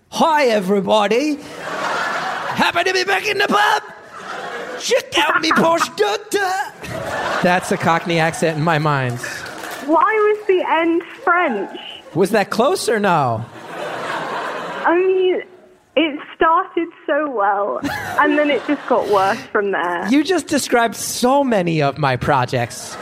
"Hi, 0.09 0.45
everybody! 0.45 1.36
Happy 1.36 2.84
to 2.84 2.93
be 2.93 3.03
back 3.03 3.27
in 3.27 3.38
the 3.38 3.47
pub. 3.47 3.84
Check 4.79 5.17
out 5.17 5.41
me 5.41 5.51
posh 5.51 5.88
daughter." 5.95 6.73
That's 7.43 7.71
a 7.71 7.77
Cockney 7.77 8.19
accent 8.19 8.57
in 8.57 8.63
my 8.63 8.79
mind. 8.79 9.19
Why 9.86 10.03
was 10.03 10.47
the 10.47 10.63
end 10.69 11.03
French? 11.23 11.79
Was 12.15 12.31
that 12.31 12.49
close 12.49 12.88
or 12.88 12.99
no? 12.99 13.45
I 14.86 14.95
mean, 14.95 15.43
it 15.95 16.19
started 16.35 16.87
so 17.05 17.29
well, 17.29 17.79
and 18.19 18.37
then 18.37 18.49
it 18.49 18.65
just 18.65 18.85
got 18.87 19.07
worse 19.09 19.41
from 19.51 19.71
there. 19.71 20.07
You 20.09 20.23
just 20.23 20.47
described 20.47 20.95
so 20.95 21.43
many 21.43 21.81
of 21.81 21.97
my 21.97 22.15
projects, 22.15 22.97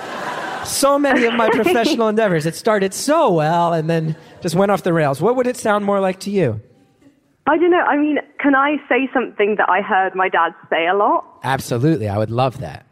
so 0.66 1.00
many 1.00 1.26
of 1.26 1.34
my 1.36 1.50
professional 1.54 2.08
endeavors. 2.10 2.46
It 2.46 2.56
started 2.56 2.94
so 2.94 3.32
well 3.32 3.74
and 3.74 3.90
then 3.90 4.16
just 4.42 4.56
went 4.56 4.72
off 4.72 4.84
the 4.84 4.94
rails. 4.94 5.22
What 5.22 5.36
would 5.36 5.48
it 5.48 5.58
sound 5.58 5.86
more 5.86 6.00
like 6.00 6.20
to 6.22 6.32
you? 6.32 6.60
I 7.48 7.58
don't 7.58 7.72
know. 7.72 7.80
I 7.80 7.98
mean, 7.98 8.20
can 8.40 8.56
I 8.56 8.78
say 8.88 9.10
something 9.14 9.56
that 9.58 9.70
I 9.70 9.82
heard 9.82 10.14
my 10.14 10.30
dad 10.30 10.54
say 10.70 10.88
a 10.88 10.94
lot? 10.94 11.26
Absolutely, 11.44 12.08
I 12.08 12.18
would 12.18 12.30
love 12.30 12.60
that. 12.60 12.86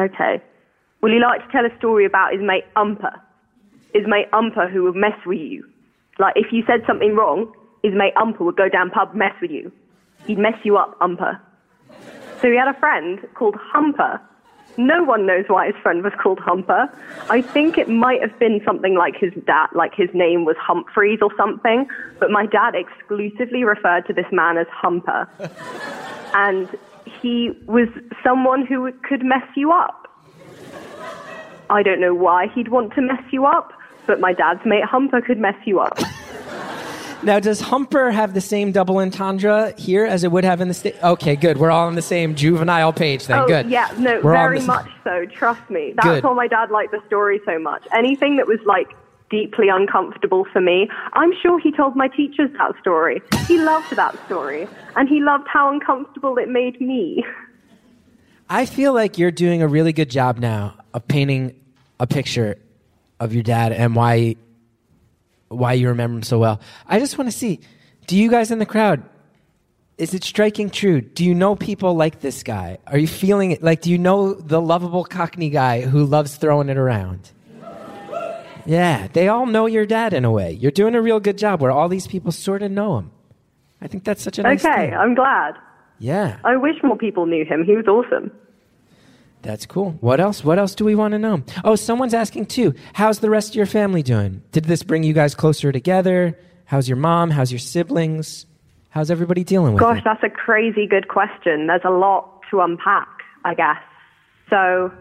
Okay. 0.00 0.42
Well, 1.00 1.12
you 1.12 1.20
like 1.20 1.44
to 1.46 1.52
tell 1.52 1.64
a 1.64 1.76
story 1.78 2.04
about 2.04 2.32
his 2.32 2.42
mate 2.42 2.64
Umper. 2.76 3.14
His 3.94 4.04
mate 4.06 4.30
Umper 4.32 4.70
who 4.70 4.84
would 4.84 4.96
mess 4.96 5.16
with 5.26 5.38
you. 5.38 5.64
Like, 6.18 6.34
if 6.36 6.52
you 6.52 6.62
said 6.66 6.80
something 6.86 7.14
wrong, 7.14 7.52
his 7.82 7.94
mate 7.94 8.14
Umper 8.14 8.40
would 8.40 8.56
go 8.56 8.68
down 8.68 8.90
pub 8.90 9.14
mess 9.14 9.34
with 9.40 9.50
you. 9.50 9.72
He'd 10.26 10.38
mess 10.38 10.58
you 10.64 10.76
up, 10.76 10.98
Umper. 11.00 11.40
So 12.40 12.50
he 12.50 12.56
had 12.56 12.68
a 12.68 12.78
friend 12.78 13.20
called 13.34 13.56
Humper. 13.56 14.20
No 14.76 15.02
one 15.02 15.26
knows 15.26 15.44
why 15.48 15.66
his 15.66 15.76
friend 15.82 16.02
was 16.02 16.12
called 16.22 16.38
Humper. 16.38 16.88
I 17.28 17.42
think 17.42 17.76
it 17.76 17.88
might 17.88 18.20
have 18.22 18.38
been 18.38 18.62
something 18.64 18.94
like 18.94 19.16
his 19.16 19.32
dad, 19.46 19.66
like 19.74 19.94
his 19.94 20.08
name 20.14 20.44
was 20.44 20.56
Humphreys 20.58 21.18
or 21.20 21.30
something, 21.36 21.88
but 22.18 22.30
my 22.30 22.46
dad 22.46 22.74
exclusively 22.74 23.64
referred 23.64 24.06
to 24.06 24.12
this 24.12 24.26
man 24.30 24.56
as 24.56 24.66
Humper. 24.70 25.28
and 26.34 26.68
he 27.04 27.50
was 27.66 27.88
someone 28.22 28.64
who 28.64 28.90
could 29.02 29.24
mess 29.24 29.46
you 29.56 29.72
up. 29.72 30.06
I 31.68 31.82
don't 31.82 32.00
know 32.00 32.14
why 32.14 32.48
he'd 32.48 32.68
want 32.68 32.94
to 32.94 33.02
mess 33.02 33.22
you 33.30 33.46
up, 33.46 33.72
but 34.06 34.20
my 34.20 34.32
dad's 34.32 34.64
mate 34.64 34.84
Humper 34.84 35.20
could 35.20 35.38
mess 35.38 35.56
you 35.64 35.80
up. 35.80 35.98
Now, 37.22 37.38
does 37.38 37.60
Humper 37.60 38.10
have 38.10 38.32
the 38.32 38.40
same 38.40 38.72
double 38.72 38.98
entendre 38.98 39.74
here 39.76 40.06
as 40.06 40.24
it 40.24 40.32
would 40.32 40.44
have 40.44 40.60
in 40.60 40.68
the 40.68 40.74
state? 40.74 40.96
Okay, 41.02 41.36
good. 41.36 41.58
We're 41.58 41.70
all 41.70 41.86
on 41.86 41.94
the 41.94 42.02
same 42.02 42.34
juvenile 42.34 42.92
page 42.92 43.26
then. 43.26 43.40
oh, 43.40 43.46
good. 43.46 43.68
yeah, 43.68 43.92
no, 43.98 44.20
We're 44.22 44.32
very 44.32 44.60
much 44.60 44.88
so. 45.04 45.26
Trust 45.26 45.68
me. 45.68 45.92
That's 45.96 46.06
Good. 46.06 46.24
why 46.24 46.32
my 46.32 46.48
dad 46.48 46.70
liked 46.70 46.92
the 46.92 47.02
story 47.06 47.40
so 47.44 47.58
much. 47.58 47.86
Anything 47.94 48.36
that 48.36 48.46
was 48.46 48.58
like 48.64 48.88
deeply 49.30 49.68
uncomfortable 49.68 50.46
for 50.50 50.60
me, 50.62 50.88
I'm 51.12 51.32
sure 51.42 51.58
he 51.60 51.70
told 51.72 51.94
my 51.94 52.08
teachers 52.08 52.50
that 52.56 52.72
story. 52.80 53.20
He 53.46 53.58
loved 53.58 53.94
that 53.96 54.16
story, 54.26 54.66
and 54.96 55.08
he 55.08 55.20
loved 55.20 55.46
how 55.46 55.70
uncomfortable 55.70 56.38
it 56.38 56.48
made 56.48 56.80
me. 56.80 57.22
I 58.48 58.66
feel 58.66 58.92
like 58.94 59.18
you're 59.18 59.30
doing 59.30 59.62
a 59.62 59.68
really 59.68 59.92
good 59.92 60.10
job 60.10 60.38
now 60.38 60.74
of 60.94 61.06
painting 61.06 61.54
a 62.00 62.06
picture 62.06 62.56
of 63.20 63.34
your 63.34 63.42
dad 63.42 63.72
and 63.72 63.94
why 63.94 64.36
why 65.50 65.74
you 65.74 65.88
remember 65.88 66.16
him 66.16 66.22
so 66.22 66.38
well. 66.38 66.60
I 66.86 66.98
just 66.98 67.18
want 67.18 67.30
to 67.30 67.36
see 67.36 67.60
do 68.06 68.16
you 68.16 68.30
guys 68.30 68.50
in 68.50 68.58
the 68.58 68.66
crowd 68.66 69.04
is 69.98 70.14
it 70.14 70.24
striking 70.24 70.70
true? 70.70 71.02
Do 71.02 71.26
you 71.26 71.34
know 71.34 71.54
people 71.54 71.94
like 71.94 72.20
this 72.20 72.42
guy? 72.42 72.78
Are 72.86 72.96
you 72.96 73.06
feeling 73.06 73.50
it? 73.50 73.62
Like, 73.62 73.82
do 73.82 73.90
you 73.90 73.98
know 73.98 74.32
the 74.32 74.58
lovable 74.58 75.04
Cockney 75.04 75.50
guy 75.50 75.82
who 75.82 76.06
loves 76.06 76.36
throwing 76.36 76.70
it 76.70 76.78
around? 76.78 77.30
Yeah, 78.64 79.08
they 79.12 79.28
all 79.28 79.44
know 79.44 79.66
your 79.66 79.84
dad 79.84 80.14
in 80.14 80.24
a 80.24 80.30
way. 80.30 80.52
You're 80.52 80.70
doing 80.70 80.94
a 80.94 81.02
real 81.02 81.20
good 81.20 81.36
job 81.36 81.60
where 81.60 81.70
all 81.70 81.88
these 81.88 82.06
people 82.06 82.32
sort 82.32 82.62
of 82.62 82.70
know 82.70 82.98
him. 82.98 83.10
I 83.82 83.88
think 83.88 84.04
that's 84.04 84.22
such 84.22 84.38
a 84.38 84.42
nice 84.42 84.64
okay, 84.64 84.86
thing. 84.86 84.94
I'm 84.94 85.14
glad. 85.14 85.56
Yeah. 85.98 86.38
I 86.44 86.56
wish 86.56 86.76
more 86.82 86.96
people 86.96 87.26
knew 87.26 87.44
him. 87.44 87.64
He 87.64 87.76
was 87.76 87.86
awesome. 87.86 88.30
That's 89.42 89.66
cool. 89.66 89.92
What 90.00 90.20
else? 90.20 90.44
What 90.44 90.58
else 90.58 90.74
do 90.74 90.84
we 90.84 90.94
want 90.94 91.12
to 91.12 91.18
know? 91.18 91.42
Oh, 91.64 91.76
someone's 91.76 92.14
asking 92.14 92.46
too. 92.46 92.74
How's 92.92 93.20
the 93.20 93.30
rest 93.30 93.50
of 93.50 93.54
your 93.56 93.66
family 93.66 94.02
doing? 94.02 94.42
Did 94.52 94.64
this 94.64 94.82
bring 94.82 95.02
you 95.02 95.12
guys 95.12 95.34
closer 95.34 95.72
together? 95.72 96.38
How's 96.66 96.88
your 96.88 96.98
mom? 96.98 97.30
How's 97.30 97.50
your 97.50 97.58
siblings? 97.58 98.46
How's 98.90 99.10
everybody 99.10 99.44
dealing 99.44 99.74
with 99.74 99.80
Gosh, 99.80 99.98
it? 99.98 100.04
Gosh, 100.04 100.18
that's 100.20 100.32
a 100.32 100.36
crazy 100.36 100.86
good 100.86 101.08
question. 101.08 101.68
There's 101.68 101.80
a 101.84 101.90
lot 101.90 102.40
to 102.50 102.60
unpack, 102.60 103.08
I 103.44 103.54
guess. 103.54 103.78
So, 104.50 104.92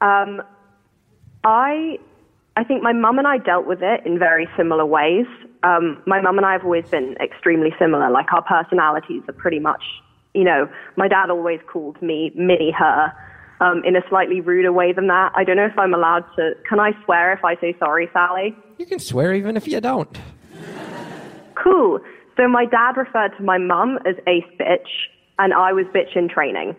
um, 0.00 0.42
I, 1.44 1.98
I 2.56 2.64
think 2.64 2.82
my 2.82 2.92
mum 2.92 3.18
and 3.18 3.26
I 3.26 3.38
dealt 3.38 3.66
with 3.66 3.82
it 3.82 4.06
in 4.06 4.18
very 4.18 4.48
similar 4.56 4.86
ways. 4.86 5.26
Um, 5.64 6.02
my 6.06 6.20
mum 6.20 6.38
and 6.38 6.46
I 6.46 6.52
have 6.52 6.64
always 6.64 6.88
been 6.88 7.16
extremely 7.20 7.74
similar. 7.78 8.10
Like 8.10 8.32
our 8.32 8.42
personalities 8.42 9.22
are 9.28 9.34
pretty 9.34 9.58
much, 9.58 9.82
you 10.34 10.44
know, 10.44 10.68
my 10.96 11.08
dad 11.08 11.30
always 11.30 11.60
called 11.70 12.00
me 12.00 12.32
mini 12.34 12.70
her. 12.70 13.12
Um, 13.62 13.82
in 13.84 13.94
a 13.94 14.00
slightly 14.08 14.40
ruder 14.40 14.72
way 14.72 14.92
than 14.92 15.06
that. 15.06 15.30
I 15.36 15.44
don't 15.44 15.54
know 15.54 15.66
if 15.66 15.78
I'm 15.78 15.94
allowed 15.94 16.24
to. 16.34 16.54
Can 16.68 16.80
I 16.80 16.90
swear 17.04 17.32
if 17.32 17.44
I 17.44 17.54
say 17.60 17.76
sorry, 17.78 18.10
Sally? 18.12 18.56
You 18.76 18.86
can 18.86 18.98
swear 18.98 19.32
even 19.34 19.56
if 19.56 19.68
you 19.68 19.80
don't. 19.80 20.18
Cool. 21.54 22.00
So 22.36 22.48
my 22.48 22.64
dad 22.64 22.96
referred 22.96 23.36
to 23.36 23.42
my 23.44 23.58
mum 23.58 24.00
as 24.04 24.16
ace 24.26 24.42
bitch, 24.58 24.88
and 25.38 25.54
I 25.54 25.72
was 25.72 25.86
bitch 25.94 26.16
in 26.16 26.28
training. 26.28 26.74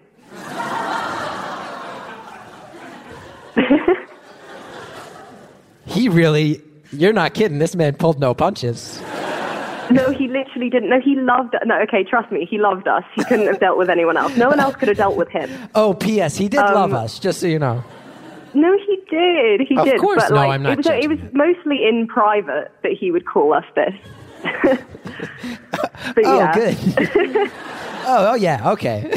He 5.85 6.09
really, 6.09 6.61
you're 6.91 7.13
not 7.13 7.33
kidding. 7.33 7.59
This 7.59 7.75
man 7.77 7.95
pulled 7.95 8.19
no 8.19 8.33
punches. 8.33 9.01
No, 9.91 10.11
he 10.11 10.27
literally 10.27 10.69
didn't. 10.69 10.89
No, 10.89 10.99
he 11.01 11.15
loved. 11.15 11.55
No, 11.65 11.77
okay, 11.81 12.03
trust 12.03 12.31
me, 12.31 12.45
he 12.49 12.57
loved 12.57 12.87
us. 12.87 13.03
He 13.15 13.23
couldn't 13.25 13.47
have 13.47 13.59
dealt 13.59 13.77
with 13.77 13.89
anyone 13.89 14.15
else. 14.17 14.35
No 14.37 14.47
one 14.49 14.59
else 14.59 14.75
could 14.75 14.87
have 14.87 14.97
dealt 14.97 15.15
with 15.17 15.29
him. 15.29 15.49
Oh, 15.75 15.93
P.S. 15.93 16.37
He 16.37 16.47
did 16.47 16.59
Um, 16.61 16.73
love 16.73 16.93
us, 16.93 17.19
just 17.19 17.39
so 17.41 17.47
you 17.47 17.59
know. 17.59 17.83
No, 18.53 18.77
he 18.77 18.95
did. 19.09 19.61
He 19.67 19.75
Of 19.77 19.85
did. 19.85 19.99
course. 19.99 20.21
but 20.23 20.29
No, 20.29 20.35
like, 20.37 20.51
I'm 20.51 20.63
not 20.63 20.71
It 20.73 20.77
was, 20.77 20.87
it 20.87 21.07
was 21.09 21.19
mostly 21.33 21.85
in 21.87 22.07
private 22.07 22.71
that 22.83 22.93
he 22.93 23.11
would 23.11 23.25
call 23.25 23.53
us 23.53 23.65
this. 23.75 23.93
but 26.15 26.23
Oh, 26.25 26.51
good. 26.53 26.77
oh, 28.05 28.31
oh, 28.31 28.35
yeah. 28.35 28.71
Okay. 28.71 29.11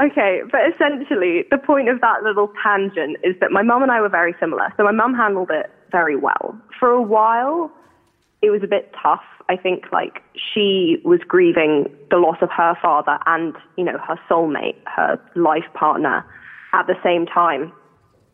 Okay, 0.00 0.40
but 0.50 0.60
essentially, 0.72 1.44
the 1.50 1.58
point 1.58 1.88
of 1.88 2.00
that 2.00 2.22
little 2.24 2.50
tangent 2.62 3.18
is 3.22 3.36
that 3.40 3.52
my 3.52 3.62
mum 3.62 3.82
and 3.82 3.92
I 3.92 4.00
were 4.00 4.08
very 4.08 4.34
similar. 4.40 4.72
So 4.76 4.82
my 4.84 4.90
mum 4.90 5.14
handled 5.14 5.50
it 5.50 5.70
very 5.92 6.16
well. 6.16 6.56
For 6.80 6.88
a 6.90 7.02
while, 7.02 7.70
it 8.42 8.50
was 8.50 8.62
a 8.62 8.66
bit 8.66 8.92
tough. 9.00 9.22
I 9.48 9.56
think 9.56 9.84
like 9.92 10.22
she 10.34 10.98
was 11.04 11.20
grieving 11.26 11.86
the 12.10 12.16
loss 12.16 12.38
of 12.42 12.50
her 12.50 12.76
father 12.82 13.18
and, 13.26 13.54
you 13.76 13.84
know, 13.84 13.98
her 13.98 14.18
soulmate, 14.28 14.76
her 14.86 15.20
life 15.36 15.64
partner 15.74 16.26
at 16.72 16.86
the 16.86 16.94
same 17.02 17.26
time. 17.26 17.72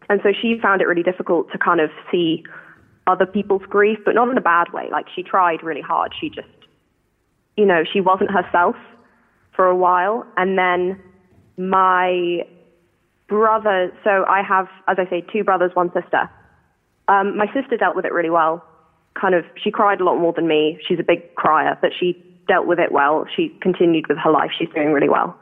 And 0.09 0.21
so 0.23 0.31
she 0.33 0.59
found 0.61 0.81
it 0.81 0.87
really 0.87 1.03
difficult 1.03 1.53
to 1.53 1.59
kind 1.59 1.81
of 1.81 1.91
see 2.11 2.43
other 3.07 3.27
people's 3.27 3.63
grief, 3.69 3.99
but 4.05 4.15
not 4.15 4.29
in 4.29 4.39
a 4.39 4.43
bad 4.43 4.73
way. 4.73 4.89
Like 4.91 5.07
she 5.15 5.23
tried 5.23 5.63
really 5.63 5.83
hard. 5.83 6.13
She 6.19 6.31
just, 6.31 6.49
you 7.57 7.67
know, 7.67 7.85
she 7.91 8.01
wasn't 8.01 8.31
herself 8.31 8.77
for 9.55 9.67
a 9.67 9.77
while. 9.77 10.27
And 10.37 10.57
then 10.59 11.01
my 11.59 12.47
brother, 13.29 13.93
so 14.05 14.25
I 14.27 14.43
have, 14.43 14.69
as 14.87 14.97
I 14.99 15.09
say, 15.11 15.25
two 15.33 15.45
brothers, 15.45 15.73
one 15.75 15.93
sister. 15.93 16.31
Um, 17.09 17.37
my 17.37 17.47
sister 17.53 17.77
dealt 17.77 17.97
with 17.97 18.05
it 18.05 18.13
really 18.13 18.31
well. 18.31 18.65
Kind 19.21 19.35
of, 19.35 19.45
she 19.63 19.71
cried 19.71 20.01
a 20.01 20.05
lot 20.05 20.19
more 20.19 20.33
than 20.33 20.47
me. 20.47 20.79
She's 20.87 20.99
a 20.99 21.03
big 21.03 21.35
crier, 21.35 21.77
but 21.81 21.91
she 21.99 22.23
dealt 22.47 22.67
with 22.67 22.79
it 22.79 22.93
well. 22.93 23.27
She 23.35 23.49
continued 23.61 24.07
with 24.09 24.19
her 24.19 24.31
life. 24.31 24.51
She's 24.57 24.69
doing 24.75 24.93
really 24.93 25.09
well. 25.09 25.39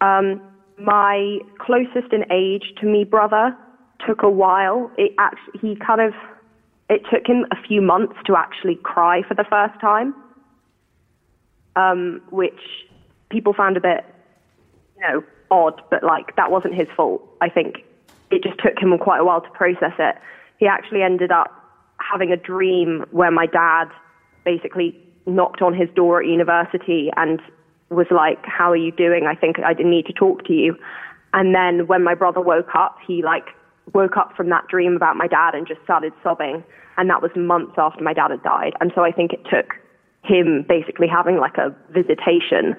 Um, 0.00 0.40
my 0.78 1.38
closest 1.58 2.12
in 2.12 2.24
age 2.30 2.72
to 2.80 2.86
me 2.86 3.04
brother 3.04 3.56
took 4.06 4.22
a 4.22 4.30
while. 4.30 4.90
It 4.96 5.12
actually, 5.18 5.60
he 5.60 5.76
kind 5.76 6.00
of, 6.00 6.12
it 6.88 7.02
took 7.10 7.26
him 7.26 7.46
a 7.50 7.56
few 7.66 7.80
months 7.80 8.14
to 8.26 8.36
actually 8.36 8.76
cry 8.76 9.22
for 9.22 9.34
the 9.34 9.44
first 9.44 9.80
time, 9.80 10.14
um, 11.76 12.20
which 12.30 12.60
people 13.30 13.52
found 13.52 13.76
a 13.76 13.80
bit, 13.80 14.04
you 14.96 15.02
know, 15.02 15.24
odd, 15.50 15.80
but 15.90 16.02
like 16.02 16.36
that 16.36 16.50
wasn't 16.50 16.74
his 16.74 16.88
fault. 16.96 17.22
I 17.40 17.48
think 17.48 17.84
it 18.30 18.42
just 18.42 18.58
took 18.58 18.78
him 18.78 18.96
quite 18.98 19.18
a 19.18 19.24
while 19.24 19.40
to 19.40 19.50
process 19.50 19.94
it. 19.98 20.16
He 20.58 20.66
actually 20.66 21.02
ended 21.02 21.32
up 21.32 21.57
having 22.10 22.32
a 22.32 22.36
dream 22.36 23.04
where 23.10 23.30
my 23.30 23.46
dad 23.46 23.86
basically 24.44 24.98
knocked 25.26 25.60
on 25.60 25.74
his 25.74 25.88
door 25.94 26.20
at 26.22 26.26
university 26.26 27.10
and 27.16 27.40
was 27.90 28.06
like, 28.10 28.44
"How 28.44 28.70
are 28.70 28.76
you 28.76 28.92
doing? 28.92 29.26
I 29.26 29.34
think 29.34 29.58
I 29.58 29.74
need 29.74 30.06
to 30.06 30.12
talk 30.12 30.44
to 30.44 30.52
you." 30.52 30.76
And 31.32 31.54
then 31.54 31.86
when 31.86 32.02
my 32.02 32.14
brother 32.14 32.40
woke 32.40 32.74
up, 32.74 32.96
he 33.06 33.22
like 33.22 33.48
woke 33.94 34.16
up 34.16 34.34
from 34.36 34.48
that 34.50 34.66
dream 34.68 34.96
about 34.96 35.16
my 35.16 35.26
dad 35.26 35.54
and 35.54 35.66
just 35.66 35.82
started 35.84 36.12
sobbing. 36.22 36.64
And 36.96 37.08
that 37.10 37.22
was 37.22 37.30
months 37.36 37.74
after 37.78 38.02
my 38.02 38.12
dad 38.12 38.30
had 38.30 38.42
died. 38.42 38.72
And 38.80 38.92
so 38.94 39.04
I 39.04 39.12
think 39.12 39.32
it 39.32 39.44
took 39.50 39.74
him 40.24 40.64
basically 40.68 41.06
having 41.06 41.38
like 41.38 41.56
a 41.58 41.74
visitation 41.90 42.76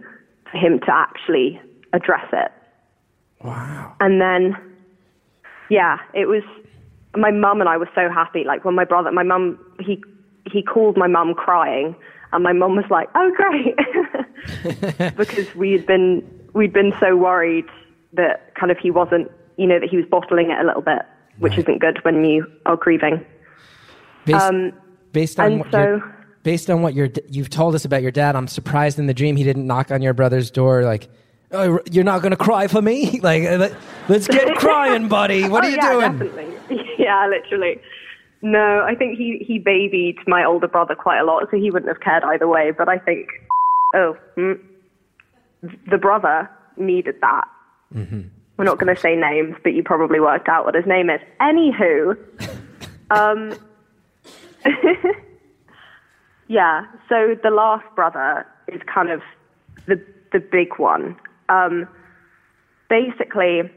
for 0.51 0.57
him 0.57 0.80
to 0.80 0.91
actually 0.91 1.59
address 1.93 2.27
it. 2.34 2.51
Wow. 3.43 3.95
And 3.99 4.21
then, 4.21 4.57
yeah, 5.69 5.99
it 6.13 6.27
was 6.27 6.43
my 7.16 7.32
mum 7.32 7.60
and 7.62 7.70
I 7.70 7.78
were 7.78 7.89
so 7.95 8.10
happy. 8.10 8.43
Like 8.45 8.66
when 8.66 8.76
my 8.76 8.86
brother, 8.86 9.12
my 9.12 9.24
mum, 9.24 9.57
he 9.80 10.01
he 10.51 10.62
called 10.64 10.97
my 10.97 11.07
mum 11.07 11.34
crying, 11.34 11.95
and 12.32 12.43
my 12.43 12.53
mum 12.53 12.76
was 12.76 12.86
like, 12.89 13.10
"Oh, 13.16 13.32
great," 13.36 15.16
because 15.18 15.53
we 15.55 15.72
had 15.72 15.86
been 15.86 16.24
we'd 16.53 16.74
been 16.74 16.93
so 16.99 17.16
worried 17.16 17.66
that 18.14 18.53
kind 18.55 18.72
of 18.72 18.78
he 18.80 18.89
wasn't, 18.91 19.30
you 19.57 19.68
know, 19.68 19.80
that 19.80 19.89
he 19.89 19.97
was 19.97 20.05
bottling 20.05 20.49
it 20.49 20.60
a 20.60 20.64
little 20.66 20.82
bit, 20.82 21.03
which 21.38 21.51
Right. 21.51 21.60
isn't 21.60 21.80
good 21.80 22.03
when 22.03 22.26
you 22.26 22.45
are 22.66 22.76
grieving. 22.76 23.24
Based, 24.26 24.39
Um, 24.45 24.74
based 25.12 25.39
on 25.39 25.60
what 25.60 25.72
so- 25.72 26.01
based 26.43 26.70
on 26.70 26.82
what 26.82 26.93
your 26.93 27.10
you've 27.30 27.49
told 27.49 27.76
us 27.76 27.86
about 27.86 28.01
your 28.01 28.12
dad, 28.12 28.36
I'm 28.36 28.47
surprised 28.47 28.97
in 28.99 29.05
the 29.07 29.14
dream 29.14 29.36
he 29.36 29.43
didn't 29.43 29.68
knock 29.68 29.91
on 29.91 30.01
your 30.01 30.14
brother's 30.14 30.49
door 30.51 30.84
like, 30.84 31.07
"Oh, 31.51 31.80
you're 31.91 32.03
not 32.03 32.22
going 32.22 32.32
to 32.32 32.38
cry 32.38 32.68
for 32.68 32.82
me? 32.82 33.20
Like, 33.24 33.43
uh, 33.43 33.57
let- 33.57 33.76
let's 34.07 34.28
get 34.28 34.55
crying, 34.66 35.07
buddy. 35.07 35.47
What 35.47 35.64
oh, 35.64 35.68
are 35.68 35.70
you 35.70 35.76
yeah, 35.78 35.91
doing?" 35.91 36.12
Definitely. 36.18 36.49
Yeah, 37.00 37.28
literally. 37.28 37.80
No, 38.41 38.84
I 38.88 38.95
think 38.95 39.18
he, 39.18 39.43
he 39.45 39.60
babied 39.60 40.18
my 40.28 40.43
older 40.45 40.68
brother 40.68 40.95
quite 40.95 41.20
a 41.20 41.24
lot, 41.24 41.47
so 41.50 41.58
he 41.58 41.72
wouldn't 41.72 41.89
have 41.89 42.02
cared 42.02 42.24
either 42.24 42.47
way. 42.47 42.72
But 42.72 42.88
I 42.88 42.97
think, 42.97 43.30
oh, 43.93 44.18
hmm, 44.36 44.54
the 45.89 45.97
brother 45.97 46.50
needed 46.78 47.16
that. 47.22 47.47
Mm-hmm. 47.93 48.22
We're 48.58 48.66
not 48.66 48.78
going 48.78 48.93
to 48.93 49.02
say 49.02 49.16
names, 49.16 49.56
but 49.64 49.74
you 49.74 49.84
probably 49.84 50.20
worked 50.20 50.50
out 50.50 50.66
what 50.66 50.76
his 50.76 50.86
name 50.86 51.10
is. 51.10 51.20
Anywho, 51.41 52.18
um, 53.12 53.58
yeah. 56.47 56.86
So 57.08 57.36
the 57.41 57.50
last 57.50 57.86
brother 57.95 58.45
is 58.68 58.82
kind 58.93 59.10
of 59.10 59.22
the 59.86 60.02
the 60.32 60.39
big 60.39 60.78
one. 60.78 61.16
Um, 61.47 61.88
basically, 62.89 63.70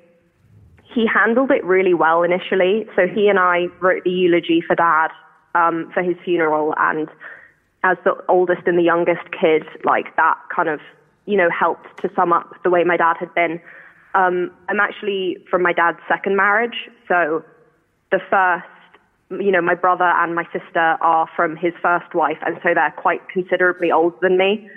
he 0.94 1.06
handled 1.06 1.50
it 1.50 1.64
really 1.64 1.94
well 1.94 2.22
initially. 2.22 2.86
So 2.96 3.06
he 3.06 3.28
and 3.28 3.38
I 3.38 3.66
wrote 3.80 4.04
the 4.04 4.10
eulogy 4.10 4.62
for 4.66 4.74
dad 4.74 5.08
um, 5.54 5.90
for 5.92 6.02
his 6.02 6.16
funeral, 6.24 6.74
and 6.76 7.08
as 7.84 7.96
the 8.04 8.14
oldest 8.28 8.62
and 8.66 8.78
the 8.78 8.82
youngest 8.82 9.30
kid, 9.32 9.64
like 9.84 10.14
that 10.16 10.38
kind 10.54 10.68
of 10.68 10.80
you 11.26 11.36
know 11.36 11.48
helped 11.50 12.00
to 12.02 12.10
sum 12.14 12.32
up 12.32 12.50
the 12.64 12.70
way 12.70 12.84
my 12.84 12.96
dad 12.96 13.16
had 13.18 13.34
been. 13.34 13.60
Um, 14.14 14.50
I'm 14.68 14.80
actually 14.80 15.38
from 15.50 15.62
my 15.62 15.72
dad's 15.72 15.98
second 16.08 16.36
marriage, 16.36 16.90
so 17.08 17.42
the 18.10 18.20
first, 18.28 18.66
you 19.30 19.50
know, 19.50 19.62
my 19.62 19.74
brother 19.74 20.04
and 20.04 20.34
my 20.34 20.44
sister 20.52 20.98
are 21.00 21.26
from 21.34 21.56
his 21.56 21.72
first 21.80 22.14
wife, 22.14 22.38
and 22.44 22.58
so 22.62 22.74
they're 22.74 22.94
quite 22.96 23.26
considerably 23.30 23.90
older 23.90 24.16
than 24.20 24.36
me. 24.36 24.68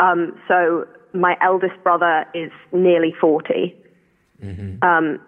Um, 0.00 0.36
so 0.48 0.88
my 1.12 1.36
eldest 1.40 1.80
brother 1.84 2.26
is 2.34 2.50
nearly 2.72 3.14
40 3.20 3.76
um, 4.82 5.20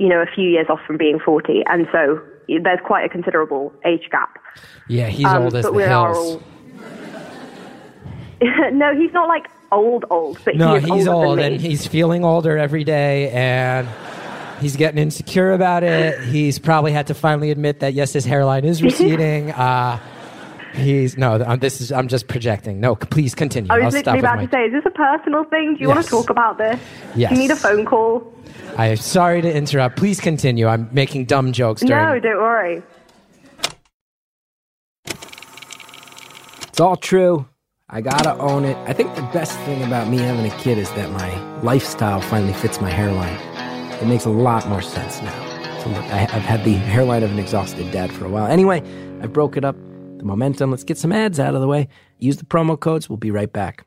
you 0.00 0.08
know, 0.08 0.20
a 0.22 0.26
few 0.34 0.48
years 0.48 0.66
off 0.70 0.80
from 0.86 0.96
being 0.96 1.18
40. 1.20 1.62
And 1.66 1.86
so 1.92 2.20
there's 2.48 2.80
quite 2.84 3.04
a 3.04 3.08
considerable 3.08 3.72
age 3.84 4.08
gap. 4.10 4.38
Yeah, 4.88 5.06
he's 5.08 5.26
Um, 5.26 5.42
old 5.44 5.54
as 5.54 5.64
the 5.66 5.72
hills. 5.72 6.16
all. 6.16 6.42
no, 8.72 8.96
he's 8.98 9.12
not 9.12 9.28
like 9.28 9.46
old, 9.70 10.04
old, 10.10 10.38
but 10.44 10.56
No, 10.56 10.76
he 10.76 10.90
he's 10.90 11.06
older 11.06 11.26
old 11.26 11.38
than 11.38 11.48
me. 11.50 11.54
and 11.56 11.60
he's 11.60 11.86
feeling 11.86 12.24
older 12.24 12.56
every 12.56 12.82
day 12.84 13.30
and 13.30 13.86
he's 14.60 14.76
getting 14.76 14.98
insecure 14.98 15.52
about 15.52 15.82
it. 15.84 16.18
He's 16.24 16.58
probably 16.58 16.92
had 16.92 17.06
to 17.08 17.14
finally 17.14 17.50
admit 17.50 17.80
that 17.80 17.92
yes, 17.94 18.12
his 18.14 18.24
hairline 18.24 18.64
is 18.64 18.82
receding. 18.88 19.50
uh, 19.50 19.98
he's 20.74 21.16
no, 21.16 21.38
this 21.56 21.80
is 21.80 21.92
I'm 21.92 22.08
just 22.08 22.28
projecting. 22.28 22.80
No, 22.80 22.94
please 22.94 23.34
continue. 23.34 23.70
I 23.72 23.76
I'll 23.76 23.84
was 23.84 23.94
literally 23.94 24.18
with 24.18 24.24
about 24.24 24.36
my. 24.36 24.46
to 24.46 24.50
say, 24.50 24.64
is 24.66 24.72
this 24.72 24.84
a 24.86 24.90
personal 24.90 25.44
thing? 25.44 25.74
Do 25.74 25.80
you 25.80 25.88
want 25.88 26.04
to 26.04 26.10
talk 26.10 26.30
about 26.30 26.58
this? 26.58 26.80
Yes. 27.14 27.30
Do 27.30 27.36
you 27.36 27.42
need 27.42 27.50
a 27.50 27.56
phone 27.56 27.84
call? 27.84 28.32
I'm 28.76 28.96
sorry 28.96 29.42
to 29.42 29.52
interrupt. 29.52 29.96
Please 29.96 30.20
continue. 30.20 30.66
I'm 30.66 30.88
making 30.92 31.26
dumb 31.26 31.52
jokes 31.52 31.82
during. 31.82 32.04
No, 32.04 32.18
don't 32.20 32.40
worry. 32.40 32.82
It's 36.68 36.80
all 36.80 36.96
true. 36.96 37.46
I 37.88 38.00
gotta 38.00 38.38
own 38.38 38.64
it. 38.64 38.76
I 38.88 38.92
think 38.92 39.14
the 39.16 39.22
best 39.32 39.58
thing 39.60 39.82
about 39.82 40.08
me 40.08 40.18
having 40.18 40.46
a 40.46 40.56
kid 40.58 40.78
is 40.78 40.88
that 40.92 41.10
my 41.10 41.60
lifestyle 41.60 42.20
finally 42.20 42.52
fits 42.52 42.80
my 42.80 42.88
hairline. 42.90 43.36
It 44.00 44.06
makes 44.06 44.24
a 44.24 44.30
lot 44.30 44.68
more 44.68 44.80
sense 44.80 45.20
now. 45.20 45.80
So 45.80 45.88
look, 45.88 46.04
I, 46.04 46.22
I've 46.22 46.42
had 46.42 46.64
the 46.64 46.74
hairline 46.74 47.22
of 47.24 47.32
an 47.32 47.38
exhausted 47.38 47.90
dad 47.90 48.12
for 48.12 48.26
a 48.26 48.28
while. 48.28 48.46
Anyway, 48.46 48.82
I 49.20 49.26
broke 49.26 49.56
it 49.56 49.64
up. 49.64 49.74
The 50.20 50.26
momentum. 50.26 50.70
Let's 50.70 50.84
get 50.84 50.98
some 50.98 51.12
ads 51.12 51.40
out 51.40 51.54
of 51.54 51.62
the 51.62 51.66
way. 51.66 51.88
Use 52.18 52.36
the 52.36 52.44
promo 52.44 52.78
codes. 52.78 53.08
We'll 53.08 53.16
be 53.16 53.30
right 53.30 53.50
back. 53.50 53.86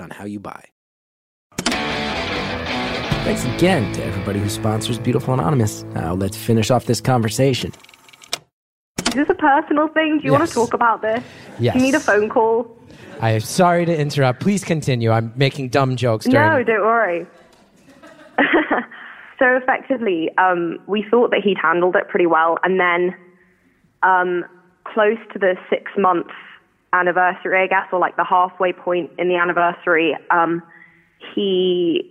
on 0.00 0.10
how 0.10 0.24
you 0.24 0.40
buy. 0.40 0.64
Thanks 3.24 3.44
again 3.56 3.90
to 3.94 4.04
everybody 4.04 4.38
who 4.38 4.50
sponsors 4.50 4.98
Beautiful 4.98 5.32
Anonymous. 5.32 5.82
Now 5.94 6.14
let's 6.14 6.36
finish 6.36 6.70
off 6.70 6.84
this 6.84 7.00
conversation. 7.00 7.72
Is 8.98 9.14
this 9.14 9.28
a 9.30 9.34
personal 9.34 9.88
thing? 9.88 10.18
Do 10.18 10.24
you 10.26 10.32
want 10.32 10.46
to 10.46 10.52
talk 10.52 10.74
about 10.74 11.00
this? 11.00 11.22
Yes. 11.58 11.72
Do 11.72 11.78
you 11.78 11.86
need 11.86 11.94
a 11.94 12.00
phone 12.00 12.28
call? 12.28 12.66
I'm 13.20 13.40
sorry 13.40 13.86
to 13.86 13.96
interrupt. 13.96 14.40
Please 14.40 14.64
continue. 14.64 15.10
I'm 15.10 15.32
making 15.36 15.70
dumb 15.70 15.96
jokes 15.96 16.26
during. 16.26 16.46
No, 16.46 16.62
don't 16.62 16.84
worry. 16.84 17.26
so 19.38 19.56
effectively, 19.56 20.30
um, 20.36 20.78
we 20.86 21.04
thought 21.10 21.30
that 21.30 21.40
he'd 21.42 21.56
handled 21.56 21.96
it 21.96 22.08
pretty 22.08 22.26
well, 22.26 22.58
and 22.64 22.78
then 22.78 23.14
um, 24.02 24.44
close 24.84 25.18
to 25.32 25.38
the 25.38 25.56
six 25.70 25.92
month 25.96 26.26
anniversary, 26.94 27.62
I 27.62 27.66
guess, 27.66 27.88
or 27.92 27.98
like 27.98 28.16
the 28.16 28.24
halfway 28.24 28.72
point 28.72 29.10
in 29.18 29.28
the 29.28 29.36
anniversary, 29.36 30.16
um, 30.30 30.62
he 31.34 32.10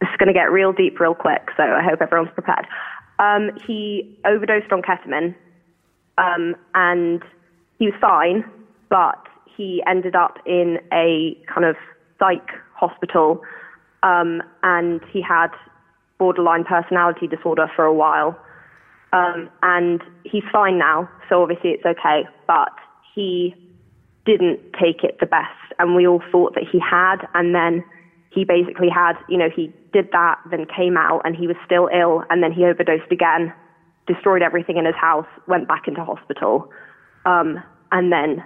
it's 0.00 0.16
going 0.16 0.28
to 0.28 0.32
get 0.32 0.50
real 0.50 0.72
deep 0.72 0.98
real 0.98 1.14
quick. 1.14 1.48
So 1.56 1.62
I 1.62 1.82
hope 1.82 2.00
everyone's 2.00 2.32
prepared. 2.32 2.66
Um, 3.18 3.50
he 3.66 4.18
overdosed 4.24 4.72
on 4.72 4.80
ketamine, 4.80 5.34
um, 6.16 6.56
and 6.74 7.22
he 7.78 7.86
was 7.86 7.94
fine, 8.00 8.44
but 8.88 9.26
he 9.56 9.82
ended 9.86 10.16
up 10.16 10.38
in 10.46 10.78
a 10.92 11.36
kind 11.52 11.66
of 11.66 11.76
psych 12.18 12.48
hospital, 12.74 13.42
um, 14.02 14.42
and 14.62 15.02
he 15.12 15.20
had 15.20 15.48
borderline 16.18 16.64
personality 16.64 17.26
disorder 17.26 17.70
for 17.76 17.84
a 17.84 17.92
while. 17.92 18.38
Um, 19.12 19.50
and 19.62 20.02
he's 20.24 20.44
fine 20.52 20.78
now, 20.78 21.10
so 21.28 21.42
obviously 21.42 21.70
it's 21.70 21.84
okay. 21.84 22.26
But 22.46 22.72
he 23.14 23.54
didn't 24.26 24.60
take 24.80 25.02
it 25.02 25.18
the 25.20 25.26
best, 25.26 25.74
and 25.78 25.94
we 25.94 26.06
all 26.06 26.22
thought 26.30 26.54
that 26.54 26.64
he 26.70 26.78
had. 26.78 27.26
And 27.34 27.54
then 27.54 27.84
he 28.30 28.44
basically 28.44 28.88
had, 28.88 29.14
you 29.28 29.36
know, 29.36 29.50
he 29.54 29.72
did 29.92 30.08
that, 30.12 30.38
then 30.50 30.66
came 30.66 30.96
out 30.96 31.22
and 31.24 31.34
he 31.34 31.46
was 31.46 31.56
still 31.64 31.88
ill, 31.92 32.24
and 32.30 32.42
then 32.42 32.52
he 32.52 32.64
overdosed 32.64 33.10
again, 33.10 33.52
destroyed 34.06 34.42
everything 34.42 34.76
in 34.76 34.84
his 34.84 34.94
house, 34.94 35.26
went 35.46 35.66
back 35.66 35.88
into 35.88 36.04
hospital, 36.04 36.70
um, 37.24 37.62
and 37.92 38.12
then, 38.12 38.44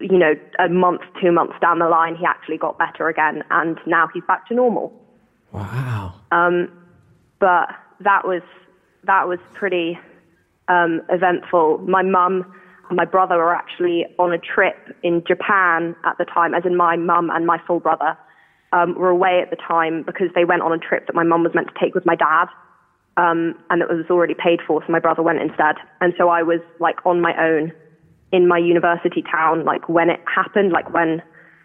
you 0.00 0.18
know, 0.18 0.34
a 0.58 0.68
month, 0.68 1.02
two 1.20 1.32
months 1.32 1.54
down 1.60 1.78
the 1.78 1.88
line, 1.88 2.16
he 2.16 2.24
actually 2.24 2.56
got 2.56 2.78
better 2.78 3.08
again, 3.08 3.44
and 3.50 3.78
now 3.86 4.08
he's 4.12 4.24
back 4.26 4.46
to 4.48 4.54
normal. 4.54 4.92
Wow. 5.52 6.14
Um, 6.32 6.70
but 7.38 7.68
that 8.00 8.26
was 8.26 8.42
that 9.04 9.28
was 9.28 9.38
pretty 9.54 9.98
um, 10.68 11.02
eventful. 11.10 11.78
My 11.78 12.02
mum 12.02 12.52
and 12.88 12.96
my 12.96 13.04
brother 13.04 13.36
were 13.36 13.54
actually 13.54 14.06
on 14.18 14.32
a 14.32 14.38
trip 14.38 14.76
in 15.02 15.22
Japan 15.26 15.94
at 16.04 16.18
the 16.18 16.24
time, 16.24 16.54
as 16.54 16.64
in 16.64 16.76
my 16.76 16.96
mum 16.96 17.30
and 17.32 17.46
my 17.46 17.58
full 17.66 17.80
brother 17.80 18.16
um, 18.72 18.94
were 18.98 19.10
away 19.10 19.40
at 19.42 19.50
the 19.50 19.56
time 19.56 20.02
because 20.04 20.28
they 20.34 20.44
went 20.44 20.62
on 20.62 20.72
a 20.72 20.78
trip 20.78 21.06
that 21.06 21.14
my 21.14 21.24
mum 21.24 21.42
was 21.42 21.52
meant 21.54 21.68
to 21.68 21.74
take 21.80 21.94
with 21.94 22.06
my 22.06 22.14
dad. 22.14 22.46
Um, 23.16 23.54
and 23.70 23.80
it 23.80 23.88
was 23.88 24.04
already 24.10 24.34
paid 24.34 24.60
for, 24.66 24.82
so 24.84 24.92
my 24.92 24.98
brother 24.98 25.22
went 25.22 25.40
instead. 25.40 25.76
And 26.00 26.12
so 26.18 26.28
I 26.28 26.42
was 26.42 26.60
like 26.80 27.04
on 27.06 27.20
my 27.20 27.32
own 27.40 27.72
in 28.32 28.46
my 28.46 28.58
university 28.58 29.22
town, 29.22 29.64
like 29.64 29.88
when 29.88 30.10
it 30.10 30.20
happened, 30.26 30.72
like 30.72 30.92
when 30.92 31.22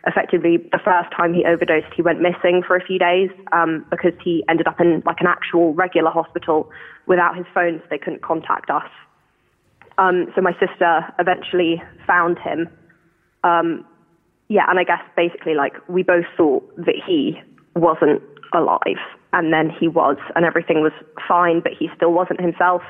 effectively 0.07 0.57
the 0.71 0.79
first 0.83 1.11
time 1.15 1.33
he 1.33 1.43
overdosed, 1.45 1.93
he 1.95 2.01
went 2.01 2.21
missing 2.21 2.63
for 2.65 2.75
a 2.75 2.83
few 2.83 2.97
days 2.97 3.29
um, 3.51 3.85
because 3.89 4.13
he 4.23 4.43
ended 4.49 4.67
up 4.67 4.79
in 4.79 5.03
like 5.05 5.17
an 5.19 5.27
actual 5.27 5.73
regular 5.73 6.09
hospital 6.09 6.69
without 7.05 7.35
his 7.35 7.45
phone, 7.53 7.79
so 7.79 7.85
they 7.89 7.97
couldn't 7.97 8.21
contact 8.21 8.69
us. 8.69 8.87
Um, 10.01 10.27
so 10.35 10.41
my 10.41 10.53
sister 10.53 11.05
eventually 11.19 11.81
found 12.07 12.39
him. 12.39 12.67
Um, 13.43 13.85
yeah, 14.49 14.65
and 14.67 14.79
I 14.79 14.83
guess 14.83 15.01
basically 15.15 15.53
like 15.53 15.73
we 15.87 16.03
both 16.03 16.25
thought 16.35 16.63
that 16.77 16.95
he 17.05 17.39
wasn't 17.75 18.21
alive, 18.53 18.99
and 19.31 19.53
then 19.53 19.69
he 19.69 19.87
was, 19.87 20.17
and 20.35 20.43
everything 20.43 20.81
was 20.81 20.91
fine, 21.27 21.61
but 21.61 21.71
he 21.77 21.87
still 21.95 22.11
wasn't 22.11 22.41
himself. 22.41 22.81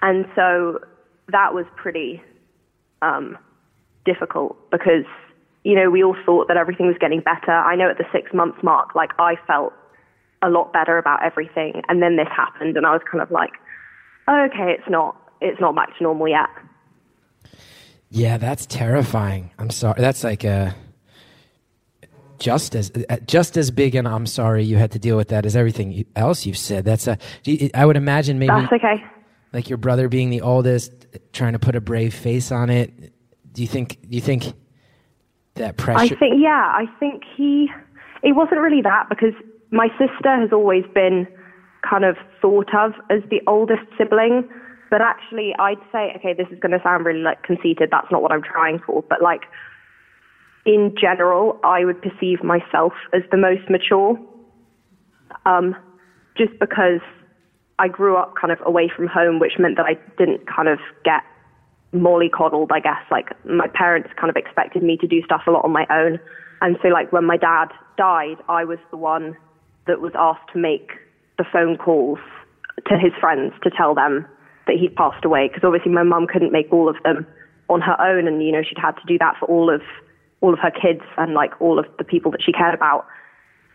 And 0.00 0.26
so 0.34 0.80
that 1.28 1.54
was 1.54 1.66
pretty 1.76 2.20
um, 3.02 3.38
difficult 4.04 4.56
because 4.70 5.04
you 5.64 5.76
know, 5.76 5.90
we 5.90 6.02
all 6.02 6.16
thought 6.26 6.48
that 6.48 6.56
everything 6.56 6.86
was 6.86 6.96
getting 6.98 7.20
better. 7.20 7.52
I 7.52 7.76
know 7.76 7.88
at 7.88 7.98
the 7.98 8.04
six 8.12 8.32
month 8.34 8.56
mark, 8.62 8.94
like 8.94 9.10
I 9.18 9.36
felt 9.46 9.72
a 10.42 10.48
lot 10.48 10.72
better 10.72 10.98
about 10.98 11.24
everything. 11.24 11.82
And 11.88 12.02
then 12.02 12.16
this 12.16 12.26
happened 12.34 12.76
and 12.76 12.84
I 12.84 12.90
was 12.90 13.02
kind 13.10 13.22
of 13.22 13.30
like, 13.30 13.52
oh, 14.26 14.48
okay, 14.50 14.74
it's 14.76 14.90
not, 14.90 15.16
it's 15.42 15.60
not 15.60 15.74
back 15.74 15.96
to 15.96 16.02
normal 16.02 16.28
yet. 16.28 16.48
Yeah, 18.10 18.36
that's 18.38 18.66
terrifying. 18.66 19.50
I'm 19.58 19.70
sorry. 19.70 20.00
That's 20.00 20.22
like 20.22 20.44
a 20.44 20.74
just 22.38 22.74
as 22.74 22.90
uh, 23.08 23.18
just 23.26 23.56
as 23.56 23.70
big 23.70 23.94
and 23.94 24.08
I'm 24.08 24.26
sorry 24.26 24.64
you 24.64 24.76
had 24.76 24.90
to 24.92 24.98
deal 24.98 25.16
with 25.16 25.28
that 25.28 25.46
as 25.46 25.54
everything 25.54 26.04
else 26.16 26.44
you've 26.44 26.58
said. 26.58 26.84
That's 26.84 27.06
a 27.06 27.16
I 27.74 27.86
would 27.86 27.96
imagine 27.96 28.38
maybe 28.38 28.52
That's 28.52 28.72
okay. 28.72 29.04
Like 29.52 29.68
your 29.68 29.78
brother 29.78 30.08
being 30.08 30.30
the 30.30 30.40
oldest 30.40 30.92
trying 31.32 31.52
to 31.52 31.58
put 31.58 31.76
a 31.76 31.80
brave 31.80 32.14
face 32.14 32.50
on 32.50 32.68
it. 32.68 33.12
Do 33.52 33.62
you 33.62 33.68
think 33.68 34.00
do 34.08 34.16
you 34.16 34.20
think 34.20 34.54
that 35.54 35.76
pressure? 35.76 36.14
I 36.14 36.18
think, 36.18 36.34
yeah, 36.38 36.72
I 36.74 36.86
think 36.98 37.22
he, 37.36 37.68
it 38.22 38.32
wasn't 38.32 38.60
really 38.60 38.82
that 38.82 39.08
because 39.08 39.34
my 39.70 39.88
sister 39.98 40.36
has 40.36 40.50
always 40.52 40.84
been 40.94 41.26
kind 41.88 42.04
of 42.04 42.16
thought 42.40 42.74
of 42.74 42.92
as 43.10 43.22
the 43.30 43.40
oldest 43.46 43.82
sibling. 43.98 44.48
But 44.92 45.00
actually, 45.00 45.54
I'd 45.58 45.80
say, 45.90 46.12
okay, 46.16 46.34
this 46.34 46.48
is 46.52 46.58
going 46.60 46.72
to 46.72 46.82
sound 46.84 47.06
really 47.06 47.22
like 47.22 47.42
conceited. 47.44 47.88
That's 47.90 48.12
not 48.12 48.20
what 48.20 48.30
I'm 48.30 48.42
trying 48.42 48.78
for. 48.84 49.02
But 49.08 49.22
like, 49.22 49.40
in 50.66 50.94
general, 51.00 51.58
I 51.64 51.86
would 51.86 52.02
perceive 52.02 52.44
myself 52.44 52.92
as 53.14 53.22
the 53.30 53.38
most 53.38 53.70
mature. 53.70 54.20
Um, 55.46 55.74
just 56.36 56.52
because 56.60 57.00
I 57.78 57.88
grew 57.88 58.18
up 58.18 58.34
kind 58.38 58.52
of 58.52 58.58
away 58.66 58.92
from 58.94 59.06
home, 59.06 59.38
which 59.38 59.52
meant 59.58 59.78
that 59.78 59.86
I 59.86 59.94
didn't 60.18 60.46
kind 60.46 60.68
of 60.68 60.78
get 61.06 61.22
mollycoddled, 61.94 62.68
I 62.70 62.80
guess. 62.80 63.00
Like 63.10 63.30
my 63.46 63.68
parents 63.72 64.10
kind 64.20 64.28
of 64.28 64.36
expected 64.36 64.82
me 64.82 64.98
to 64.98 65.06
do 65.06 65.22
stuff 65.24 65.44
a 65.46 65.52
lot 65.52 65.64
on 65.64 65.72
my 65.72 65.86
own. 65.88 66.20
And 66.60 66.76
so 66.82 66.88
like 66.88 67.10
when 67.14 67.24
my 67.24 67.38
dad 67.38 67.68
died, 67.96 68.36
I 68.46 68.64
was 68.64 68.78
the 68.90 68.98
one 68.98 69.38
that 69.86 70.02
was 70.02 70.12
asked 70.14 70.52
to 70.52 70.58
make 70.58 70.90
the 71.38 71.46
phone 71.50 71.78
calls 71.78 72.18
to 72.88 72.98
his 72.98 73.12
friends 73.18 73.54
to 73.62 73.70
tell 73.70 73.94
them 73.94 74.26
that 74.66 74.76
he'd 74.76 74.94
passed 74.94 75.24
away 75.24 75.48
because 75.48 75.64
obviously 75.64 75.92
my 75.92 76.02
mum 76.02 76.26
couldn't 76.26 76.52
make 76.52 76.72
all 76.72 76.88
of 76.88 76.96
them 77.04 77.26
on 77.68 77.80
her 77.80 78.00
own 78.00 78.26
and 78.26 78.42
you 78.42 78.52
know 78.52 78.62
she'd 78.62 78.78
had 78.78 78.92
to 78.92 79.06
do 79.06 79.18
that 79.18 79.36
for 79.38 79.46
all 79.46 79.72
of 79.72 79.82
all 80.40 80.52
of 80.52 80.58
her 80.58 80.70
kids 80.70 81.02
and 81.18 81.34
like 81.34 81.52
all 81.60 81.78
of 81.78 81.86
the 81.98 82.04
people 82.04 82.30
that 82.30 82.42
she 82.42 82.52
cared 82.52 82.74
about 82.74 83.06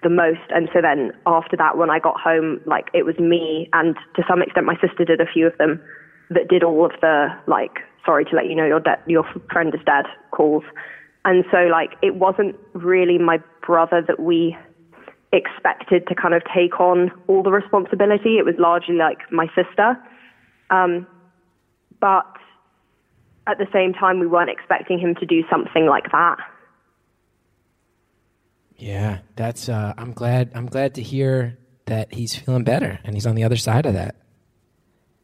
the 0.03 0.09
most 0.09 0.47
and 0.49 0.69
so 0.73 0.81
then 0.81 1.11
after 1.25 1.57
that 1.57 1.77
when 1.77 1.89
I 1.89 1.99
got 1.99 2.19
home 2.19 2.61
like 2.65 2.89
it 2.93 3.03
was 3.03 3.17
me 3.17 3.67
and 3.73 3.95
to 4.15 4.23
some 4.27 4.41
extent 4.41 4.65
my 4.65 4.79
sister 4.79 5.03
did 5.03 5.19
a 5.19 5.25
few 5.25 5.47
of 5.47 5.57
them 5.57 5.81
that 6.29 6.47
did 6.47 6.63
all 6.63 6.85
of 6.85 6.91
the 7.01 7.27
like 7.47 7.79
sorry 8.07 8.25
to 8.25 8.35
let 8.35 8.47
you 8.47 8.55
know 8.55 8.65
your 8.65 8.79
de- 8.79 9.01
your 9.05 9.25
friend 9.51 9.75
is 9.75 9.81
dead 9.85 10.05
calls. 10.31 10.63
And 11.25 11.43
so 11.51 11.67
like 11.69 11.91
it 12.01 12.15
wasn't 12.15 12.55
really 12.73 13.17
my 13.17 13.39
brother 13.65 14.03
that 14.07 14.19
we 14.19 14.57
expected 15.33 16.07
to 16.07 16.15
kind 16.15 16.33
of 16.33 16.41
take 16.55 16.79
on 16.79 17.11
all 17.27 17.43
the 17.43 17.51
responsibility. 17.51 18.37
It 18.37 18.45
was 18.45 18.55
largely 18.57 18.95
like 18.95 19.19
my 19.31 19.47
sister. 19.47 19.97
Um, 20.69 21.07
but 21.99 22.25
at 23.47 23.57
the 23.57 23.67
same 23.73 23.93
time, 23.93 24.19
we 24.19 24.27
weren't 24.27 24.49
expecting 24.49 24.99
him 24.99 25.15
to 25.15 25.25
do 25.25 25.43
something 25.49 25.85
like 25.85 26.11
that. 26.11 26.37
Yeah, 28.77 29.19
that's. 29.35 29.69
Uh, 29.69 29.93
I'm 29.97 30.13
glad. 30.13 30.51
I'm 30.53 30.67
glad 30.67 30.95
to 30.95 31.01
hear 31.01 31.57
that 31.85 32.13
he's 32.13 32.35
feeling 32.35 32.63
better 32.63 32.99
and 33.03 33.15
he's 33.15 33.25
on 33.25 33.35
the 33.35 33.43
other 33.43 33.55
side 33.55 33.85
of 33.85 33.93
that. 33.93 34.15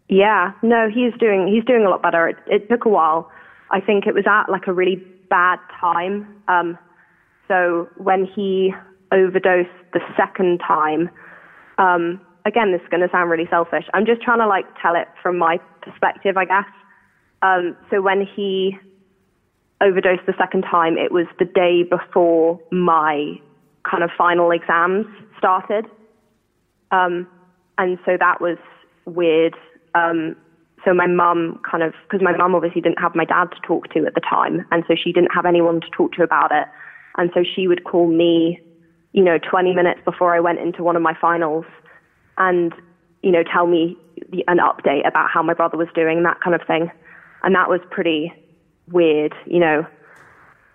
Yeah, 0.09 0.53
no, 0.61 0.89
he's 0.89 1.13
doing 1.19 1.47
he's 1.47 1.63
doing 1.65 1.85
a 1.85 1.89
lot 1.89 2.01
better. 2.01 2.27
It, 2.27 2.37
it 2.47 2.69
took 2.69 2.85
a 2.85 2.89
while. 2.89 3.29
I 3.71 3.79
think 3.79 4.05
it 4.07 4.13
was 4.13 4.25
at 4.27 4.51
like 4.51 4.67
a 4.67 4.73
really 4.73 4.95
bad 5.29 5.59
time. 5.79 6.41
Um, 6.47 6.77
so 7.47 7.89
when 7.97 8.25
he 8.25 8.73
overdosed 9.11 9.69
the 9.93 9.99
second 10.17 10.59
time, 10.59 11.09
um, 11.77 12.21
again, 12.45 12.71
this 12.71 12.81
is 12.81 12.87
going 12.89 13.01
to 13.01 13.09
sound 13.11 13.29
really 13.29 13.47
selfish. 13.49 13.85
I'm 13.93 14.05
just 14.05 14.21
trying 14.21 14.39
to 14.39 14.47
like 14.47 14.65
tell 14.81 14.95
it 14.95 15.07
from 15.21 15.37
my 15.37 15.59
perspective, 15.81 16.37
I 16.37 16.45
guess. 16.45 16.65
Um, 17.41 17.75
so 17.89 18.01
when 18.01 18.25
he 18.25 18.77
overdosed 19.81 20.25
the 20.25 20.33
second 20.37 20.63
time, 20.63 20.97
it 20.97 21.11
was 21.11 21.25
the 21.39 21.45
day 21.45 21.83
before 21.83 22.59
my 22.71 23.35
kind 23.89 24.03
of 24.03 24.09
final 24.17 24.51
exams 24.51 25.05
started. 25.37 25.85
Um, 26.91 27.27
and 27.77 27.97
so 28.05 28.17
that 28.19 28.39
was 28.39 28.57
weird 29.05 29.55
um, 29.95 30.35
so 30.85 30.93
my 30.93 31.07
mum 31.07 31.59
kind 31.69 31.83
of, 31.83 31.93
because 32.03 32.23
my 32.23 32.35
mum 32.35 32.55
obviously 32.55 32.81
didn't 32.81 32.99
have 32.99 33.15
my 33.15 33.25
dad 33.25 33.45
to 33.51 33.59
talk 33.65 33.89
to 33.93 34.05
at 34.05 34.15
the 34.15 34.21
time, 34.21 34.65
and 34.71 34.83
so 34.87 34.95
she 35.01 35.13
didn't 35.13 35.33
have 35.33 35.45
anyone 35.45 35.79
to 35.81 35.87
talk 35.95 36.11
to 36.13 36.23
about 36.23 36.51
it. 36.51 36.67
And 37.17 37.29
so 37.33 37.43
she 37.43 37.67
would 37.67 37.83
call 37.83 38.07
me, 38.07 38.59
you 39.13 39.23
know, 39.23 39.37
20 39.37 39.73
minutes 39.73 40.01
before 40.03 40.35
I 40.35 40.39
went 40.39 40.59
into 40.59 40.83
one 40.83 40.95
of 40.95 41.01
my 41.01 41.15
finals 41.19 41.65
and, 42.38 42.73
you 43.21 43.31
know, 43.31 43.43
tell 43.43 43.67
me 43.67 43.97
the, 44.31 44.43
an 44.47 44.57
update 44.57 45.07
about 45.07 45.29
how 45.29 45.41
my 45.43 45.53
brother 45.53 45.77
was 45.77 45.88
doing, 45.93 46.17
and 46.17 46.25
that 46.25 46.41
kind 46.41 46.55
of 46.55 46.65
thing. 46.67 46.91
And 47.43 47.55
that 47.55 47.69
was 47.69 47.81
pretty 47.89 48.34
weird, 48.91 49.34
you 49.45 49.59
know, 49.59 49.86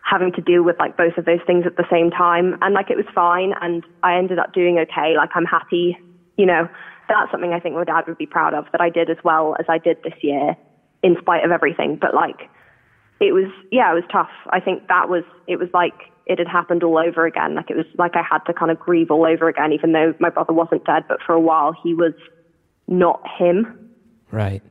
having 0.03 0.33
to 0.33 0.41
deal 0.41 0.63
with 0.63 0.79
like 0.79 0.97
both 0.97 1.17
of 1.19 1.25
those 1.25 1.41
things 1.47 1.65
at 1.67 1.77
the 1.77 1.85
same 1.91 2.11
time. 2.11 2.57
And 2.63 2.75
like 2.75 2.91
it 2.91 2.97
was 2.97 3.07
fine, 3.15 3.53
and 3.61 3.85
I 4.03 4.17
ended 4.17 4.39
up 4.39 4.53
doing 4.53 4.79
okay. 4.79 5.15
Like 5.17 5.31
I'm 5.35 5.45
happy, 5.45 5.99
you 6.37 6.47
know, 6.47 6.69
that's 7.09 7.31
something 7.31 7.53
I 7.53 7.61
think 7.61 7.75
my 7.75 7.85
dad 7.85 8.05
would 8.07 8.19
be 8.19 8.27
proud 8.27 8.55
of 8.55 8.67
that 8.73 8.81
I 8.81 8.91
did 8.91 9.11
as 9.11 9.17
well 9.25 9.57
as 9.59 9.67
I 9.69 9.79
did 9.79 10.03
this 10.03 10.15
year, 10.23 10.57
in 11.03 11.17
spite 11.21 11.45
of 11.45 11.51
everything. 11.51 11.97
But 12.01 12.15
like, 12.15 12.51
it 13.21 13.33
was, 13.33 13.51
yeah, 13.71 13.91
it 13.91 13.95
was 13.95 14.05
tough. 14.11 14.31
I 14.51 14.61
think 14.61 14.89
that 14.89 15.09
was, 15.09 15.25
it 15.47 15.59
was 15.59 15.69
like 15.73 15.95
it 16.27 16.39
had 16.39 16.49
happened 16.49 16.83
all 16.83 16.99
over 16.99 17.27
again. 17.27 17.55
Like 17.55 17.71
it 17.71 17.77
was 17.77 17.87
like 17.97 18.15
I 18.15 18.23
had 18.23 18.41
to 18.47 18.53
kind 18.53 18.71
of 18.71 18.79
grieve 18.79 19.11
all 19.11 19.27
over 19.27 19.49
again, 19.49 19.73
even 19.73 19.93
though 19.93 20.15
my 20.21 20.31
brother 20.31 20.53
wasn't 20.53 20.85
dead, 20.85 21.05
but 21.09 21.23
for 21.25 21.33
a 21.33 21.41
while 21.41 21.75
he 21.83 21.95
was 21.95 22.13
not 22.87 23.21
him. 23.39 23.91
Right. 24.31 24.63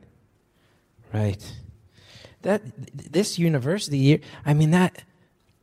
Right. 1.12 1.52
That, 2.42 2.62
this 2.94 3.38
university, 3.38 3.98
year, 3.98 4.20
I 4.46 4.54
mean, 4.54 4.70
that, 4.70 5.02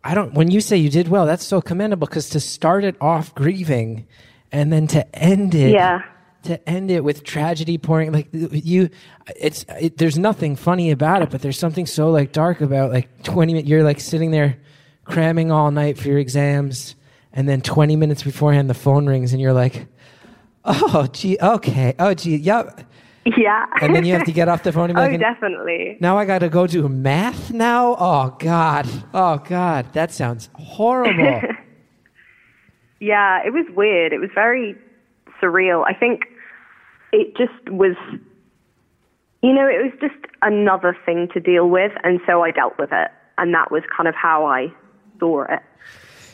I 0.03 0.13
don't, 0.13 0.33
when 0.33 0.51
you 0.51 0.59
say 0.59 0.77
you 0.77 0.89
did 0.89 1.07
well, 1.07 1.25
that's 1.25 1.45
so 1.45 1.61
commendable 1.61 2.07
because 2.07 2.29
to 2.29 2.39
start 2.39 2.83
it 2.83 2.95
off 2.99 3.33
grieving 3.33 4.07
and 4.51 4.71
then 4.73 4.87
to 4.87 5.15
end 5.15 5.55
it. 5.55 5.71
Yeah 5.71 6.01
to 6.45 6.69
end 6.69 6.89
it 6.91 7.03
with 7.03 7.23
tragedy 7.23 7.77
pouring 7.77 8.11
like 8.11 8.27
you 8.31 8.89
it's 9.35 9.65
it, 9.79 9.97
there's 9.97 10.17
nothing 10.17 10.55
funny 10.55 10.91
about 10.91 11.21
it 11.21 11.29
but 11.29 11.41
there's 11.41 11.57
something 11.59 11.85
so 11.85 12.09
like 12.09 12.31
dark 12.31 12.61
about 12.61 12.91
like 12.91 13.23
20 13.23 13.53
minutes 13.53 13.69
you're 13.69 13.83
like 13.83 13.99
sitting 13.99 14.31
there 14.31 14.57
cramming 15.03 15.51
all 15.51 15.71
night 15.71 15.97
for 15.97 16.07
your 16.07 16.19
exams 16.19 16.95
and 17.33 17.47
then 17.49 17.61
20 17.61 17.95
minutes 17.95 18.23
beforehand 18.23 18.69
the 18.69 18.73
phone 18.73 19.05
rings 19.05 19.33
and 19.33 19.41
you're 19.41 19.53
like 19.53 19.87
oh 20.63 21.07
gee 21.11 21.37
okay 21.41 21.93
oh 21.99 22.13
gee 22.13 22.37
yep 22.37 22.81
yeah. 23.37 23.65
And 23.81 23.95
then 23.95 24.05
you 24.05 24.13
have 24.13 24.25
to 24.25 24.31
get 24.31 24.47
off 24.47 24.61
the 24.61 24.71
phone 24.71 24.91
and 24.91 24.97
be 24.97 25.01
oh 25.01 25.05
like, 25.07 25.19
definitely. 25.19 25.97
now 25.99 26.15
i 26.15 26.25
gotta 26.25 26.47
go 26.47 26.67
do 26.67 26.87
math 26.87 27.51
now? 27.51 27.95
Oh 27.97 28.35
god. 28.37 28.87
Oh 29.15 29.37
god. 29.37 29.91
That 29.93 30.11
sounds 30.11 30.47
horrible. 30.53 31.41
Yeah, 32.99 33.41
it 33.45 33.51
was 33.51 33.65
weird. 33.75 34.13
It 34.13 34.19
was 34.19 34.29
very 34.33 34.75
surreal. 35.41 35.83
I 35.85 35.93
think 35.93 36.21
it 37.15 37.37
just 37.37 37.69
was, 37.69 37.95
you 39.41 39.53
know, 39.53 39.67
it 39.67 39.81
was 39.81 39.93
just 40.01 40.19
another 40.41 40.97
thing 41.05 41.29
to 41.33 41.39
deal 41.39 41.69
with, 41.69 41.93
and 42.03 42.19
so 42.27 42.43
I 42.43 42.51
dealt 42.51 42.77
with 42.77 42.89
it, 42.91 43.09
and 43.37 43.53
that 43.53 43.71
was 43.71 43.83
kind 43.95 44.09
of 44.09 44.15
how 44.15 44.45
I 44.45 44.67
saw 45.17 45.43
it. 45.43 45.61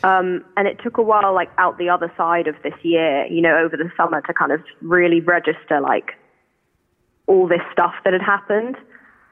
Um, 0.02 0.44
and 0.56 0.66
it 0.66 0.80
took 0.82 0.98
a 0.98 1.02
while, 1.02 1.32
like 1.32 1.50
out 1.56 1.78
the 1.78 1.88
other 1.88 2.12
side 2.16 2.48
of 2.48 2.56
this 2.64 2.74
year, 2.82 3.24
you 3.26 3.40
know, 3.40 3.56
over 3.56 3.76
the 3.76 3.88
summer 3.96 4.20
to 4.22 4.34
kind 4.34 4.50
of 4.50 4.60
really 4.80 5.20
register 5.20 5.80
like 5.80 6.18
all 7.28 7.46
this 7.46 7.62
stuff 7.72 7.94
that 8.02 8.12
had 8.12 8.22
happened. 8.22 8.74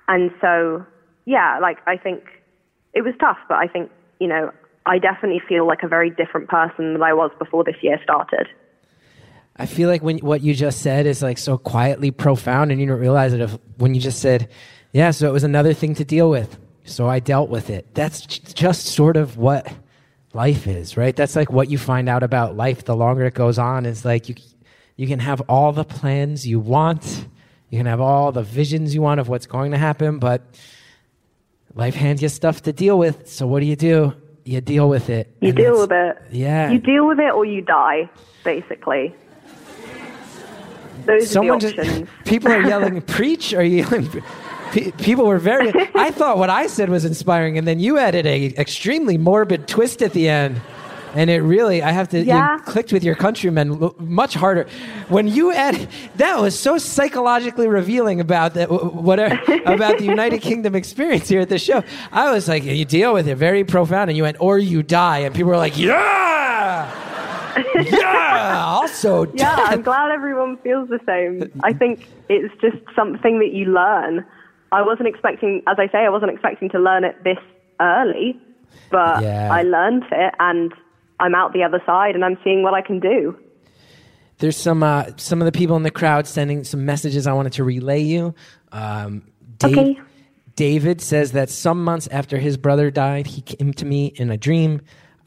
And 0.06 0.30
so, 0.40 0.86
yeah, 1.24 1.58
like 1.60 1.78
I 1.88 1.96
think 1.96 2.22
it 2.94 3.02
was 3.02 3.14
tough, 3.18 3.38
but 3.48 3.58
I 3.58 3.66
think, 3.66 3.90
you 4.20 4.28
know, 4.28 4.52
I 4.86 5.00
definitely 5.00 5.42
feel 5.48 5.66
like 5.66 5.82
a 5.82 5.88
very 5.88 6.10
different 6.10 6.48
person 6.48 6.92
than 6.92 7.02
I 7.02 7.12
was 7.14 7.32
before 7.40 7.64
this 7.64 7.82
year 7.82 7.98
started. 8.04 8.46
I 9.60 9.66
feel 9.66 9.90
like 9.90 10.02
when 10.02 10.18
what 10.18 10.40
you 10.40 10.54
just 10.54 10.80
said 10.80 11.04
is 11.04 11.22
like 11.22 11.36
so 11.36 11.58
quietly 11.58 12.10
profound, 12.10 12.72
and 12.72 12.80
you 12.80 12.86
don't 12.86 12.98
realize 12.98 13.34
it 13.34 13.42
if, 13.42 13.58
when 13.76 13.94
you 13.94 14.00
just 14.00 14.20
said, 14.20 14.48
"Yeah." 14.92 15.10
So 15.10 15.28
it 15.28 15.32
was 15.32 15.44
another 15.44 15.74
thing 15.74 15.94
to 15.96 16.04
deal 16.04 16.30
with. 16.30 16.58
So 16.84 17.06
I 17.06 17.20
dealt 17.20 17.50
with 17.50 17.68
it. 17.68 17.94
That's 17.94 18.22
just 18.22 18.86
sort 18.86 19.18
of 19.18 19.36
what 19.36 19.70
life 20.32 20.66
is, 20.66 20.96
right? 20.96 21.14
That's 21.14 21.36
like 21.36 21.52
what 21.52 21.70
you 21.70 21.76
find 21.76 22.08
out 22.08 22.22
about 22.22 22.56
life 22.56 22.84
the 22.86 22.96
longer 22.96 23.26
it 23.26 23.34
goes 23.34 23.58
on. 23.58 23.84
Is 23.84 24.02
like 24.02 24.30
you 24.30 24.34
you 24.96 25.06
can 25.06 25.18
have 25.18 25.42
all 25.42 25.72
the 25.72 25.84
plans 25.84 26.46
you 26.46 26.58
want, 26.58 27.26
you 27.68 27.78
can 27.78 27.86
have 27.86 28.00
all 28.00 28.32
the 28.32 28.42
visions 28.42 28.94
you 28.94 29.02
want 29.02 29.20
of 29.20 29.28
what's 29.28 29.46
going 29.46 29.72
to 29.72 29.78
happen, 29.78 30.18
but 30.18 30.42
life 31.74 31.94
hands 31.94 32.22
you 32.22 32.30
stuff 32.30 32.62
to 32.62 32.72
deal 32.72 32.98
with. 32.98 33.28
So 33.28 33.46
what 33.46 33.60
do 33.60 33.66
you 33.66 33.76
do? 33.76 34.14
You 34.44 34.62
deal 34.62 34.88
with 34.88 35.10
it. 35.10 35.34
You 35.40 35.52
deal 35.52 35.78
with 35.78 35.92
it. 35.92 36.18
Yeah. 36.30 36.70
You 36.70 36.78
deal 36.78 37.06
with 37.06 37.20
it 37.20 37.32
or 37.32 37.44
you 37.44 37.60
die, 37.60 38.10
basically. 38.42 39.14
Those 41.06 41.30
Someone 41.30 41.56
are 41.56 41.60
the 41.60 41.72
just 41.72 42.04
people 42.24 42.50
are 42.52 42.62
yelling 42.62 43.00
preach 43.16 43.54
are 43.54 43.62
you 43.64 43.78
yelling 43.84 44.08
pe- 44.72 44.90
people 44.92 45.26
were 45.26 45.38
very 45.38 45.72
i 45.94 46.10
thought 46.10 46.38
what 46.38 46.50
i 46.50 46.66
said 46.66 46.88
was 46.88 47.04
inspiring 47.04 47.58
and 47.58 47.66
then 47.66 47.80
you 47.80 47.98
added 47.98 48.26
a 48.26 48.46
extremely 48.56 49.16
morbid 49.18 49.66
twist 49.66 50.02
at 50.02 50.12
the 50.12 50.28
end. 50.28 50.60
And 51.12 51.28
it 51.28 51.40
really 51.42 51.82
i 51.82 51.90
have 51.90 52.08
to 52.10 52.22
Yeah. 52.22 52.54
you 52.56 52.62
clicked 52.62 52.92
with 52.92 53.02
your 53.02 53.16
countrymen 53.16 53.90
much 53.98 54.34
harder. 54.34 54.68
When 55.08 55.26
you 55.26 55.50
add 55.52 55.88
that 56.16 56.38
was 56.40 56.56
so 56.56 56.78
psychologically 56.78 57.66
revealing 57.66 58.20
about 58.20 58.54
that 58.54 58.70
whatever 58.70 59.34
about 59.66 59.98
the 59.98 60.04
united 60.04 60.40
kingdom 60.40 60.76
experience 60.76 61.28
here 61.28 61.40
at 61.40 61.48
the 61.48 61.58
show. 61.58 61.82
I 62.12 62.30
was 62.30 62.46
like 62.46 62.62
you 62.62 62.84
deal 62.84 63.12
with 63.12 63.26
it 63.26 63.34
very 63.34 63.64
profound 63.64 64.08
and 64.10 64.16
you 64.16 64.22
went 64.22 64.36
or 64.38 64.56
you 64.60 64.84
die 64.84 65.18
and 65.26 65.34
people 65.34 65.50
were 65.50 65.56
like 65.66 65.76
yeah 65.76 66.86
yeah 67.82 68.64
also 68.66 69.24
Yeah, 69.34 69.56
death." 69.56 69.68
I'm 69.72 69.82
glad 69.82 70.10
everyone 70.10 70.56
feels 70.58 70.88
the 70.88 71.00
same. 71.06 71.50
I 71.64 71.72
think 71.72 72.06
it's 72.28 72.54
just 72.60 72.76
something 72.96 73.38
that 73.38 73.52
you 73.52 73.66
learn. 73.66 74.24
I 74.72 74.82
wasn't 74.82 75.08
expecting, 75.08 75.62
as 75.66 75.76
I 75.78 75.88
say, 75.88 75.98
I 75.98 76.08
wasn't 76.10 76.30
expecting 76.32 76.68
to 76.70 76.78
learn 76.78 77.04
it 77.04 77.22
this 77.24 77.38
early, 77.80 78.38
but 78.90 79.22
Yeah. 79.22 79.48
I 79.52 79.62
learned 79.62 80.04
it 80.12 80.34
and 80.38 80.72
I'm 81.18 81.34
out 81.34 81.52
the 81.52 81.62
other 81.64 81.82
side 81.84 82.14
and 82.14 82.24
I'm 82.24 82.38
seeing 82.44 82.62
what 82.62 82.72
I 82.74 82.80
can 82.82 83.00
do. 83.00 83.36
There's 84.38 84.56
some 84.56 84.82
uh, 84.82 85.04
some 85.16 85.42
of 85.42 85.46
the 85.46 85.52
people 85.52 85.76
in 85.76 85.82
the 85.82 85.90
crowd 85.90 86.26
sending 86.26 86.64
some 86.64 86.86
messages 86.86 87.26
I 87.26 87.32
wanted 87.34 87.52
to 87.54 87.64
relay 87.64 88.00
you. 88.00 88.34
Um, 88.72 89.24
Dave, 89.58 89.76
Okay. 89.78 90.00
David 90.56 91.00
says 91.00 91.32
that 91.32 91.50
some 91.50 91.82
months 91.84 92.06
after 92.10 92.38
his 92.38 92.56
brother 92.56 92.90
died, 92.90 93.26
he 93.26 93.40
came 93.42 93.72
to 93.74 93.84
me 93.84 94.06
in 94.16 94.30
a 94.30 94.36
dream. 94.36 94.80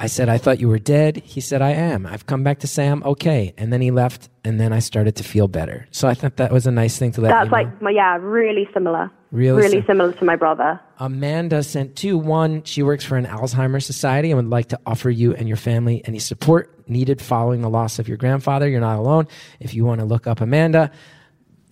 I 0.04 0.08
said, 0.08 0.28
I 0.28 0.38
thought 0.38 0.60
you 0.60 0.68
were 0.68 0.80
dead. 0.80 1.16
He 1.24 1.40
said, 1.40 1.62
I 1.62 1.70
am. 1.70 2.06
I've 2.06 2.26
come 2.26 2.44
back 2.44 2.60
to 2.60 2.68
say 2.68 2.90
I'm 2.90 3.02
okay. 3.04 3.54
And 3.58 3.72
then 3.72 3.80
he 3.80 3.90
left, 3.90 4.28
and 4.44 4.60
then 4.60 4.74
I 4.74 4.80
started 4.80 5.16
to 5.16 5.24
feel 5.24 5.48
better. 5.48 5.88
So 5.92 6.10
I 6.10 6.14
thought 6.14 6.36
that 6.36 6.52
was 6.52 6.68
a 6.68 6.72
nice 6.72 6.98
thing 6.98 7.14
to 7.14 7.22
let 7.22 7.30
That's 7.30 7.46
you 7.46 7.52
know. 7.52 7.58
like, 7.58 7.82
my, 7.82 7.92
yeah, 7.92 8.18
really 8.20 8.68
similar. 8.74 9.10
Really 9.32 9.62
really 9.62 9.78
sim- 9.78 9.86
similar 9.88 10.12
to 10.12 10.26
my 10.26 10.36
brother. 10.36 10.78
Amanda 11.00 11.64
sent 11.64 11.96
two. 11.96 12.18
One, 12.18 12.64
she 12.64 12.84
works 12.84 13.06
for 13.06 13.16
an 13.16 13.26
Alzheimer's 13.26 13.86
society 13.86 14.30
and 14.30 14.36
would 14.36 14.50
like 14.50 14.68
to 14.68 14.80
offer 14.86 15.10
you 15.10 15.34
and 15.36 15.48
your 15.48 15.56
family 15.56 16.02
any 16.06 16.20
support 16.20 16.88
needed 16.90 17.22
following 17.22 17.62
the 17.62 17.70
loss 17.70 17.98
of 17.98 18.10
your 18.10 18.18
grandfather. 18.18 18.68
You're 18.68 18.82
not 18.82 19.00
alone. 19.00 19.30
If 19.62 19.74
you 19.74 19.86
want 19.86 20.02
to 20.02 20.06
look 20.06 20.28
up 20.28 20.42
Amanda, 20.42 20.92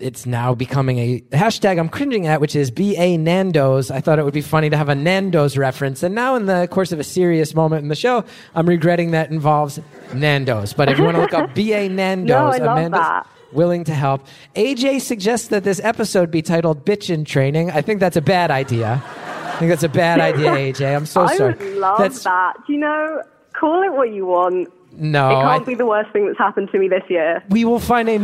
it's 0.01 0.25
now 0.25 0.53
becoming 0.55 0.97
a 0.97 1.21
hashtag 1.31 1.79
I'm 1.79 1.89
cringing 1.89 2.27
at, 2.27 2.41
which 2.41 2.55
is 2.55 2.71
BA 2.71 3.17
Nando's. 3.17 3.91
I 3.91 4.01
thought 4.01 4.19
it 4.19 4.25
would 4.25 4.33
be 4.33 4.41
funny 4.41 4.69
to 4.69 4.77
have 4.77 4.89
a 4.89 4.95
Nando's 4.95 5.57
reference. 5.57 6.03
And 6.03 6.15
now, 6.15 6.35
in 6.35 6.45
the 6.45 6.67
course 6.71 6.91
of 6.91 6.99
a 6.99 7.03
serious 7.03 7.53
moment 7.55 7.83
in 7.83 7.89
the 7.89 7.95
show, 7.95 8.23
I'm 8.55 8.67
regretting 8.67 9.11
that 9.11 9.29
involves 9.31 9.79
Nando's. 10.13 10.73
But 10.73 10.89
if 10.89 10.97
you 10.97 11.03
want 11.03 11.15
to 11.17 11.21
look 11.21 11.33
up 11.33 11.53
BA 11.55 11.89
Nando's, 11.89 12.27
No, 12.29 12.45
I 12.47 12.57
love 12.57 12.77
Amanda's 12.77 12.99
that. 12.99 13.27
willing 13.51 13.83
to 13.85 13.93
help. 13.93 14.25
AJ 14.55 15.01
suggests 15.01 15.47
that 15.49 15.63
this 15.63 15.79
episode 15.83 16.31
be 16.31 16.41
titled 16.41 16.85
Bitchin' 16.85 17.25
Training. 17.25 17.71
I 17.71 17.81
think 17.81 17.99
that's 17.99 18.17
a 18.17 18.21
bad 18.21 18.51
idea. 18.51 19.01
I 19.05 19.55
think 19.59 19.69
that's 19.69 19.83
a 19.83 19.89
bad 19.89 20.19
idea, 20.29 20.51
AJ. 20.51 20.95
I'm 20.95 21.05
so 21.05 21.21
I 21.21 21.37
sorry. 21.37 21.53
would 21.53 21.77
love 21.77 21.97
that's, 21.99 22.23
that. 22.23 22.53
Do 22.65 22.73
you 22.73 22.79
know, 22.79 23.21
call 23.53 23.83
it 23.83 23.93
what 23.93 24.11
you 24.11 24.25
want. 24.25 24.69
No, 24.93 25.29
it 25.29 25.43
can't 25.43 25.65
be 25.65 25.73
the 25.73 25.85
worst 25.85 26.11
thing 26.11 26.25
that's 26.25 26.37
happened 26.37 26.69
to 26.73 26.77
me 26.77 26.89
this 26.89 27.03
year. 27.07 27.41
we 27.49 27.63
will 27.63 27.79
find 27.79 28.09
a 28.09 28.17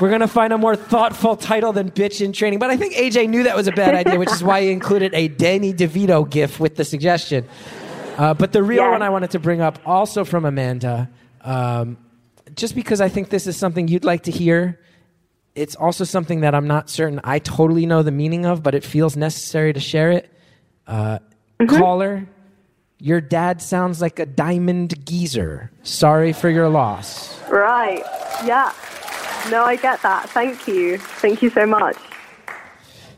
we're 0.00 0.08
going 0.08 0.20
to 0.20 0.28
find 0.28 0.52
a 0.52 0.58
more 0.58 0.76
thoughtful 0.76 1.34
title 1.36 1.72
than 1.72 1.90
bitch 1.90 2.20
in 2.24 2.32
training 2.32 2.58
but 2.58 2.70
i 2.70 2.76
think 2.76 2.94
aj 2.94 3.28
knew 3.28 3.42
that 3.42 3.56
was 3.56 3.66
a 3.66 3.72
bad 3.72 3.94
idea 3.94 4.18
which 4.18 4.30
is 4.32 4.42
why 4.42 4.62
he 4.62 4.70
included 4.70 5.12
a 5.14 5.28
danny 5.28 5.72
devito 5.72 6.28
gif 6.28 6.60
with 6.60 6.76
the 6.76 6.84
suggestion 6.84 7.46
uh, 8.16 8.34
but 8.34 8.52
the 8.52 8.62
real 8.62 8.82
Yes. 8.82 8.92
one 8.92 9.02
i 9.02 9.10
wanted 9.10 9.30
to 9.32 9.38
bring 9.38 9.60
up 9.60 9.78
also 9.86 10.24
from 10.24 10.44
amanda 10.44 11.08
um, 11.42 11.96
just 12.54 12.74
because 12.74 13.00
i 13.00 13.08
think 13.08 13.28
this 13.30 13.46
is 13.46 13.56
something 13.56 13.88
you'd 13.88 14.04
like 14.04 14.24
to 14.24 14.30
hear 14.30 14.80
it's 15.54 15.74
also 15.74 16.04
something 16.04 16.40
that 16.40 16.54
i'm 16.54 16.66
not 16.66 16.88
certain 16.90 17.20
i 17.24 17.38
totally 17.38 17.86
know 17.86 18.02
the 18.02 18.12
meaning 18.12 18.46
of 18.46 18.62
but 18.62 18.74
it 18.74 18.84
feels 18.84 19.16
necessary 19.16 19.72
to 19.72 19.80
share 19.80 20.10
it 20.12 20.30
uh, 20.86 21.18
caller 21.68 22.26
your 23.00 23.20
dad 23.20 23.62
sounds 23.62 24.00
like 24.00 24.18
a 24.18 24.26
diamond 24.26 25.04
geezer 25.06 25.70
sorry 25.82 26.32
for 26.32 26.48
your 26.48 26.68
loss 26.68 27.36
Right. 27.48 28.02
Yeah. 28.44 28.72
No, 29.50 29.64
I 29.64 29.76
get 29.76 30.02
that. 30.02 30.28
Thank 30.30 30.68
you. 30.68 30.98
Thank 30.98 31.42
you 31.42 31.50
so 31.50 31.66
much. 31.66 31.96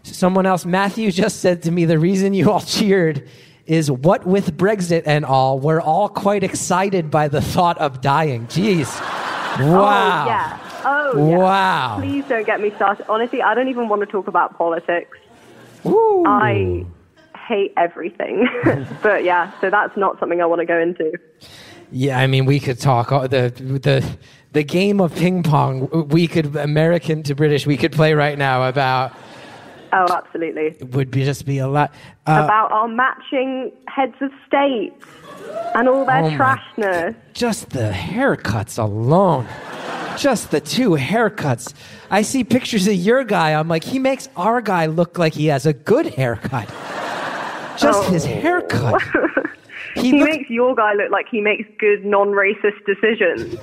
Someone 0.03 0.47
else, 0.47 0.65
Matthew 0.65 1.11
just 1.11 1.41
said 1.41 1.63
to 1.65 1.71
me, 1.71 1.85
the 1.85 1.99
reason 1.99 2.35
you 2.35 2.51
all 2.51 2.61
cheered 2.77 3.29
is 3.67 3.91
what 3.91 4.27
with 4.27 4.57
Brexit 4.57 5.03
and 5.07 5.25
all, 5.25 5.59
we're 5.59 5.81
all 5.81 6.09
quite 6.09 6.43
excited 6.43 7.11
by 7.11 7.29
the 7.29 7.41
thought 7.41 7.79
of 7.79 8.01
dying. 8.01 8.47
Jeez. 8.47 8.89
Oh, 9.59 9.73
wow. 9.73 10.23
Oh, 10.23 10.27
yeah. 10.27 10.83
Oh, 10.85 11.29
yeah. 11.29 11.37
Wow. 11.37 11.97
Please 11.99 12.25
don't 12.27 12.47
get 12.47 12.61
me 12.61 12.71
started. 12.77 13.05
Honestly, 13.09 13.43
I 13.43 13.53
don't 13.53 13.67
even 13.67 13.89
want 13.89 14.01
to 14.01 14.07
talk 14.07 14.29
about 14.29 14.57
politics. 14.57 15.19
Ooh. 15.85 16.25
I 16.25 16.87
hate 17.49 17.73
everything. 17.77 18.49
but 19.03 19.25
yeah, 19.25 19.53
so 19.61 19.71
that's 19.71 19.97
not 19.97 20.21
something 20.21 20.41
I 20.41 20.47
want 20.47 20.61
to 20.61 20.67
go 20.67 20.79
into. 20.79 21.19
Yeah, 21.91 22.21
I 22.21 22.29
mean, 22.29 22.45
we 22.47 22.61
could 22.61 22.79
talk 22.79 23.09
the 23.09 23.53
the 23.83 24.17
the 24.53 24.63
game 24.65 25.01
of 25.01 25.15
ping 25.15 25.43
pong. 25.43 25.89
We 26.09 26.27
could 26.27 26.57
American 26.57 27.23
to 27.25 27.35
British. 27.35 27.67
We 27.67 27.77
could 27.77 27.93
play 27.93 28.15
right 28.15 28.37
now 28.39 28.69
about 28.69 29.13
Oh, 29.93 30.07
absolutely. 30.09 30.77
would 30.89 31.11
be 31.11 31.25
just 31.25 31.45
be 31.47 31.59
a 31.59 31.67
lot. 31.69 31.93
Uh, 32.27 32.43
about 32.45 32.71
our 32.71 32.87
matching 32.89 33.73
heads 33.89 34.15
of 34.21 34.31
state 34.47 34.93
and 35.75 35.89
all 35.89 36.05
their 36.05 36.19
Oh, 36.25 36.31
my- 36.31 36.37
trashness. 36.37 37.15
just 37.35 37.71
the 37.71 37.91
haircuts 37.91 38.79
alone. 38.79 39.47
Just 40.17 40.51
the 40.51 40.61
two 40.61 40.91
haircuts. 40.91 41.73
I 42.11 42.23
see 42.23 42.45
pictures 42.45 42.87
of 42.87 42.95
your 42.95 43.25
guy. 43.25 43.53
I'm 43.55 43.69
like, 43.69 43.85
he 43.85 43.99
makes 43.99 44.29
our 44.37 44.61
guy 44.61 44.87
look 44.87 45.19
like 45.19 45.35
he 45.35 45.47
has 45.47 45.65
a 45.67 45.73
good 45.73 46.07
haircut. 46.15 46.69
Just 47.79 48.09
his 48.11 48.25
haircut. 48.25 49.03
He, 49.95 50.03
He 50.03 50.19
look- 50.21 50.29
makes 50.29 50.51
your 50.51 50.75
guy 50.75 50.95
look 50.95 51.11
like 51.11 51.27
he 51.31 51.41
makes 51.41 51.69
good 51.79 52.05
non-racist 52.05 52.85
decisions. 52.87 53.57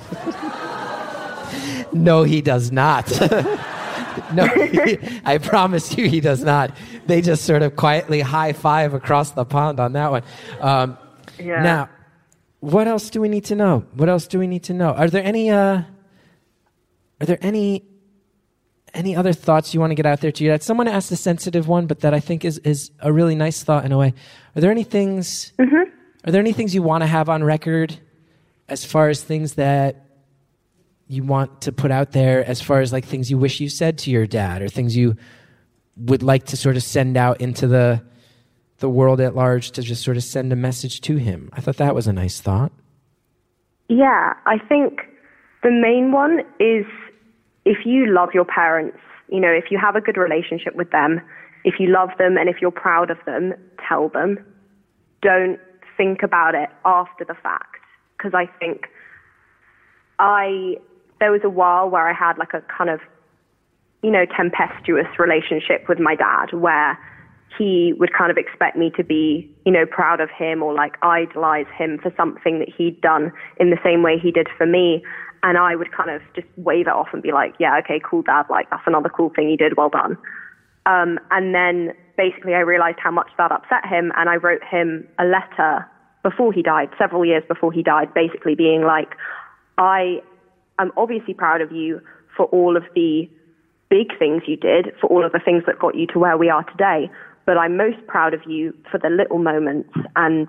no, 1.92 2.22
he 2.22 2.40
does 2.42 2.70
not. 2.70 3.08
no, 4.32 4.46
he- 4.46 4.98
I 5.24 5.38
promise 5.38 5.96
you, 5.96 6.08
he 6.08 6.20
does 6.20 6.42
not. 6.44 6.70
They 7.06 7.20
just 7.22 7.44
sort 7.44 7.62
of 7.62 7.76
quietly 7.76 8.20
high 8.20 8.52
five 8.52 8.94
across 8.94 9.30
the 9.32 9.44
pond 9.44 9.80
on 9.80 9.92
that 9.94 10.10
one. 10.10 10.22
Um, 10.60 10.98
Yeah. 11.38 11.62
Now, 11.62 11.88
what 12.60 12.88
else 12.88 13.08
do 13.10 13.20
we 13.20 13.28
need 13.28 13.44
to 13.46 13.54
know? 13.54 13.84
What 13.94 14.08
else 14.08 14.26
do 14.26 14.38
we 14.38 14.46
need 14.48 14.64
to 14.64 14.74
know? 14.74 14.90
Are 14.90 15.08
there 15.08 15.22
any? 15.22 15.48
Uh, 15.50 15.82
are 17.20 17.26
there 17.26 17.38
any? 17.40 17.84
Any 18.94 19.14
other 19.14 19.32
thoughts 19.34 19.74
you 19.74 19.80
want 19.80 19.90
to 19.90 19.94
get 19.94 20.06
out 20.06 20.22
there 20.22 20.32
to 20.32 20.42
you? 20.44 20.58
Someone 20.60 20.88
asked 20.88 21.12
a 21.12 21.16
sensitive 21.16 21.68
one, 21.68 21.86
but 21.86 22.00
that 22.00 22.14
I 22.14 22.20
think 22.20 22.44
is 22.44 22.58
is 22.64 22.90
a 23.00 23.12
really 23.12 23.34
nice 23.36 23.62
thought 23.62 23.84
in 23.84 23.92
a 23.92 23.98
way. 23.98 24.14
Are 24.56 24.60
there 24.60 24.70
any 24.72 24.82
things? 24.82 25.52
Are 26.24 26.32
there 26.32 26.40
any 26.40 26.52
things 26.52 26.74
you 26.74 26.82
want 26.82 27.02
to 27.02 27.06
have 27.06 27.28
on 27.28 27.44
record, 27.44 27.98
as 28.68 28.84
far 28.84 29.08
as 29.08 29.22
things 29.22 29.54
that 29.54 30.04
you 31.06 31.22
want 31.22 31.62
to 31.62 31.72
put 31.72 31.90
out 31.90 32.12
there, 32.12 32.44
as 32.44 32.60
far 32.60 32.80
as 32.80 32.92
like 32.92 33.04
things 33.04 33.30
you 33.30 33.38
wish 33.38 33.60
you 33.60 33.68
said 33.68 33.98
to 33.98 34.10
your 34.10 34.26
dad, 34.26 34.62
or 34.62 34.68
things 34.68 34.96
you 34.96 35.16
would 35.96 36.22
like 36.22 36.46
to 36.46 36.56
sort 36.56 36.76
of 36.76 36.82
send 36.82 37.16
out 37.16 37.40
into 37.40 37.66
the 37.66 38.02
the 38.78 38.88
world 38.88 39.20
at 39.20 39.34
large 39.34 39.72
to 39.72 39.82
just 39.82 40.04
sort 40.04 40.16
of 40.16 40.22
send 40.22 40.52
a 40.52 40.56
message 40.56 41.00
to 41.00 41.16
him. 41.16 41.50
I 41.52 41.60
thought 41.60 41.78
that 41.78 41.94
was 41.94 42.06
a 42.06 42.12
nice 42.12 42.40
thought. 42.40 42.70
Yeah, 43.88 44.34
I 44.46 44.58
think 44.58 45.00
the 45.62 45.70
main 45.70 46.12
one 46.12 46.40
is 46.60 46.86
if 47.64 47.78
you 47.84 48.06
love 48.06 48.30
your 48.34 48.44
parents, 48.44 48.98
you 49.28 49.40
know, 49.40 49.50
if 49.50 49.70
you 49.70 49.78
have 49.78 49.96
a 49.96 50.00
good 50.00 50.16
relationship 50.16 50.76
with 50.76 50.90
them, 50.90 51.20
if 51.64 51.80
you 51.80 51.88
love 51.88 52.10
them 52.18 52.36
and 52.36 52.48
if 52.48 52.56
you're 52.60 52.70
proud 52.70 53.10
of 53.10 53.18
them, 53.26 53.54
tell 53.88 54.08
them. 54.08 54.38
Don't 55.22 55.58
think 55.98 56.22
about 56.22 56.54
it 56.54 56.70
after 56.86 57.26
the 57.26 57.34
fact. 57.34 57.76
Because 58.16 58.32
I 58.34 58.46
think 58.58 58.86
I, 60.18 60.76
there 61.20 61.30
was 61.30 61.42
a 61.44 61.50
while 61.50 61.90
where 61.90 62.08
I 62.08 62.14
had 62.14 62.38
like 62.38 62.54
a 62.54 62.62
kind 62.62 62.88
of, 62.88 63.00
you 64.02 64.10
know, 64.10 64.24
tempestuous 64.34 65.18
relationship 65.18 65.86
with 65.88 65.98
my 65.98 66.14
dad 66.14 66.52
where 66.52 66.98
he 67.56 67.92
would 67.98 68.12
kind 68.12 68.30
of 68.30 68.36
expect 68.36 68.76
me 68.76 68.90
to 68.96 69.04
be, 69.04 69.50
you 69.66 69.72
know, 69.72 69.84
proud 69.86 70.20
of 70.20 70.30
him 70.30 70.62
or 70.62 70.72
like 70.72 70.94
idolize 71.02 71.66
him 71.76 71.98
for 71.98 72.12
something 72.16 72.58
that 72.60 72.68
he'd 72.68 73.00
done 73.00 73.32
in 73.58 73.70
the 73.70 73.78
same 73.84 74.02
way 74.02 74.18
he 74.18 74.30
did 74.30 74.48
for 74.56 74.66
me. 74.66 75.02
And 75.42 75.56
I 75.56 75.76
would 75.76 75.92
kind 75.92 76.10
of 76.10 76.20
just 76.34 76.48
wave 76.56 76.86
it 76.86 76.92
off 76.92 77.08
and 77.12 77.22
be 77.22 77.32
like, 77.32 77.54
yeah, 77.58 77.78
okay, 77.78 78.00
cool, 78.04 78.22
dad. 78.22 78.46
Like, 78.50 78.68
that's 78.70 78.82
another 78.86 79.08
cool 79.08 79.30
thing 79.34 79.48
you 79.48 79.56
did. 79.56 79.76
Well 79.76 79.88
done. 79.88 80.18
Um, 80.86 81.18
and 81.30 81.54
then 81.54 81.94
basically 82.18 82.52
I 82.54 82.60
realized 82.60 82.98
how 83.02 83.12
much 83.12 83.30
that 83.38 83.50
upset 83.50 83.86
him. 83.86 84.12
And 84.16 84.28
I 84.28 84.36
wrote 84.36 84.62
him 84.62 85.08
a 85.18 85.24
letter 85.24 85.88
before 86.22 86.52
he 86.52 86.60
died, 86.60 86.90
several 86.98 87.24
years 87.24 87.44
before 87.48 87.72
he 87.72 87.82
died, 87.82 88.12
basically 88.12 88.54
being 88.54 88.82
like, 88.82 89.14
I 89.78 90.20
am 90.78 90.92
obviously 90.98 91.32
proud 91.32 91.62
of 91.62 91.72
you 91.72 92.02
for 92.36 92.46
all 92.46 92.76
of 92.76 92.82
the 92.94 93.30
big 93.88 94.18
things 94.18 94.42
you 94.46 94.56
did, 94.56 94.92
for 95.00 95.06
all 95.06 95.24
of 95.24 95.32
the 95.32 95.40
things 95.42 95.62
that 95.66 95.78
got 95.78 95.94
you 95.94 96.06
to 96.08 96.18
where 96.18 96.36
we 96.36 96.50
are 96.50 96.64
today. 96.64 97.10
But 97.46 97.56
I'm 97.56 97.76
most 97.76 98.04
proud 98.06 98.34
of 98.34 98.40
you 98.46 98.74
for 98.90 98.98
the 98.98 99.08
little 99.08 99.38
moments 99.38 99.90
and, 100.16 100.46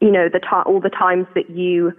you 0.00 0.10
know, 0.10 0.28
the 0.30 0.40
t- 0.40 0.66
all 0.66 0.80
the 0.80 0.90
times 0.90 1.26
that 1.34 1.48
you 1.48 1.92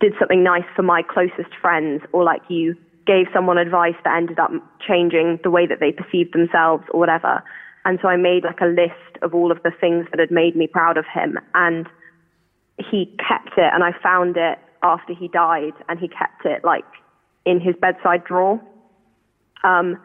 did 0.00 0.14
something 0.18 0.42
nice 0.42 0.64
for 0.74 0.82
my 0.82 1.02
closest 1.02 1.54
friends 1.60 2.02
or 2.12 2.24
like 2.24 2.42
you 2.48 2.74
gave 3.06 3.26
someone 3.32 3.58
advice 3.58 3.94
that 4.04 4.16
ended 4.16 4.38
up 4.38 4.50
changing 4.86 5.38
the 5.44 5.50
way 5.50 5.66
that 5.66 5.78
they 5.78 5.92
perceived 5.92 6.32
themselves 6.32 6.82
or 6.90 6.98
whatever. 6.98 7.44
And 7.84 7.98
so 8.00 8.08
I 8.08 8.16
made 8.16 8.44
like 8.44 8.60
a 8.60 8.66
list 8.66 9.22
of 9.22 9.34
all 9.34 9.52
of 9.52 9.62
the 9.62 9.70
things 9.70 10.06
that 10.10 10.18
had 10.18 10.30
made 10.30 10.56
me 10.56 10.66
proud 10.66 10.96
of 10.96 11.04
him. 11.12 11.38
And 11.54 11.86
he 12.78 13.06
kept 13.18 13.56
it 13.56 13.70
and 13.72 13.84
I 13.84 13.92
found 14.02 14.36
it 14.36 14.58
after 14.82 15.14
he 15.14 15.28
died 15.28 15.74
and 15.88 15.98
he 15.98 16.08
kept 16.08 16.44
it 16.44 16.64
like 16.64 16.84
in 17.44 17.60
his 17.60 17.74
bedside 17.80 18.24
drawer. 18.24 18.60
Um, 19.62 19.98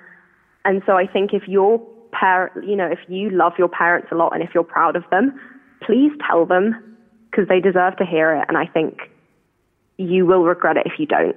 and 0.66 0.82
so 0.86 0.94
I 0.94 1.08
think 1.08 1.34
if 1.34 1.48
your 1.48 1.80
parent, 2.12 2.68
you 2.68 2.76
know, 2.76 2.88
if 2.88 3.00
you 3.08 3.30
love 3.30 3.54
your 3.58 3.70
parents 3.70 4.10
a 4.12 4.16
lot 4.16 4.34
and 4.34 4.44
if 4.44 4.50
you're 4.54 4.64
proud 4.64 4.96
of 4.96 5.04
them, 5.10 5.40
please 5.82 6.12
tell 6.28 6.46
them 6.46 6.98
because 7.32 7.48
they 7.48 7.60
deserve 7.60 7.96
to 7.98 8.06
hear 8.06 8.36
it. 8.36 8.46
And 8.48 8.58
I 8.58 8.66
think 8.66 9.00
you 9.98 10.26
will 10.26 10.44
regret 10.44 10.78
it 10.78 10.86
if 10.86 10.94
you 11.00 11.06
don't. 11.06 11.36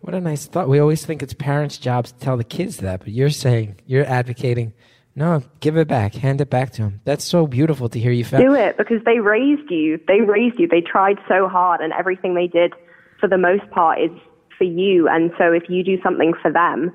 What 0.00 0.14
a 0.14 0.20
nice 0.20 0.46
thought. 0.46 0.68
We 0.68 0.80
always 0.80 1.06
think 1.06 1.22
it's 1.22 1.34
parents' 1.34 1.78
jobs 1.78 2.10
to 2.12 2.18
tell 2.18 2.36
the 2.36 2.44
kids 2.44 2.78
that, 2.78 3.00
but 3.00 3.10
you're 3.10 3.30
saying, 3.30 3.76
you're 3.86 4.04
advocating, 4.04 4.72
no, 5.14 5.42
give 5.60 5.76
it 5.76 5.88
back, 5.88 6.14
hand 6.14 6.40
it 6.40 6.48
back 6.48 6.72
to 6.72 6.82
him. 6.82 7.00
That's 7.04 7.24
so 7.24 7.46
beautiful 7.46 7.88
to 7.90 7.98
hear 7.98 8.12
you 8.12 8.24
found. 8.24 8.44
Do 8.44 8.54
it 8.54 8.78
because 8.78 9.02
they 9.04 9.18
raised 9.18 9.70
you. 9.70 10.00
They 10.08 10.20
raised 10.22 10.58
you. 10.58 10.66
They 10.66 10.80
tried 10.80 11.18
so 11.28 11.48
hard, 11.48 11.80
and 11.80 11.92
everything 11.92 12.34
they 12.34 12.46
did, 12.46 12.72
for 13.20 13.28
the 13.28 13.36
most 13.36 13.68
part, 13.70 14.00
is 14.00 14.10
for 14.56 14.64
you. 14.64 15.08
And 15.08 15.30
so 15.36 15.52
if 15.52 15.68
you 15.68 15.84
do 15.84 16.00
something 16.02 16.32
for 16.40 16.50
them, 16.50 16.92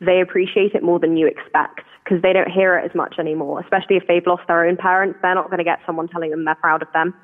they 0.00 0.20
appreciate 0.20 0.74
it 0.74 0.82
more 0.82 0.98
than 0.98 1.16
you 1.16 1.26
expect 1.26 1.80
because 2.04 2.20
they 2.22 2.32
don't 2.32 2.50
hear 2.50 2.76
it 2.78 2.84
as 2.84 2.94
much 2.94 3.16
anymore, 3.18 3.60
especially 3.60 3.96
if 3.96 4.06
they've 4.06 4.26
lost 4.26 4.42
their 4.48 4.66
own 4.66 4.76
parents. 4.76 5.18
They're 5.22 5.34
not 5.34 5.46
going 5.46 5.58
to 5.58 5.64
get 5.64 5.80
someone 5.86 6.08
telling 6.08 6.30
them 6.30 6.44
they're 6.44 6.54
proud 6.54 6.82
of 6.82 6.88
them. 6.92 7.14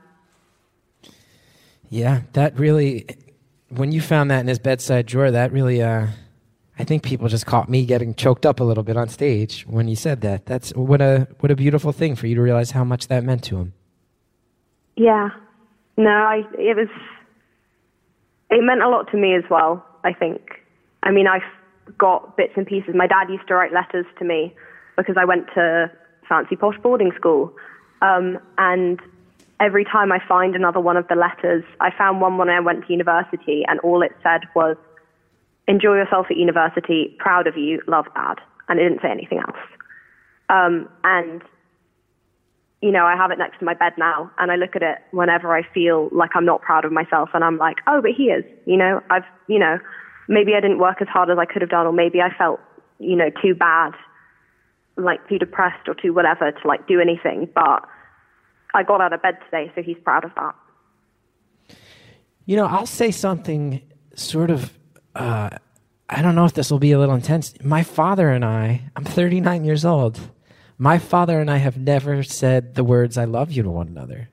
Yeah, 1.90 2.22
that 2.32 2.58
really, 2.58 3.06
when 3.68 3.92
you 3.92 4.00
found 4.00 4.30
that 4.30 4.40
in 4.40 4.46
his 4.46 4.58
bedside 4.58 5.04
drawer, 5.04 5.30
that 5.30 5.52
really, 5.52 5.82
uh, 5.82 6.06
I 6.82 6.84
think 6.84 7.04
people 7.04 7.28
just 7.28 7.46
caught 7.46 7.68
me 7.68 7.86
getting 7.86 8.12
choked 8.12 8.44
up 8.44 8.58
a 8.58 8.64
little 8.64 8.82
bit 8.82 8.96
on 8.96 9.08
stage 9.08 9.64
when 9.68 9.86
you 9.86 9.94
said 9.94 10.20
that. 10.22 10.46
That's 10.46 10.70
what 10.74 11.00
a 11.00 11.28
what 11.38 11.52
a 11.52 11.54
beautiful 11.54 11.92
thing 11.92 12.16
for 12.16 12.26
you 12.26 12.34
to 12.34 12.42
realize 12.42 12.72
how 12.72 12.82
much 12.82 13.06
that 13.06 13.22
meant 13.22 13.44
to 13.44 13.58
him. 13.58 13.72
Yeah, 14.96 15.28
no, 15.96 16.10
I 16.10 16.42
it 16.58 16.76
was 16.76 16.88
it 18.50 18.64
meant 18.64 18.82
a 18.82 18.88
lot 18.88 19.08
to 19.12 19.16
me 19.16 19.36
as 19.36 19.44
well. 19.48 19.86
I 20.02 20.12
think. 20.12 20.40
I 21.04 21.12
mean, 21.12 21.28
I've 21.28 21.46
got 21.96 22.36
bits 22.36 22.54
and 22.56 22.66
pieces. 22.66 22.96
My 22.96 23.06
dad 23.06 23.30
used 23.30 23.46
to 23.46 23.54
write 23.54 23.72
letters 23.72 24.06
to 24.18 24.24
me 24.24 24.52
because 24.96 25.14
I 25.16 25.24
went 25.24 25.46
to 25.54 25.88
fancy 26.28 26.56
posh 26.56 26.78
boarding 26.82 27.12
school, 27.14 27.54
um, 28.00 28.40
and 28.58 29.00
every 29.60 29.84
time 29.84 30.10
I 30.10 30.18
find 30.26 30.56
another 30.56 30.80
one 30.80 30.96
of 30.96 31.06
the 31.06 31.14
letters, 31.14 31.62
I 31.78 31.90
found 31.96 32.20
one 32.20 32.38
when 32.38 32.48
I 32.48 32.58
went 32.58 32.86
to 32.88 32.92
university, 32.92 33.62
and 33.68 33.78
all 33.80 34.02
it 34.02 34.10
said 34.24 34.40
was, 34.56 34.76
"Enjoy 35.68 35.94
yourself 35.94 36.26
at 36.30 36.36
university. 36.36 37.14
Proud 37.18 37.46
of 37.46 37.56
you. 37.56 37.82
Love, 37.86 38.06
Dad." 38.14 38.36
And 38.68 38.78
it 38.78 38.84
didn't 38.84 39.02
say 39.02 39.10
anything 39.10 39.38
else. 39.38 39.58
Um, 40.48 40.88
and 41.04 41.42
you 42.80 42.90
know, 42.90 43.04
I 43.04 43.16
have 43.16 43.30
it 43.30 43.38
next 43.38 43.60
to 43.60 43.64
my 43.64 43.74
bed 43.74 43.92
now, 43.96 44.28
and 44.38 44.50
I 44.50 44.56
look 44.56 44.74
at 44.74 44.82
it 44.82 44.98
whenever 45.12 45.56
I 45.56 45.62
feel 45.72 46.08
like 46.10 46.30
I'm 46.34 46.44
not 46.44 46.62
proud 46.62 46.84
of 46.84 46.90
myself, 46.90 47.30
and 47.32 47.44
I'm 47.44 47.56
like, 47.56 47.76
"Oh, 47.86 48.02
but 48.02 48.10
he 48.10 48.24
is." 48.24 48.44
You 48.66 48.76
know, 48.76 49.00
I've, 49.08 49.24
you 49.46 49.58
know, 49.58 49.78
maybe 50.28 50.54
I 50.54 50.60
didn't 50.60 50.78
work 50.78 51.00
as 51.00 51.08
hard 51.08 51.30
as 51.30 51.38
I 51.38 51.44
could 51.44 51.62
have 51.62 51.70
done, 51.70 51.86
or 51.86 51.92
maybe 51.92 52.20
I 52.20 52.34
felt, 52.36 52.60
you 52.98 53.14
know, 53.14 53.30
too 53.40 53.54
bad, 53.54 53.92
like 54.96 55.26
too 55.28 55.38
depressed 55.38 55.88
or 55.88 55.94
too 55.94 56.12
whatever 56.12 56.50
to 56.50 56.68
like 56.68 56.86
do 56.88 57.00
anything, 57.00 57.48
but 57.54 57.84
I 58.74 58.82
got 58.82 59.00
out 59.00 59.12
of 59.12 59.22
bed 59.22 59.38
today, 59.44 59.70
so 59.74 59.82
he's 59.82 59.98
proud 60.02 60.24
of 60.24 60.32
that. 60.34 60.54
You 62.46 62.56
know, 62.56 62.66
I'll 62.66 62.86
say 62.86 63.10
something 63.10 63.82
sort 64.14 64.50
of, 64.50 64.76
uh, 65.14 65.50
I 66.08 66.22
don't 66.22 66.34
know 66.34 66.44
if 66.44 66.52
this 66.54 66.70
will 66.70 66.78
be 66.78 66.92
a 66.92 66.98
little 66.98 67.14
intense. 67.14 67.54
My 67.62 67.82
father 67.82 68.30
and 68.30 68.44
I, 68.44 68.82
I'm 68.96 69.04
39 69.04 69.64
years 69.64 69.84
old. 69.84 70.20
My 70.78 70.98
father 70.98 71.40
and 71.40 71.50
I 71.50 71.58
have 71.58 71.76
never 71.78 72.22
said 72.22 72.74
the 72.74 72.84
words 72.84 73.16
"I 73.16 73.24
love 73.24 73.52
you" 73.52 73.62
to 73.62 73.70
one 73.70 73.88
another, 73.88 74.28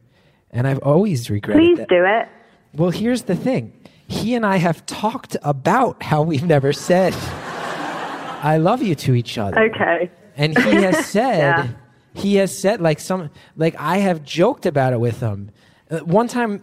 and 0.52 0.68
I've 0.68 0.80
always 0.80 1.30
regretted 1.30 1.62
Please 1.64 1.78
that. 1.78 1.90
do 1.90 2.04
it. 2.06 2.28
Well, 2.74 2.90
here's 2.92 3.24
the 3.24 3.36
thing. 3.36 3.74
He 4.08 4.34
and 4.36 4.46
I 4.46 4.58
have 4.58 4.86
talked 4.88 5.38
about 5.44 6.02
how 6.02 6.24
we've 6.24 6.44
never 6.46 6.74
said 6.74 7.14
"I 7.14 8.58
love 8.58 8.82
you" 8.82 8.96
to 8.96 9.16
each 9.16 9.38
other. 9.38 9.60
Okay. 9.70 10.10
And 10.38 10.58
he 10.58 10.76
has 10.76 11.06
said, 11.18 11.38
Yeah. 11.40 11.68
he 12.14 12.36
has 12.36 12.58
said 12.58 12.82
like 12.82 13.00
some, 13.00 13.30
like 13.56 13.76
I 13.78 13.98
have 13.98 14.24
joked 14.24 14.66
about 14.66 14.94
it 14.94 15.00
with 15.00 15.20
him. 15.20 15.52
Uh, 15.92 16.00
one 16.00 16.28
time, 16.28 16.58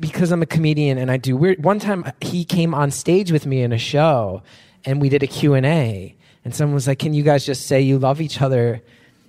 because 0.00 0.30
I'm 0.30 0.42
a 0.42 0.46
comedian 0.46 0.96
and 0.98 1.10
I 1.10 1.16
do 1.16 1.36
weird. 1.36 1.64
One 1.64 1.78
time 1.80 2.10
he 2.20 2.44
came 2.44 2.72
on 2.74 2.90
stage 2.92 3.32
with 3.32 3.46
me 3.46 3.62
in 3.62 3.72
a 3.72 3.78
show, 3.78 4.42
and 4.84 5.00
we 5.00 5.08
did 5.08 5.22
a 5.22 5.26
Q 5.26 5.54
and 5.54 5.66
A, 5.66 6.14
and 6.44 6.54
someone 6.54 6.74
was 6.74 6.86
like, 6.86 7.00
"Can 7.00 7.14
you 7.14 7.22
guys 7.24 7.44
just 7.44 7.66
say 7.66 7.80
you 7.80 7.98
love 7.98 8.20
each 8.20 8.40
other?" 8.40 8.82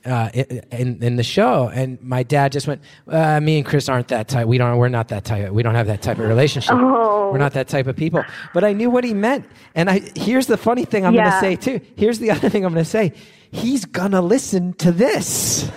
Uh, 0.05 0.29
in 0.71 1.01
in 1.01 1.15
the 1.15 1.23
show, 1.23 1.67
and 1.73 1.99
my 2.03 2.21
dad 2.21 2.51
just 2.51 2.67
went, 2.67 2.79
uh, 3.07 3.39
"Me 3.39 3.57
and 3.57 3.65
Chris 3.65 3.89
aren't 3.89 4.09
that 4.09 4.27
type. 4.27 4.45
We 4.45 4.59
don't. 4.59 4.77
We're 4.77 4.87
not 4.89 5.07
that 5.07 5.25
type. 5.25 5.49
We 5.51 5.63
don't 5.63 5.73
have 5.73 5.87
that 5.87 6.03
type 6.03 6.19
of 6.19 6.27
relationship. 6.27 6.75
Oh. 6.75 7.31
We're 7.31 7.39
not 7.39 7.53
that 7.53 7.67
type 7.67 7.87
of 7.87 7.95
people." 7.95 8.23
But 8.53 8.63
I 8.63 8.73
knew 8.73 8.91
what 8.91 9.03
he 9.03 9.15
meant, 9.15 9.45
and 9.73 9.89
I 9.89 10.01
here's 10.15 10.45
the 10.45 10.57
funny 10.57 10.85
thing 10.85 11.03
I'm 11.07 11.15
Yeah. 11.15 11.41
going 11.41 11.57
to 11.57 11.63
say 11.63 11.79
too. 11.79 11.85
Here's 11.95 12.19
the 12.19 12.29
other 12.35 12.49
thing 12.49 12.63
I'm 12.63 12.73
going 12.73 12.85
to 12.85 12.89
say. 12.89 13.13
He's 13.49 13.85
gonna 13.85 14.21
listen 14.21 14.73
to 14.73 14.91
this. 14.91 15.71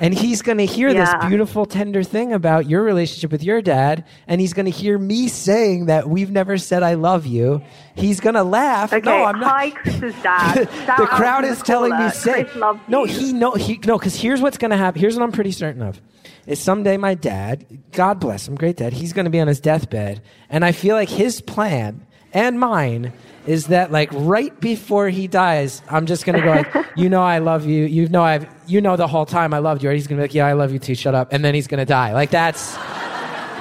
And 0.00 0.14
he's 0.14 0.40
going 0.40 0.58
to 0.58 0.64
hear 0.66 0.88
Yeah. 0.88 1.04
this 1.18 1.28
beautiful, 1.28 1.66
tender 1.66 2.02
thing 2.02 2.32
about 2.32 2.68
your 2.68 2.82
relationship 2.82 3.30
with 3.30 3.44
your 3.44 3.60
dad. 3.60 4.04
And 4.26 4.40
he's 4.40 4.54
going 4.54 4.64
to 4.64 4.70
hear 4.72 4.98
me 4.98 5.28
saying 5.28 5.86
that 5.86 6.08
we've 6.08 6.30
never 6.30 6.56
said 6.56 6.82
I 6.82 6.94
love 6.94 7.26
you. 7.26 7.60
He's 7.94 8.18
going 8.18 8.34
to 8.34 8.42
laugh. 8.42 8.92
Okay. 8.94 9.04
no, 9.04 9.24
I'm 9.24 9.38
not. 9.38 9.50
Hi, 9.50 9.70
Chris's 9.70 10.14
dad. 10.22 10.68
The 10.96 11.06
crowd 11.06 11.44
is 11.44 11.62
telling 11.62 11.96
me 11.96 12.08
say 12.10 12.46
no 12.88 13.04
he 13.04 13.32
no 13.32 13.52
he 13.52 13.78
no 13.84 13.98
because 13.98 14.14
here's 14.16 14.40
what's 14.40 14.56
gonna 14.58 14.76
happen 14.76 15.00
here's 15.00 15.16
what 15.16 15.22
i'm 15.22 15.32
pretty 15.32 15.52
certain 15.52 15.82
of 15.82 16.00
is 16.46 16.58
someday 16.58 16.96
my 16.96 17.14
dad 17.14 17.66
god 17.92 18.18
bless 18.20 18.46
him 18.48 18.54
great 18.54 18.76
dad 18.76 18.92
he's 18.92 19.12
gonna 19.12 19.30
be 19.30 19.40
on 19.40 19.46
his 19.48 19.60
deathbed 19.60 20.20
and 20.48 20.64
i 20.64 20.72
feel 20.72 20.96
like 20.96 21.08
his 21.08 21.40
plan 21.40 22.04
and 22.32 22.58
mine 22.58 23.12
is 23.54 23.66
that 23.66 23.90
like 23.98 24.10
right 24.12 24.54
before 24.60 25.08
he 25.08 25.26
dies 25.26 25.82
i'm 25.94 26.06
just 26.06 26.24
gonna 26.26 26.40
go 26.48 26.50
like 26.60 26.70
you 27.02 27.08
know 27.08 27.22
i 27.22 27.38
love 27.38 27.62
you 27.66 27.84
you 27.84 28.08
know 28.08 28.22
i've 28.22 28.46
you 28.66 28.80
know 28.80 28.94
the 28.96 29.06
whole 29.14 29.26
time 29.26 29.52
i 29.52 29.58
loved 29.58 29.82
you 29.82 29.90
he's 29.90 30.06
gonna 30.06 30.20
be 30.20 30.24
like 30.28 30.34
yeah 30.34 30.46
i 30.46 30.52
love 30.52 30.70
you 30.72 30.78
too 30.78 30.94
shut 30.94 31.14
up 31.14 31.32
and 31.32 31.44
then 31.44 31.54
he's 31.54 31.66
gonna 31.66 31.84
die 32.00 32.12
like 32.12 32.30
that's 32.30 32.76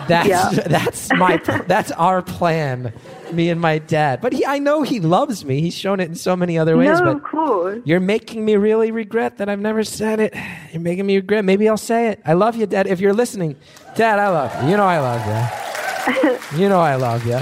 that's 0.07 0.27
Yeah. 0.27 0.49
that's 0.77 1.01
my 1.13 1.37
that's 1.67 1.91
our 1.91 2.21
plan 2.21 2.91
me 3.31 3.49
and 3.49 3.61
my 3.61 3.77
dad 3.77 4.21
but 4.21 4.33
he 4.33 4.45
i 4.45 4.57
know 4.57 4.81
he 4.81 4.99
loves 4.99 5.45
me 5.45 5.61
he's 5.61 5.75
shown 5.75 5.99
it 5.99 6.07
in 6.09 6.15
so 6.15 6.35
many 6.35 6.57
other 6.57 6.75
ways 6.77 6.99
No, 6.99 7.05
but 7.05 7.15
of 7.17 7.23
course. 7.23 7.81
you're 7.85 7.99
making 8.15 8.43
me 8.43 8.55
really 8.57 8.91
regret 8.91 9.37
that 9.37 9.49
I've 9.49 9.59
never 9.69 9.83
said 9.83 10.19
it. 10.19 10.33
You're 10.71 10.81
making 10.81 11.05
me 11.05 11.15
regret. 11.17 11.45
Maybe 11.45 11.69
I'll 11.69 11.77
say 11.77 12.07
it. 12.09 12.21
I 12.25 12.33
love 12.33 12.55
you, 12.55 12.65
Dad. 12.65 12.87
If 12.87 12.99
you're 12.99 13.13
listening, 13.13 13.55
Dad, 13.95 14.17
I 14.19 14.29
love 14.29 14.51
you. 14.63 14.69
You 14.71 14.77
know 14.77 14.85
I 14.85 14.99
love 14.99 15.21
you. 15.31 16.59
you 16.59 16.69
know 16.69 16.79
I 16.81 16.95
love 16.95 17.21
you. 17.25 17.39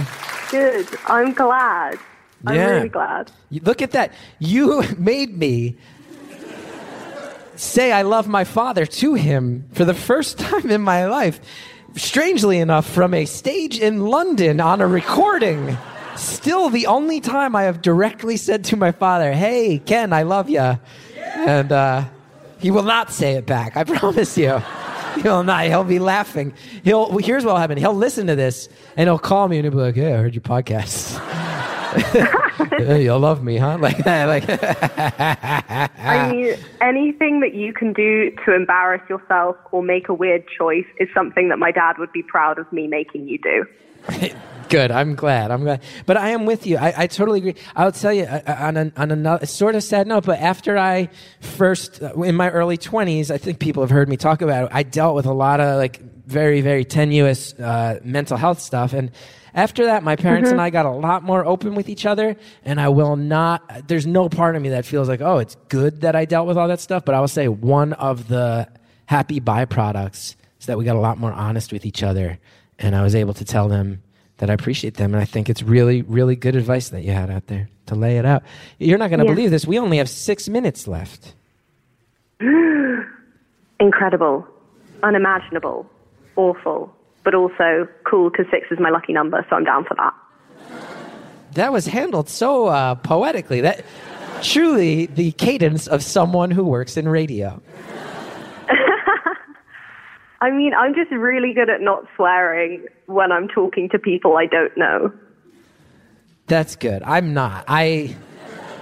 Good. 0.52 0.88
I'm 1.06 1.32
glad. 1.34 1.98
I'm 2.46 2.56
Yeah. 2.56 2.68
really 2.72 2.90
glad. 2.90 3.32
Look 3.52 3.82
at 3.82 3.92
that. 3.92 4.14
You 4.40 4.84
made 4.98 5.38
me 5.38 5.76
say 7.56 7.92
I 7.92 8.04
love 8.04 8.28
my 8.28 8.44
father 8.44 8.86
to 8.86 9.16
him 9.16 9.66
for 9.74 9.84
the 9.86 9.94
first 9.94 10.38
time 10.48 10.70
in 10.70 10.82
my 10.82 11.06
life. 11.08 11.40
strangely 11.96 12.60
enough, 12.60 12.88
from 12.88 13.14
a 13.16 13.26
stage 13.26 13.80
in 13.80 14.06
London 14.06 14.60
on 14.62 14.82
a 14.82 14.88
recording. 14.88 15.76
Still, 16.16 16.70
the 16.70 16.86
only 16.88 17.20
time 17.22 17.56
I 17.56 17.64
have 17.64 17.82
directly 17.82 18.38
said 18.38 18.64
to 18.66 18.76
my 18.78 18.92
father, 18.92 19.32
"Hey, 19.34 19.80
Ken, 19.80 20.14
I 20.14 20.22
love 20.24 20.48
you," 20.50 20.78
and 21.36 21.72
uh, 21.72 22.04
he 22.60 22.70
will 22.72 22.84
not 22.84 23.12
say 23.12 23.34
it 23.34 23.46
back. 23.48 23.76
I 23.78 23.84
promise 24.00 24.38
you. 24.38 24.62
He'll 25.24 25.44
not. 25.44 25.66
He'll 25.66 25.84
be 25.84 25.98
laughing. 26.00 26.54
He'll. 26.84 27.18
Here's 27.18 27.44
what'll 27.44 27.60
happen. 27.60 27.78
He'll 27.80 27.94
listen 27.96 28.28
to 28.28 28.36
this 28.36 28.70
and 28.96 29.08
he'll 29.08 29.18
call 29.20 29.48
me 29.48 29.58
and 29.58 29.66
he'll 29.66 29.72
be 29.74 29.78
like, 29.82 29.96
"Hey, 29.96 30.14
I 30.14 30.18
heard 30.18 30.36
your 30.36 30.42
podcast." 30.44 31.18
you'll 32.80 33.20
love 33.20 33.44
me, 33.44 33.58
huh? 33.58 33.78
Like 33.80 34.04
that. 34.04 34.26
Like. 34.26 34.46
I 36.00 36.32
mean, 36.32 36.56
anything 36.82 37.40
that 37.42 37.54
you 37.54 37.74
can 37.74 37.94
do 37.94 38.32
to 38.46 38.56
embarrass 38.56 39.02
yourself 39.10 39.56
or 39.72 39.84
make 39.84 40.10
a 40.10 40.14
weird 40.14 40.46
choice 40.48 40.86
is 41.00 41.08
something 41.14 41.50
that 41.50 41.58
my 41.58 41.72
dad 41.72 41.98
would 41.98 42.12
be 42.12 42.24
proud 42.24 42.60
of 42.60 42.72
me 42.72 42.88
making 42.88 43.28
you 43.28 43.38
do. 43.40 43.66
Good. 44.70 44.92
I'm 44.92 45.16
glad. 45.16 45.52
I'm 45.52 45.64
glad. 45.64 45.82
But 46.06 46.18
I 46.18 46.30
am 46.30 46.46
with 46.46 46.68
you. 46.68 46.78
I, 46.78 47.04
I 47.04 47.08
totally 47.08 47.40
agree. 47.40 47.56
I'll 47.76 47.92
tell 47.92 48.12
you 48.12 48.24
uh, 48.24 48.42
uh, 48.46 48.56
on, 48.60 48.78
an, 48.78 48.94
on 48.98 49.12
another 49.12 49.46
sort 49.46 49.76
of 49.76 49.84
sad 49.84 50.08
note, 50.08 50.26
but 50.26 50.40
after 50.40 50.78
I 50.78 51.10
first, 51.40 52.04
uh, 52.04 52.14
in 52.22 52.36
my 52.36 52.50
early 52.50 52.78
20s, 52.78 53.32
I 53.32 53.38
think 53.38 53.60
people 53.60 53.82
have 53.82 53.90
heard 53.90 54.10
me 54.10 54.18
talk 54.18 54.42
about 54.42 54.66
it, 54.66 54.70
I 54.74 54.84
dealt 54.84 55.16
with 55.16 55.26
a 55.26 55.34
lot 55.34 55.62
of 55.62 55.78
like 55.78 56.02
very, 56.26 56.60
very 56.60 56.84
tenuous 56.84 57.54
uh, 57.54 58.00
mental 58.04 58.36
health 58.36 58.60
stuff. 58.60 58.92
And 58.92 59.12
after 59.58 59.86
that, 59.88 60.04
my 60.04 60.16
parents 60.16 60.48
Mm-hmm. 60.48 60.54
and 60.54 60.62
I 60.62 60.70
got 60.70 60.86
a 60.86 60.92
lot 60.92 61.24
more 61.24 61.46
open 61.46 61.76
with 61.76 61.90
each 61.90 62.06
other. 62.06 62.38
And 62.64 62.80
I 62.80 62.88
will 62.90 63.16
not, 63.18 63.88
there's 63.88 64.06
no 64.08 64.30
part 64.30 64.56
of 64.56 64.62
me 64.62 64.70
that 64.70 64.86
feels 64.86 65.10
like, 65.10 65.20
oh, 65.20 65.40
it's 65.40 65.56
good 65.68 66.02
that 66.02 66.16
I 66.16 66.24
dealt 66.26 66.48
with 66.48 66.58
all 66.58 66.68
that 66.70 66.80
stuff. 66.80 67.04
But 67.04 67.16
I 67.16 67.20
will 67.20 67.28
say 67.28 67.48
one 67.50 67.92
of 67.94 68.28
the 68.30 68.70
happy 69.08 69.42
byproducts 69.42 70.36
is 70.60 70.66
that 70.68 70.78
we 70.78 70.86
got 70.86 70.96
a 70.96 71.00
lot 71.00 71.18
more 71.18 71.34
honest 71.34 71.74
with 71.74 71.86
each 71.86 72.04
other. 72.04 72.38
And 72.80 72.96
I 72.96 73.02
was 73.02 73.16
able 73.16 73.34
to 73.34 73.44
tell 73.44 73.68
them 73.68 74.04
that 74.38 74.50
I 74.52 74.54
appreciate 74.54 74.94
them. 74.98 75.14
And 75.16 75.22
I 75.22 75.26
think 75.26 75.50
it's 75.50 75.64
really, 75.64 76.04
really 76.04 76.36
good 76.36 76.56
advice 76.56 76.90
that 76.90 77.04
you 77.04 77.12
had 77.12 77.32
out 77.32 77.48
there 77.48 77.68
to 77.88 77.96
lay 77.96 78.18
it 78.20 78.26
out. 78.26 78.44
You're 78.78 79.00
not 79.00 79.10
going 79.10 79.20
to 79.22 79.26
Yeah. 79.26 79.34
believe 79.34 79.50
this. 79.50 79.66
We 79.66 79.80
only 79.80 79.98
have 79.98 80.08
six 80.10 80.48
minutes 80.48 80.88
left. 80.88 81.34
Incredible, 83.80 84.46
unimaginable, 85.04 85.90
awful, 86.36 86.94
but 87.28 87.36
also 87.36 87.90
cool 88.06 88.30
because 88.30 88.46
six 88.50 88.68
is 88.72 88.80
my 88.80 88.90
lucky 88.90 89.12
number, 89.12 89.46
so 89.50 89.58
I'm 89.58 89.66
down 89.66 89.84
for 89.84 89.96
that. 89.96 90.14
That 91.56 91.74
was 91.74 91.86
handled 91.86 92.30
so 92.30 92.68
uh, 92.68 92.96
poetically. 92.96 93.60
That 93.60 93.84
truly 94.42 95.08
the 95.08 95.34
cadence 95.34 95.88
of 95.88 96.02
someone 96.02 96.52
who 96.52 96.64
works 96.64 96.96
in 96.96 97.06
radio. 97.06 97.62
I 100.40 100.52
mean, 100.52 100.74
I'm 100.74 100.96
just 100.96 101.12
really 101.12 101.52
good 101.54 101.70
at 101.70 101.82
not 101.82 102.06
swearing 102.16 102.86
when 103.08 103.34
I'm 103.34 103.50
talking 103.50 103.90
to 103.90 104.00
people 104.00 104.38
I 104.38 104.46
don't 104.46 104.78
know. 104.78 105.12
That's 106.46 106.78
good. 106.78 107.04
I'm 107.04 107.34
not. 107.34 107.66
I 107.68 108.16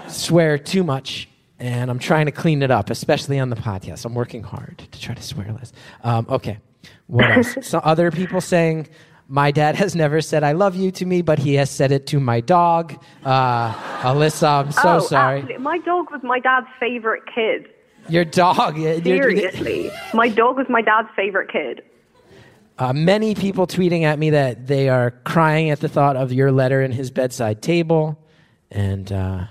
swear 0.07 0.59
too 0.59 0.83
much, 0.83 1.27
and 1.57 1.89
I'm 1.89 1.97
trying 1.97 2.27
to 2.27 2.31
clean 2.31 2.61
it 2.61 2.69
up, 2.69 2.91
especially 2.91 3.39
on 3.39 3.49
the 3.49 3.55
podcast. 3.55 4.05
I'm 4.05 4.13
working 4.13 4.43
hard 4.43 4.83
to 4.91 5.01
try 5.01 5.15
to 5.15 5.23
swear 5.23 5.51
less. 5.51 5.73
Um, 6.03 6.27
okay. 6.29 6.59
What 7.07 7.31
else? 7.31 7.55
so 7.61 7.79
other 7.79 8.11
people 8.11 8.41
saying, 8.41 8.87
my 9.27 9.51
dad 9.51 9.75
has 9.75 9.95
never 9.95 10.21
said 10.21 10.43
I 10.43 10.51
love 10.51 10.75
you 10.75 10.91
to 10.91 11.05
me, 11.05 11.21
but 11.21 11.39
he 11.39 11.55
has 11.55 11.69
said 11.69 11.91
it 11.91 12.07
to 12.07 12.19
my 12.19 12.41
dog. 12.41 13.01
Uh, 13.23 13.73
Alyssa, 14.01 14.65
I'm 14.65 14.71
so 14.71 14.81
oh, 14.97 14.99
sorry. 14.99 15.39
absolutely. 15.39 15.63
My 15.63 15.77
dog 15.79 16.11
was 16.11 16.21
my 16.23 16.39
dad's 16.39 16.67
favorite 16.79 17.23
kid. 17.33 17.67
Your 18.07 18.25
dog. 18.25 18.75
Seriously. 18.75 19.91
my 20.13 20.29
dog 20.29 20.57
was 20.57 20.67
my 20.69 20.81
dad's 20.81 21.09
favorite 21.15 21.51
kid. 21.51 21.81
Uh, 22.77 22.93
many 22.93 23.35
people 23.35 23.65
tweeting 23.65 24.03
at 24.03 24.19
me 24.19 24.31
that 24.31 24.67
they 24.67 24.89
are 24.89 25.11
crying 25.23 25.69
at 25.69 25.79
the 25.79 25.87
thought 25.87 26.17
of 26.17 26.33
your 26.33 26.51
letter 26.51 26.81
in 26.81 26.91
his 26.91 27.09
bedside 27.09 27.61
table, 27.61 28.19
and 28.69 29.11
uh, 29.11 29.45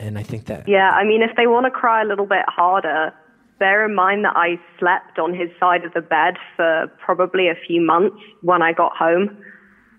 and 0.00 0.18
I 0.18 0.24
think 0.24 0.46
that 0.46 0.68
Yeah, 0.68 0.90
I 0.90 1.04
mean, 1.04 1.22
if 1.22 1.36
they 1.36 1.46
want 1.46 1.66
to 1.66 1.70
cry 1.70 2.02
a 2.02 2.04
little 2.04 2.26
bit 2.26 2.44
harder, 2.48 3.14
bear 3.58 3.84
in 3.84 3.94
mind 3.94 4.24
that 4.24 4.36
I 4.36 4.58
slept 4.78 5.18
on 5.18 5.32
his 5.34 5.48
side 5.60 5.84
of 5.84 5.92
the 5.94 6.00
bed 6.00 6.34
for 6.56 6.90
probably 6.98 7.48
a 7.48 7.54
few 7.66 7.80
months 7.80 8.16
when 8.42 8.62
I 8.62 8.72
got 8.72 8.96
home. 8.96 9.36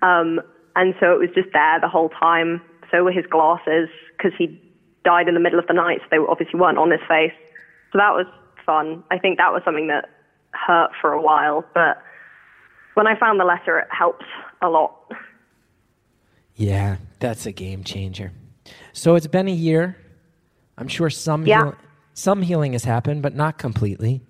Um, 0.02 0.42
and 0.76 0.94
so 1.00 1.14
it 1.14 1.20
was 1.20 1.30
just 1.34 1.50
there 1.54 1.80
the 1.80 1.88
whole 1.88 2.10
time. 2.10 2.62
So 2.92 3.04
were 3.04 3.12
his 3.12 3.26
glasses 3.26 3.90
because 4.18 4.34
he 4.38 4.62
died 5.04 5.28
in 5.28 5.34
the 5.34 5.40
middle 5.40 5.60
of 5.60 5.68
the 5.68 5.74
night, 5.74 6.00
so 6.02 6.08
they 6.12 6.18
obviously 6.18 6.60
weren't 6.60 6.78
on 6.78 6.92
his 6.92 7.00
face. 7.08 7.32
So 7.92 7.98
that 7.98 8.12
was 8.12 8.26
fun. 8.66 9.04
I 9.12 9.18
think 9.18 9.38
that 9.38 9.52
was 9.54 9.62
something 9.64 9.88
that 9.88 10.10
hurt 10.52 10.92
for 11.00 11.12
a 11.14 11.22
while, 11.22 11.64
but 11.74 12.02
when 12.96 13.08
I 13.08 13.18
found 13.20 13.40
the 13.40 13.46
letter, 13.46 13.80
it 13.80 13.88
helped 13.92 14.24
a 14.62 14.70
lot. 14.70 14.96
yeah, 16.56 16.98
that's 17.20 17.46
a 17.46 17.52
game 17.52 17.84
changer. 17.84 18.32
So 18.94 19.16
it's 19.16 19.28
been 19.28 19.48
a 19.48 19.52
year. 19.52 19.98
I'm 20.78 20.88
sure 20.88 21.10
some 21.10 21.46
Yeah. 21.46 21.64
heal- 21.64 21.76
some 22.16 22.42
healing 22.42 22.72
has 22.72 22.86
happened, 22.86 23.22
but 23.22 23.36
not 23.36 23.60
completely. 23.60 24.22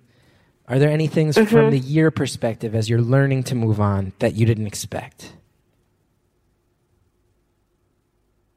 Are 0.68 0.78
there 0.78 0.90
any 0.90 1.06
things 1.06 1.36
Mm-hmm. 1.36 1.46
from 1.54 1.70
the 1.70 1.78
year 1.78 2.10
perspective 2.10 2.74
as 2.74 2.90
you're 2.90 3.00
learning 3.00 3.44
to 3.44 3.54
move 3.54 3.80
on 3.80 4.12
that 4.18 4.34
you 4.34 4.44
didn't 4.44 4.66
expect? 4.66 5.32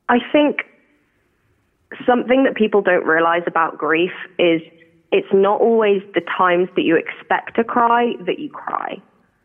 I 0.09 0.17
think 0.31 0.63
something 2.05 2.43
that 2.43 2.55
people 2.55 2.81
don't 2.81 3.05
realize 3.05 3.43
about 3.45 3.77
grief 3.77 4.11
is 4.39 4.61
it's 5.11 5.27
not 5.31 5.61
always 5.61 6.01
the 6.15 6.21
times 6.21 6.67
that 6.75 6.81
you 6.81 6.95
expect 6.97 7.55
to 7.55 7.63
cry 7.63 8.13
that 8.25 8.39
you 8.39 8.49
cry. 8.49 8.97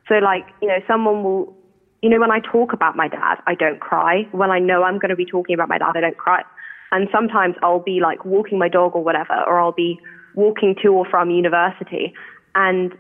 So, 0.09 0.15
like, 0.15 0.47
you 0.63 0.69
know, 0.69 0.79
someone 0.87 1.23
will, 1.23 1.55
you 2.01 2.09
know, 2.09 2.21
when 2.21 2.31
I 2.31 2.41
talk 2.41 2.73
about 2.73 2.97
my 2.97 3.09
dad, 3.09 3.37
I 3.47 3.55
don't 3.55 3.81
cry. 3.81 4.27
When 4.33 4.51
I 4.51 4.59
know 4.59 4.83
I'm 4.83 4.99
going 4.99 5.11
to 5.11 5.17
be 5.17 5.27
talking 5.27 5.55
about 5.55 5.69
my 5.69 5.79
dad, 5.79 5.93
I 5.97 6.01
don't 6.01 6.17
cry. 6.17 6.43
And 6.95 7.09
sometimes 7.11 7.57
I'll 7.61 7.81
be 7.81 7.99
like 8.01 8.25
walking 8.25 8.57
my 8.57 8.69
dog 8.69 8.95
or 8.95 9.03
whatever, 9.03 9.35
or 9.49 9.59
I'll 9.59 9.73
be 9.73 9.99
walking 10.37 10.77
to 10.83 10.89
or 10.89 11.05
from 11.05 11.29
university, 11.29 12.15
and 12.55 12.95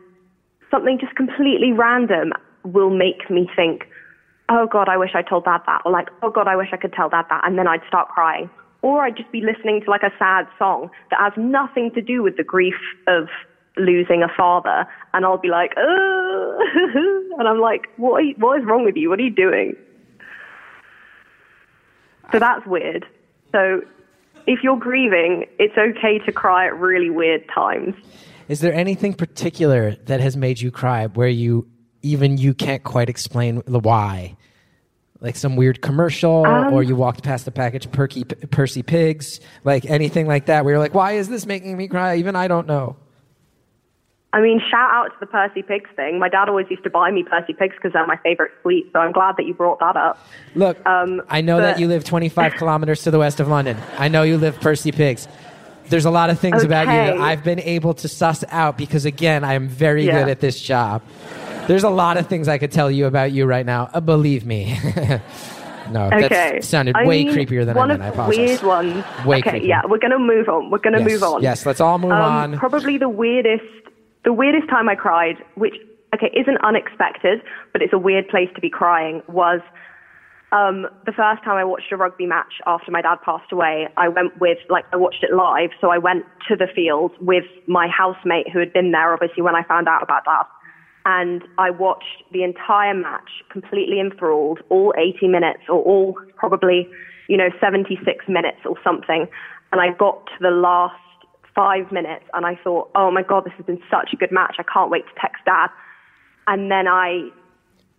something 0.69 0.99
just 1.01 1.15
completely 1.15 1.71
random 1.71 2.33
will 2.65 2.91
make 2.91 3.31
me 3.31 3.49
think, 3.55 3.85
oh 4.49 4.67
God, 4.67 4.89
I 4.89 4.97
wish 4.97 5.11
I 5.15 5.23
told 5.23 5.45
dad 5.45 5.61
that, 5.67 5.83
or 5.85 5.93
like, 5.93 6.09
oh 6.23 6.31
God, 6.31 6.49
I 6.49 6.57
wish 6.57 6.71
I 6.73 6.77
could 6.77 6.93
tell 6.93 7.09
dad 7.09 7.27
that, 7.31 7.43
and 7.47 7.57
then 7.57 7.69
I'd 7.69 7.83
start 7.87 8.09
crying. 8.09 8.51
Or 8.83 9.05
I'd 9.05 9.17
just 9.17 9.31
be 9.31 9.41
listening 9.41 9.81
to 9.85 9.91
like 9.91 10.03
a 10.03 10.11
sad 10.19 10.49
song 10.59 10.91
that 11.11 11.21
has 11.21 11.33
nothing 11.37 11.93
to 11.95 12.03
do 12.03 12.21
with 12.21 12.37
the 12.37 12.43
grief 12.43 12.75
of 13.07 13.29
losing 13.77 14.25
a 14.25 14.29
father, 14.37 14.87
and 15.13 15.25
I'll 15.25 15.39
be 15.39 15.51
like, 15.51 15.73
oh, 15.77 17.35
and 17.39 17.47
I'm 17.47 17.61
like, 17.61 17.87
what, 17.97 18.25
you, 18.25 18.35
what 18.39 18.59
is 18.59 18.67
wrong 18.67 18.85
with 18.85 18.97
you? 18.97 19.09
What 19.09 19.21
are 19.21 19.23
you 19.23 19.31
doing? 19.31 19.77
So 22.33 22.41
that's 22.41 22.67
weird. 22.67 23.07
So 23.55 23.83
if 24.49 24.65
you're 24.65 24.77
grieving, 24.77 25.47
it's 25.61 25.79
okay 25.79 26.19
to 26.27 26.33
cry 26.33 26.67
at 26.67 26.77
really 26.77 27.09
weird 27.09 27.49
times. 27.55 27.95
Is 28.49 28.61
there 28.61 28.75
anything 28.75 29.15
particular 29.15 29.95
that 30.07 30.21
has 30.21 30.37
made 30.37 30.61
you 30.61 30.73
cry 30.73 31.07
where 31.07 31.29
you 31.29 31.69
even 32.03 32.37
you 32.37 32.53
can't 32.53 32.83
quite 32.83 33.09
explain 33.09 33.63
the 33.67 33.79
why? 33.79 34.37
Like 35.21 35.37
some 35.37 35.55
weird 35.55 35.81
commercial, 35.81 36.45
Um, 36.45 36.75
or 36.75 36.83
you 36.83 36.97
walked 36.97 37.23
past 37.23 37.45
the 37.45 37.53
package 37.53 37.91
Perky, 37.93 38.25
Percy 38.25 38.83
Pigs, 38.83 39.41
like 39.63 39.87
anything 39.87 40.27
like 40.27 40.47
that, 40.47 40.65
where 40.65 40.75
you're 40.75 40.81
like, 40.81 40.95
"Why 40.95 41.13
is 41.13 41.29
this 41.29 41.47
making 41.47 41.77
me 41.77 41.87
cry?" 41.87 42.17
Even 42.17 42.35
I 42.37 42.49
don't 42.49 42.67
know. 42.67 42.97
I 44.35 44.41
mean, 44.41 44.61
shout 44.71 44.91
out 44.91 45.05
to 45.13 45.17
the 45.21 45.27
Percy 45.27 45.63
Pigs 45.63 45.89
thing. 45.95 46.19
My 46.19 46.29
dad 46.29 46.49
always 46.49 46.67
used 46.69 46.83
to 46.85 46.91
buy 46.91 47.11
me 47.11 47.23
Percy 47.23 47.53
Pigs 47.53 47.75
because 47.77 47.93
they're 47.93 48.07
my 48.07 48.17
favorite 48.23 48.51
sweet. 48.63 48.91
So 48.93 48.99
I'm 48.99 49.13
glad 49.13 49.37
that 49.37 49.47
you 49.47 49.55
brought 49.55 49.79
that 49.79 49.97
up. 49.97 50.19
Look, 50.57 50.85
Um, 50.87 51.23
I 51.31 51.41
know 51.41 51.59
that 51.61 51.79
you 51.79 51.87
live 51.87 52.05
25 52.05 52.55
kilometers 52.61 53.03
to 53.05 53.11
the 53.13 53.19
west 53.19 53.39
of 53.41 53.49
London. 53.49 53.77
I 53.99 54.09
know 54.09 54.23
you 54.23 54.37
live 54.37 54.61
Percy 54.61 54.91
Pigs. 54.93 55.29
There's 55.89 56.05
a 56.07 56.11
lot 56.11 56.31
of 56.31 56.39
things 56.41 56.65
about 56.65 56.87
you 56.89 56.93
that 56.95 57.19
I've 57.21 57.45
been 57.45 57.61
able 57.61 57.95
to 57.95 58.09
suss 58.09 58.43
out 58.51 58.77
because, 58.79 59.05
again, 59.05 59.45
I 59.45 59.55
am 59.55 59.69
very 59.69 60.05
Yeah. 60.07 60.21
good 60.23 60.31
at 60.31 60.41
this 60.41 60.59
job. 60.61 61.03
There's 61.69 61.85
a 61.85 61.91
lot 61.91 62.17
of 62.17 62.27
things 62.27 62.49
I 62.49 62.59
could 62.59 62.73
tell 62.73 62.91
you 62.91 63.07
about 63.07 63.33
you 63.33 63.45
right 63.47 63.65
now. 63.65 63.89
Uh, 63.95 64.01
believe 64.01 64.45
me. 64.47 64.77
no, 65.93 66.07
Okay. 66.07 66.29
that 66.29 66.65
sounded 66.65 66.97
I 66.97 67.07
way 67.07 67.25
mean, 67.25 67.35
creepier 67.35 67.65
than 67.67 67.77
I 67.77 67.81
one 67.81 67.89
meant. 67.89 68.01
of 68.01 68.07
I 68.07 68.09
apologize. 68.11 68.49
weird 68.49 68.63
ones. 68.63 69.05
Way 69.27 69.39
okay, 69.39 69.61
creepier. 69.61 69.67
yeah, 69.69 69.83
we're 69.89 69.99
gonna 69.99 70.19
move 70.19 70.49
on. 70.49 70.71
We're 70.71 70.79
gonna 70.79 71.01
yes. 71.01 71.09
move 71.11 71.23
on. 71.23 71.43
Yes, 71.43 71.67
let's 71.67 71.81
all 71.81 71.99
move 71.99 72.13
Um, 72.13 72.21
on. 72.21 72.59
Probably 72.59 72.99
the 72.99 73.09
weirdest, 73.09 73.65
the 74.25 74.33
weirdest 74.33 74.69
time 74.69 74.89
I 74.89 74.95
cried, 74.95 75.37
which 75.55 75.75
okay 76.15 76.31
isn't 76.35 76.59
unexpected, 76.65 77.41
but 77.73 77.83
it's 77.83 77.93
a 77.93 77.99
weird 77.99 78.29
place 78.29 78.49
to 78.55 78.61
be 78.61 78.71
crying. 78.71 79.23
Was 79.29 79.61
um, 80.53 80.87
the 81.05 81.13
first 81.13 81.43
time 81.43 81.57
I 81.57 81.65
watched 81.65 81.91
a 81.93 81.97
rugby 81.97 82.27
match 82.27 82.55
after 82.67 82.91
my 82.91 83.03
dad 83.03 83.17
passed 83.25 83.53
away. 83.53 83.89
I 83.97 84.09
went 84.09 84.41
with 84.41 84.59
like 84.71 84.85
I 84.93 84.97
watched 84.97 85.23
it 85.23 85.35
live, 85.35 85.71
so 85.81 85.91
I 85.91 85.99
went 85.99 86.25
to 86.49 86.57
the 86.57 86.69
field 86.75 87.13
with 87.21 87.45
my 87.67 87.89
housemate 87.89 88.51
who 88.51 88.61
had 88.61 88.73
been 88.73 88.93
there 88.93 89.13
obviously 89.13 89.43
when 89.43 89.55
I 89.55 89.63
found 89.65 89.89
out 89.89 90.03
about 90.03 90.25
dad. 90.25 90.47
And 91.07 91.43
I 91.59 91.71
watched 91.71 92.25
the 92.33 92.45
entire 92.45 92.95
match 92.95 93.29
completely 93.51 94.01
enthralled, 94.01 94.61
all 94.71 94.95
80 94.97 95.29
minutes 95.29 95.61
or 95.69 95.83
all 95.83 96.15
probably, 96.37 96.89
you 97.29 97.37
know, 97.37 97.51
76 97.61 98.25
minutes 98.27 98.61
or 98.65 98.77
something. 98.83 99.27
And 99.71 99.81
I 99.83 99.91
got 99.99 100.25
to 100.27 100.33
the 100.41 100.51
last 100.51 100.95
five 101.55 101.93
minutes 101.93 102.25
and 102.35 102.45
I 102.45 102.57
thought, 102.63 102.91
oh 102.95 103.11
my 103.11 103.23
God, 103.23 103.45
this 103.45 103.53
has 103.57 103.67
been 103.67 103.81
such 103.91 104.11
a 104.13 104.17
good 104.17 104.33
match. 104.33 104.57
I 104.59 104.65
can't 104.65 104.91
wait 104.91 105.05
to 105.07 105.21
text 105.21 105.45
dad. 105.45 105.69
And 106.47 106.71
then 106.71 106.89
I 106.89 107.31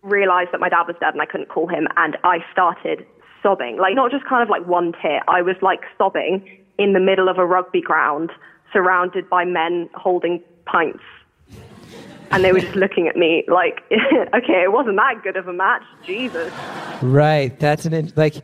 realized 0.02 0.50
that 0.52 0.60
my 0.60 0.68
dad 0.68 0.84
was 0.86 0.96
dead 1.00 1.14
and 1.14 1.22
I 1.22 1.26
couldn't 1.26 1.48
call 1.48 1.66
him. 1.66 1.88
And 1.96 2.16
I 2.22 2.38
started 2.52 3.06
sobbing, 3.42 3.78
like 3.78 3.94
not 3.94 4.10
just 4.10 4.24
kind 4.24 4.42
of 4.42 4.48
like 4.48 4.66
one 4.66 4.92
tear. 5.00 5.20
I 5.28 5.42
was 5.42 5.56
like 5.62 5.80
sobbing 5.98 6.46
in 6.78 6.92
the 6.92 7.00
middle 7.00 7.28
of 7.28 7.38
a 7.38 7.46
rugby 7.46 7.80
ground, 7.80 8.30
surrounded 8.72 9.28
by 9.28 9.44
men 9.44 9.88
holding 9.94 10.42
pints. 10.66 11.02
And 12.32 12.44
they 12.44 12.52
were 12.52 12.60
just 12.60 12.74
looking 12.74 13.06
at 13.06 13.16
me 13.16 13.44
like, 13.46 13.82
okay, 14.34 14.62
it 14.64 14.72
wasn't 14.72 14.96
that 14.96 15.22
good 15.22 15.36
of 15.36 15.46
a 15.46 15.52
match. 15.52 15.82
Jesus. 16.04 16.52
Right. 17.00 17.58
That's 17.58 17.86
an 17.86 18.12
like 18.16 18.34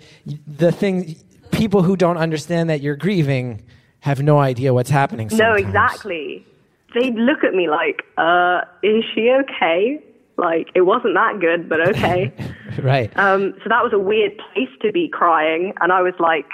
the 0.47 0.71
thing. 0.71 1.17
People 1.51 1.83
who 1.83 1.97
don't 1.97 2.17
understand 2.17 2.71
that 2.71 2.81
you're 2.81 2.97
grieving 2.97 3.63
have 4.03 4.21
no 4.21 4.39
idea 4.39 4.75
what's 4.75 4.91
happening. 4.91 5.29
No, 5.33 5.55
exactly. 5.55 6.45
They'd 6.93 7.15
look 7.15 7.45
at 7.45 7.55
me 7.55 7.69
like, 7.69 8.03
uh, 8.19 8.63
is 8.83 9.05
she 9.15 9.31
okay? 9.31 10.03
Like, 10.37 10.69
it 10.75 10.83
wasn't 10.83 11.15
that 11.15 11.39
good, 11.41 11.69
but 11.69 11.81
okay. 11.89 12.33
Right. 12.83 13.15
um, 13.19 13.53
so 13.63 13.69
that 13.69 13.85
was 13.85 13.93
a 13.93 13.99
weird 13.99 14.33
place 14.39 14.71
to 14.81 14.93
be 14.93 15.07
crying. 15.07 15.75
And 15.83 15.93
I 15.93 16.01
was 16.01 16.15
like, 16.19 16.47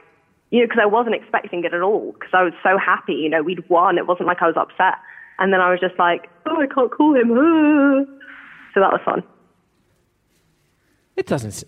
you 0.51 0.61
know, 0.61 0.67
because 0.67 0.81
I 0.83 0.87
wasn't 0.87 1.15
expecting 1.15 1.63
it 1.65 1.73
at 1.73 1.81
all, 1.81 2.13
because 2.13 2.31
I 2.35 2.43
was 2.43 2.53
so 2.63 2.77
happy. 2.77 3.15
You 3.15 3.29
know, 3.31 3.43
we'd 3.43 3.67
won. 3.69 3.99
It 3.99 4.07
wasn't 4.07 4.27
like 4.27 4.43
I 4.43 4.47
was 4.47 4.57
upset. 4.57 4.97
And 5.39 5.53
then 5.53 5.61
I 5.61 5.71
was 5.71 5.79
just 5.81 5.97
like, 5.99 6.29
oh, 6.47 6.61
I 6.61 6.67
can't 6.67 6.91
call 6.91 7.15
him. 7.15 8.15
So 8.75 8.81
that 8.81 8.93
was 8.93 9.01
fun. 9.05 9.25
It 11.17 11.27
doesn't. 11.27 11.65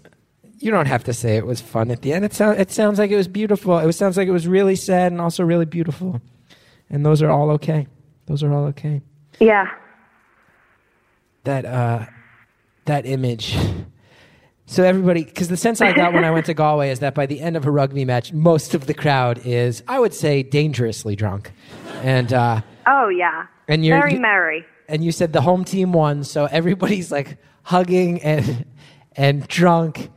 You 0.60 0.70
don't 0.70 0.86
have 0.86 1.04
to 1.04 1.12
say 1.14 1.36
it 1.36 1.46
was 1.46 1.60
fun 1.60 1.90
at 1.90 2.02
the 2.02 2.12
end. 2.12 2.24
It 2.24 2.34
sounds. 2.34 2.58
It 2.60 2.70
sounds 2.70 2.98
like 2.98 3.10
it 3.10 3.16
was 3.16 3.28
beautiful. 3.28 3.78
It 3.78 3.92
sounds 3.94 4.16
like 4.16 4.28
it 4.28 4.32
was 4.32 4.46
really 4.46 4.76
sad 4.76 5.10
and 5.10 5.20
also 5.20 5.42
really 5.42 5.64
beautiful, 5.64 6.20
and 6.90 7.04
those 7.04 7.22
are 7.22 7.30
all 7.30 7.50
okay. 7.52 7.86
Those 8.26 8.42
are 8.42 8.52
all 8.52 8.66
okay. 8.66 9.00
Yeah. 9.40 9.68
That 11.44 11.64
uh, 11.64 12.06
that 12.84 13.06
image. 13.06 13.56
So 14.66 14.84
everybody, 14.84 15.24
because 15.24 15.48
the 15.48 15.56
sense 15.56 15.80
I 15.80 15.92
got 15.92 16.12
when 16.12 16.22
I 16.24 16.30
went 16.30 16.46
to 16.46 16.54
Galway 16.54 16.90
is 16.90 17.00
that 17.00 17.12
by 17.12 17.26
the 17.26 17.40
end 17.40 17.56
of 17.56 17.66
a 17.66 17.70
rugby 17.72 18.04
match, 18.04 18.32
most 18.32 18.72
of 18.72 18.86
the 18.86 18.94
crowd 18.94 19.40
is, 19.44 19.82
I 19.88 19.98
would 19.98 20.14
say, 20.14 20.44
dangerously 20.44 21.16
drunk, 21.16 21.50
and 22.04 22.32
uh, 22.32 22.60
Oh, 22.86 23.08
yeah. 23.08 23.46
And 23.66 23.84
you're- 23.84 23.98
Very 24.00 24.14
you- 24.14 24.20
merry. 24.20 24.64
and 24.88 25.02
you 25.02 25.10
said 25.10 25.32
the 25.32 25.40
home 25.40 25.64
team 25.64 25.92
won, 25.92 26.22
so 26.22 26.44
everybody's 26.44 27.10
like 27.10 27.38
hugging 27.64 28.20
and 28.22 28.64
and 29.16 29.48
drunk 29.48 30.08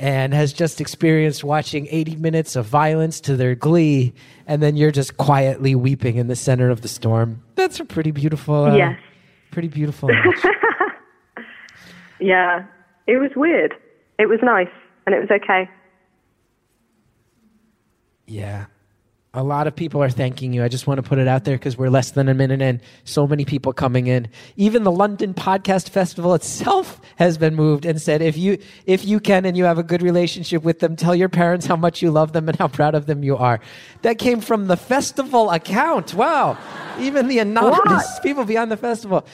and 0.00 0.32
has 0.32 0.52
just 0.52 0.80
experienced 0.80 1.42
watching 1.44 1.88
80 1.90 2.16
minutes 2.16 2.54
of 2.56 2.66
violence 2.66 3.20
to 3.22 3.36
their 3.36 3.54
glee, 3.54 4.12
and 4.46 4.62
then 4.62 4.76
you're 4.76 4.90
just 4.92 5.16
quietly 5.16 5.74
weeping 5.74 6.16
in 6.16 6.28
the 6.28 6.36
center 6.36 6.70
of 6.70 6.82
the 6.82 6.88
storm. 6.88 7.42
That's 7.56 7.80
a 7.80 7.84
pretty 7.84 8.12
beautiful, 8.12 8.64
uh, 8.66 8.76
Yes. 8.76 8.98
pretty 9.50 9.68
beautiful. 9.68 10.10
Yeah. 12.20 12.64
It 13.06 13.18
was 13.18 13.30
weird. 13.36 13.74
It 14.18 14.26
was 14.26 14.40
nice. 14.42 14.66
And 15.06 15.14
it 15.14 15.20
was 15.20 15.30
okay. 15.30 15.70
yeah. 18.26 18.66
A 19.34 19.42
lot 19.42 19.66
of 19.66 19.76
people 19.76 20.02
are 20.02 20.08
thanking 20.08 20.54
you. 20.54 20.64
I 20.64 20.68
just 20.68 20.86
want 20.86 20.96
to 20.98 21.02
put 21.02 21.18
it 21.18 21.28
out 21.28 21.44
there 21.44 21.56
because 21.56 21.76
we're 21.76 21.90
less 21.90 22.12
than 22.12 22.30
a 22.30 22.34
minute 22.34 22.62
in. 22.62 22.80
So 23.04 23.26
many 23.26 23.44
people 23.44 23.74
coming 23.74 24.06
in. 24.06 24.28
Even 24.56 24.84
the 24.84 24.90
London 24.90 25.34
Podcast 25.34 25.90
Festival 25.90 26.32
itself 26.32 26.98
has 27.16 27.36
been 27.36 27.54
moved 27.54 27.84
and 27.84 28.00
said, 28.00 28.22
if 28.22 28.38
you 28.38 28.56
if 28.86 29.04
you 29.04 29.20
can 29.20 29.44
and 29.44 29.54
you 29.54 29.64
have 29.64 29.76
a 29.76 29.82
good 29.82 30.00
relationship 30.00 30.62
with 30.62 30.78
them, 30.78 30.96
tell 30.96 31.14
your 31.14 31.28
parents 31.28 31.66
how 31.66 31.76
much 31.76 32.00
you 32.00 32.10
love 32.10 32.32
them 32.32 32.48
and 32.48 32.58
how 32.58 32.68
proud 32.68 32.94
of 32.94 33.04
them 33.04 33.22
you 33.22 33.36
are. 33.36 33.60
That 34.00 34.18
came 34.18 34.40
from 34.40 34.66
the 34.66 34.78
festival 34.78 35.50
account. 35.50 36.14
Wow. 36.14 36.56
Even 36.98 37.28
the 37.28 37.38
anonymous 37.38 38.18
people 38.20 38.46
beyond 38.46 38.72
the 38.72 38.78
festival. 38.78 39.26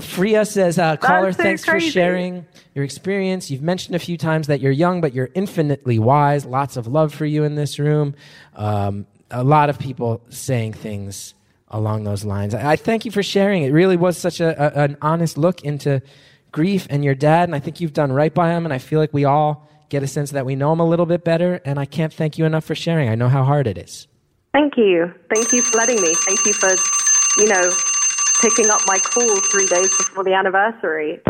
Freya 0.00 0.44
says, 0.44 0.78
uh, 0.78 0.96
caller, 0.98 1.32
so 1.32 1.42
thanks 1.42 1.64
for 1.64 1.80
sharing 1.80 2.46
your 2.76 2.84
experience. 2.84 3.50
You've 3.50 3.62
mentioned 3.62 3.96
a 3.96 3.98
few 3.98 4.18
times 4.18 4.48
that 4.48 4.60
you're 4.60 4.70
young, 4.70 5.00
but 5.00 5.14
you're 5.14 5.30
infinitely 5.34 5.98
wise. 5.98 6.44
Lots 6.44 6.76
of 6.76 6.86
love 6.86 7.14
for 7.14 7.24
you 7.24 7.42
in 7.42 7.54
this 7.54 7.78
room. 7.78 8.14
Um, 8.54 9.06
a 9.30 9.42
lot 9.42 9.70
of 9.70 9.78
people 9.78 10.20
saying 10.28 10.74
things 10.74 11.34
along 11.68 12.04
those 12.04 12.22
lines. 12.22 12.54
I, 12.54 12.72
I 12.72 12.76
thank 12.76 13.06
you 13.06 13.10
for 13.10 13.22
sharing. 13.22 13.62
It 13.62 13.70
really 13.70 13.96
was 13.96 14.18
such 14.18 14.40
a, 14.40 14.50
a, 14.62 14.84
an 14.84 14.98
honest 15.00 15.38
look 15.38 15.62
into 15.62 16.02
grief 16.52 16.86
and 16.90 17.02
your 17.02 17.14
dad, 17.14 17.48
and 17.48 17.56
I 17.56 17.60
think 17.60 17.80
you've 17.80 17.94
done 17.94 18.12
right 18.12 18.32
by 18.32 18.50
him. 18.50 18.66
And 18.66 18.74
I 18.74 18.78
feel 18.78 19.00
like 19.00 19.12
we 19.14 19.24
all 19.24 19.66
get 19.88 20.02
a 20.02 20.06
sense 20.06 20.32
that 20.32 20.44
we 20.44 20.54
know 20.54 20.70
him 20.72 20.80
a 20.80 20.86
little 20.86 21.06
bit 21.06 21.24
better. 21.24 21.62
And 21.64 21.78
I 21.78 21.86
can't 21.86 22.12
thank 22.12 22.36
you 22.36 22.44
enough 22.44 22.64
for 22.64 22.74
sharing. 22.74 23.08
I 23.08 23.14
know 23.14 23.28
how 23.28 23.42
hard 23.42 23.66
it 23.66 23.78
is. 23.78 24.06
Thank 24.52 24.76
you. 24.76 25.12
Thank 25.32 25.52
you 25.52 25.62
for 25.62 25.78
letting 25.78 26.00
me. 26.02 26.12
Thank 26.14 26.44
you 26.44 26.52
for, 26.52 26.70
you 27.38 27.48
know, 27.48 27.70
picking 28.42 28.68
up 28.68 28.82
my 28.86 28.98
call 28.98 29.40
three 29.50 29.66
days 29.66 29.88
before 29.96 30.24
the 30.24 30.34
anniversary. 30.34 31.22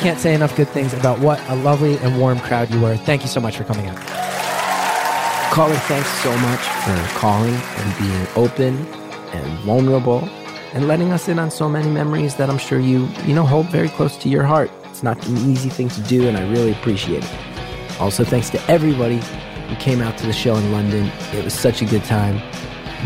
Can't 0.00 0.20
say 0.20 0.34
enough 0.34 0.54
good 0.56 0.68
things 0.68 0.92
about 0.92 1.18
what 1.20 1.40
a 1.48 1.54
lovely 1.56 1.96
and 1.98 2.18
warm 2.18 2.38
crowd 2.38 2.70
you 2.70 2.80
were. 2.80 2.96
Thank 2.96 3.22
you 3.22 3.28
so 3.28 3.40
much 3.40 3.56
for 3.56 3.64
coming 3.64 3.88
out. 3.88 3.96
Caller, 5.52 5.74
thanks 5.74 6.08
so 6.22 6.36
much 6.38 6.60
for 6.60 7.18
calling 7.18 7.54
and 7.54 7.98
being 7.98 8.26
open 8.36 8.86
and 9.32 9.58
vulnerable 9.60 10.28
and 10.74 10.86
letting 10.86 11.12
us 11.12 11.28
in 11.28 11.38
on 11.38 11.50
so 11.50 11.68
many 11.68 11.88
memories 11.88 12.34
that 12.36 12.50
I'm 12.50 12.58
sure 12.58 12.78
you, 12.78 13.06
you 13.24 13.34
know, 13.34 13.46
hold 13.46 13.70
very 13.70 13.88
close 13.88 14.16
to 14.18 14.28
your 14.28 14.44
heart. 14.44 14.70
It's 14.84 15.02
not 15.02 15.26
an 15.26 15.38
easy 15.38 15.70
thing 15.70 15.88
to 15.88 16.02
do, 16.02 16.28
and 16.28 16.36
I 16.36 16.46
really 16.50 16.72
appreciate 16.72 17.24
it. 17.24 18.00
Also, 18.00 18.22
thanks 18.22 18.50
to 18.50 18.70
everybody 18.70 19.20
who 19.68 19.76
came 19.76 20.02
out 20.02 20.18
to 20.18 20.26
the 20.26 20.32
show 20.34 20.54
in 20.56 20.72
London. 20.72 21.10
It 21.32 21.42
was 21.42 21.54
such 21.54 21.80
a 21.80 21.86
good 21.86 22.04
time. 22.04 22.42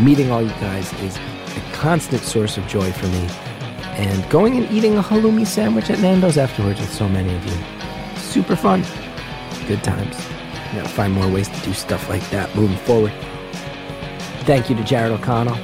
Meeting 0.03 0.31
all 0.31 0.41
you 0.41 0.49
guys 0.49 0.91
is 1.01 1.17
a 1.17 1.71
constant 1.71 2.23
source 2.23 2.57
of 2.57 2.67
joy 2.67 2.91
for 2.91 3.07
me. 3.07 3.29
And 3.97 4.29
going 4.29 4.57
and 4.57 4.71
eating 4.71 4.97
a 4.97 5.01
halloumi 5.01 5.45
sandwich 5.45 5.89
at 5.89 5.99
Nando's 5.99 6.37
afterwards 6.37 6.79
with 6.79 6.91
so 6.91 7.07
many 7.07 7.35
of 7.35 7.45
you. 7.45 8.17
Super 8.17 8.55
fun. 8.55 8.83
Good 9.67 9.83
times. 9.83 10.17
We 10.71 10.77
gotta 10.77 10.89
find 10.89 11.13
more 11.13 11.27
ways 11.27 11.49
to 11.49 11.59
do 11.61 11.73
stuff 11.73 12.09
like 12.09 12.27
that 12.29 12.55
moving 12.55 12.77
forward. 12.77 13.11
Thank 14.45 14.69
you 14.69 14.75
to 14.75 14.83
Jared 14.83 15.11
O'Connell 15.11 15.55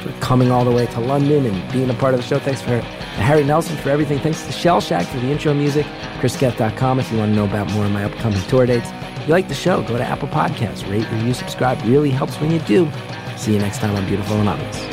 for 0.00 0.12
coming 0.20 0.50
all 0.50 0.64
the 0.64 0.70
way 0.70 0.86
to 0.86 1.00
London 1.00 1.44
and 1.46 1.72
being 1.72 1.90
a 1.90 1.94
part 1.94 2.14
of 2.14 2.20
the 2.20 2.26
show. 2.26 2.38
Thanks 2.38 2.62
for 2.62 2.80
Harry 3.18 3.44
Nelson 3.44 3.76
for 3.76 3.90
everything. 3.90 4.18
Thanks 4.18 4.42
to 4.46 4.52
Shellshag 4.52 5.04
for 5.04 5.18
the 5.18 5.30
intro 5.30 5.52
music. 5.52 5.86
ChrisGethard.com 6.20 7.00
if 7.00 7.10
you 7.12 7.18
want 7.18 7.32
to 7.32 7.36
know 7.36 7.44
about 7.44 7.70
more 7.72 7.84
of 7.84 7.92
my 7.92 8.04
upcoming 8.04 8.40
tour 8.42 8.66
dates. 8.66 8.88
If 8.90 9.28
you 9.28 9.32
like 9.32 9.48
the 9.48 9.54
show, 9.54 9.82
go 9.82 9.98
to 9.98 10.04
Apple 10.04 10.28
Podcasts, 10.28 10.88
rate, 10.90 11.10
review, 11.10 11.34
subscribe. 11.34 11.80
Really 11.82 12.10
helps 12.10 12.40
when 12.40 12.50
you 12.50 12.58
do. 12.60 12.90
See 13.36 13.52
you 13.52 13.58
next 13.58 13.78
time 13.78 13.94
on 13.96 14.06
Beautiful 14.06 14.40
Anonymous. 14.40 14.89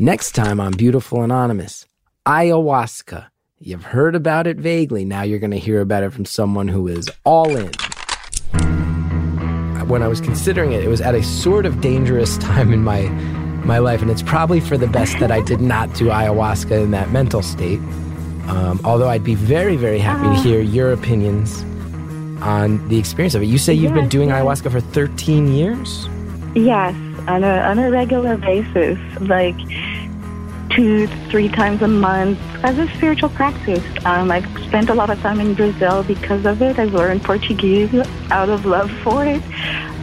Next 0.00 0.32
time 0.32 0.60
on 0.60 0.72
Beautiful 0.72 1.22
Anonymous, 1.22 1.84
ayahuasca. 2.26 3.26
You've 3.58 3.84
heard 3.84 4.16
about 4.16 4.46
it 4.46 4.56
vaguely. 4.56 5.04
Now 5.04 5.20
you're 5.20 5.38
going 5.38 5.50
to 5.50 5.58
hear 5.58 5.82
about 5.82 6.04
it 6.04 6.14
from 6.14 6.24
someone 6.24 6.68
who 6.68 6.88
is 6.88 7.10
all 7.24 7.54
in. 7.54 7.70
When 9.88 10.02
I 10.02 10.08
was 10.08 10.22
considering 10.22 10.72
it, 10.72 10.82
it 10.82 10.88
was 10.88 11.02
at 11.02 11.14
a 11.14 11.22
sort 11.22 11.66
of 11.66 11.82
dangerous 11.82 12.38
time 12.38 12.72
in 12.72 12.82
my 12.82 13.08
my 13.66 13.76
life, 13.76 14.00
and 14.00 14.10
it's 14.10 14.22
probably 14.22 14.58
for 14.58 14.78
the 14.78 14.86
best 14.86 15.18
that 15.18 15.30
I 15.30 15.42
did 15.42 15.60
not 15.60 15.92
do 15.92 16.06
ayahuasca 16.06 16.82
in 16.82 16.92
that 16.92 17.10
mental 17.10 17.42
state. 17.42 17.80
Um, 18.48 18.80
although 18.84 19.10
I'd 19.10 19.22
be 19.22 19.34
very, 19.34 19.76
very 19.76 19.98
happy 19.98 20.34
to 20.34 20.42
hear 20.42 20.62
your 20.62 20.92
opinions 20.94 21.60
on 22.40 22.88
the 22.88 22.98
experience 22.98 23.34
of 23.34 23.42
it. 23.42 23.48
You 23.48 23.58
say 23.58 23.74
you've 23.74 23.92
been 23.92 24.08
doing 24.08 24.30
yes. 24.30 24.42
ayahuasca 24.42 24.72
for 24.72 24.80
13 24.80 25.48
years? 25.48 26.08
Yes, 26.54 26.94
on 27.26 27.44
a 27.44 27.58
on 27.60 27.78
a 27.78 27.90
regular 27.90 28.36
basis, 28.36 28.98
like 29.20 29.56
two, 30.70 31.06
three 31.28 31.48
times 31.48 31.82
a 31.82 31.88
month 31.88 32.38
as 32.64 32.78
a 32.78 32.88
spiritual 32.96 33.28
practice. 33.30 33.84
Um, 34.04 34.30
I've 34.30 34.46
spent 34.64 34.90
a 34.90 34.94
lot 34.94 35.10
of 35.10 35.20
time 35.20 35.40
in 35.40 35.54
Brazil 35.54 36.02
because 36.02 36.46
of 36.46 36.62
it. 36.62 36.78
I've 36.78 36.94
learned 36.94 37.22
Portuguese 37.22 37.92
out 38.30 38.48
of 38.48 38.64
love 38.66 38.90
for 39.02 39.24
it. 39.26 39.42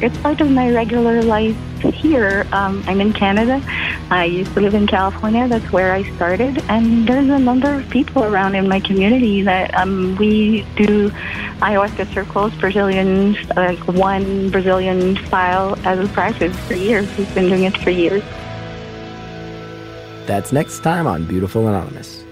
It's 0.02 0.18
part 0.20 0.42
of 0.42 0.52
my 0.52 0.72
regular 0.72 1.24
life 1.24 1.58
here. 1.82 2.46
Um, 2.52 2.84
I'm 2.86 3.02
in 3.02 3.14
Canada. 3.14 3.62
I 4.12 4.26
used 4.26 4.54
to 4.54 4.62
live 4.62 4.74
in 4.74 4.88
California. 4.88 5.48
That's 5.48 5.72
where 5.72 5.92
I 5.94 6.04
started. 6.16 6.64
And 6.70 7.08
there's 7.08 7.30
a 7.30 7.40
number 7.40 7.74
of 7.74 7.90
people 7.90 8.24
around 8.24 8.56
in 8.56 8.68
my 8.68 8.80
community 8.80 9.42
that 9.44 9.74
um, 9.76 10.16
we 10.18 10.66
do 10.76 11.10
ayahuasca 11.62 12.14
circles, 12.14 12.54
Brazilians, 12.56 13.38
like 13.56 13.80
one 13.88 14.50
Brazilian 14.50 15.16
style 15.26 15.78
as 15.86 16.00
a 16.00 16.12
practice 16.14 16.56
for 16.68 16.76
years. 16.76 17.08
We've 17.18 17.34
been 17.34 17.50
doing 17.50 17.64
it 17.64 17.78
for 17.78 17.90
years. 17.90 18.24
That's 20.28 20.52
next 20.52 20.84
time 20.84 21.08
on 21.08 21.24
Beautiful 21.24 21.68
Anonymous. 21.68 22.27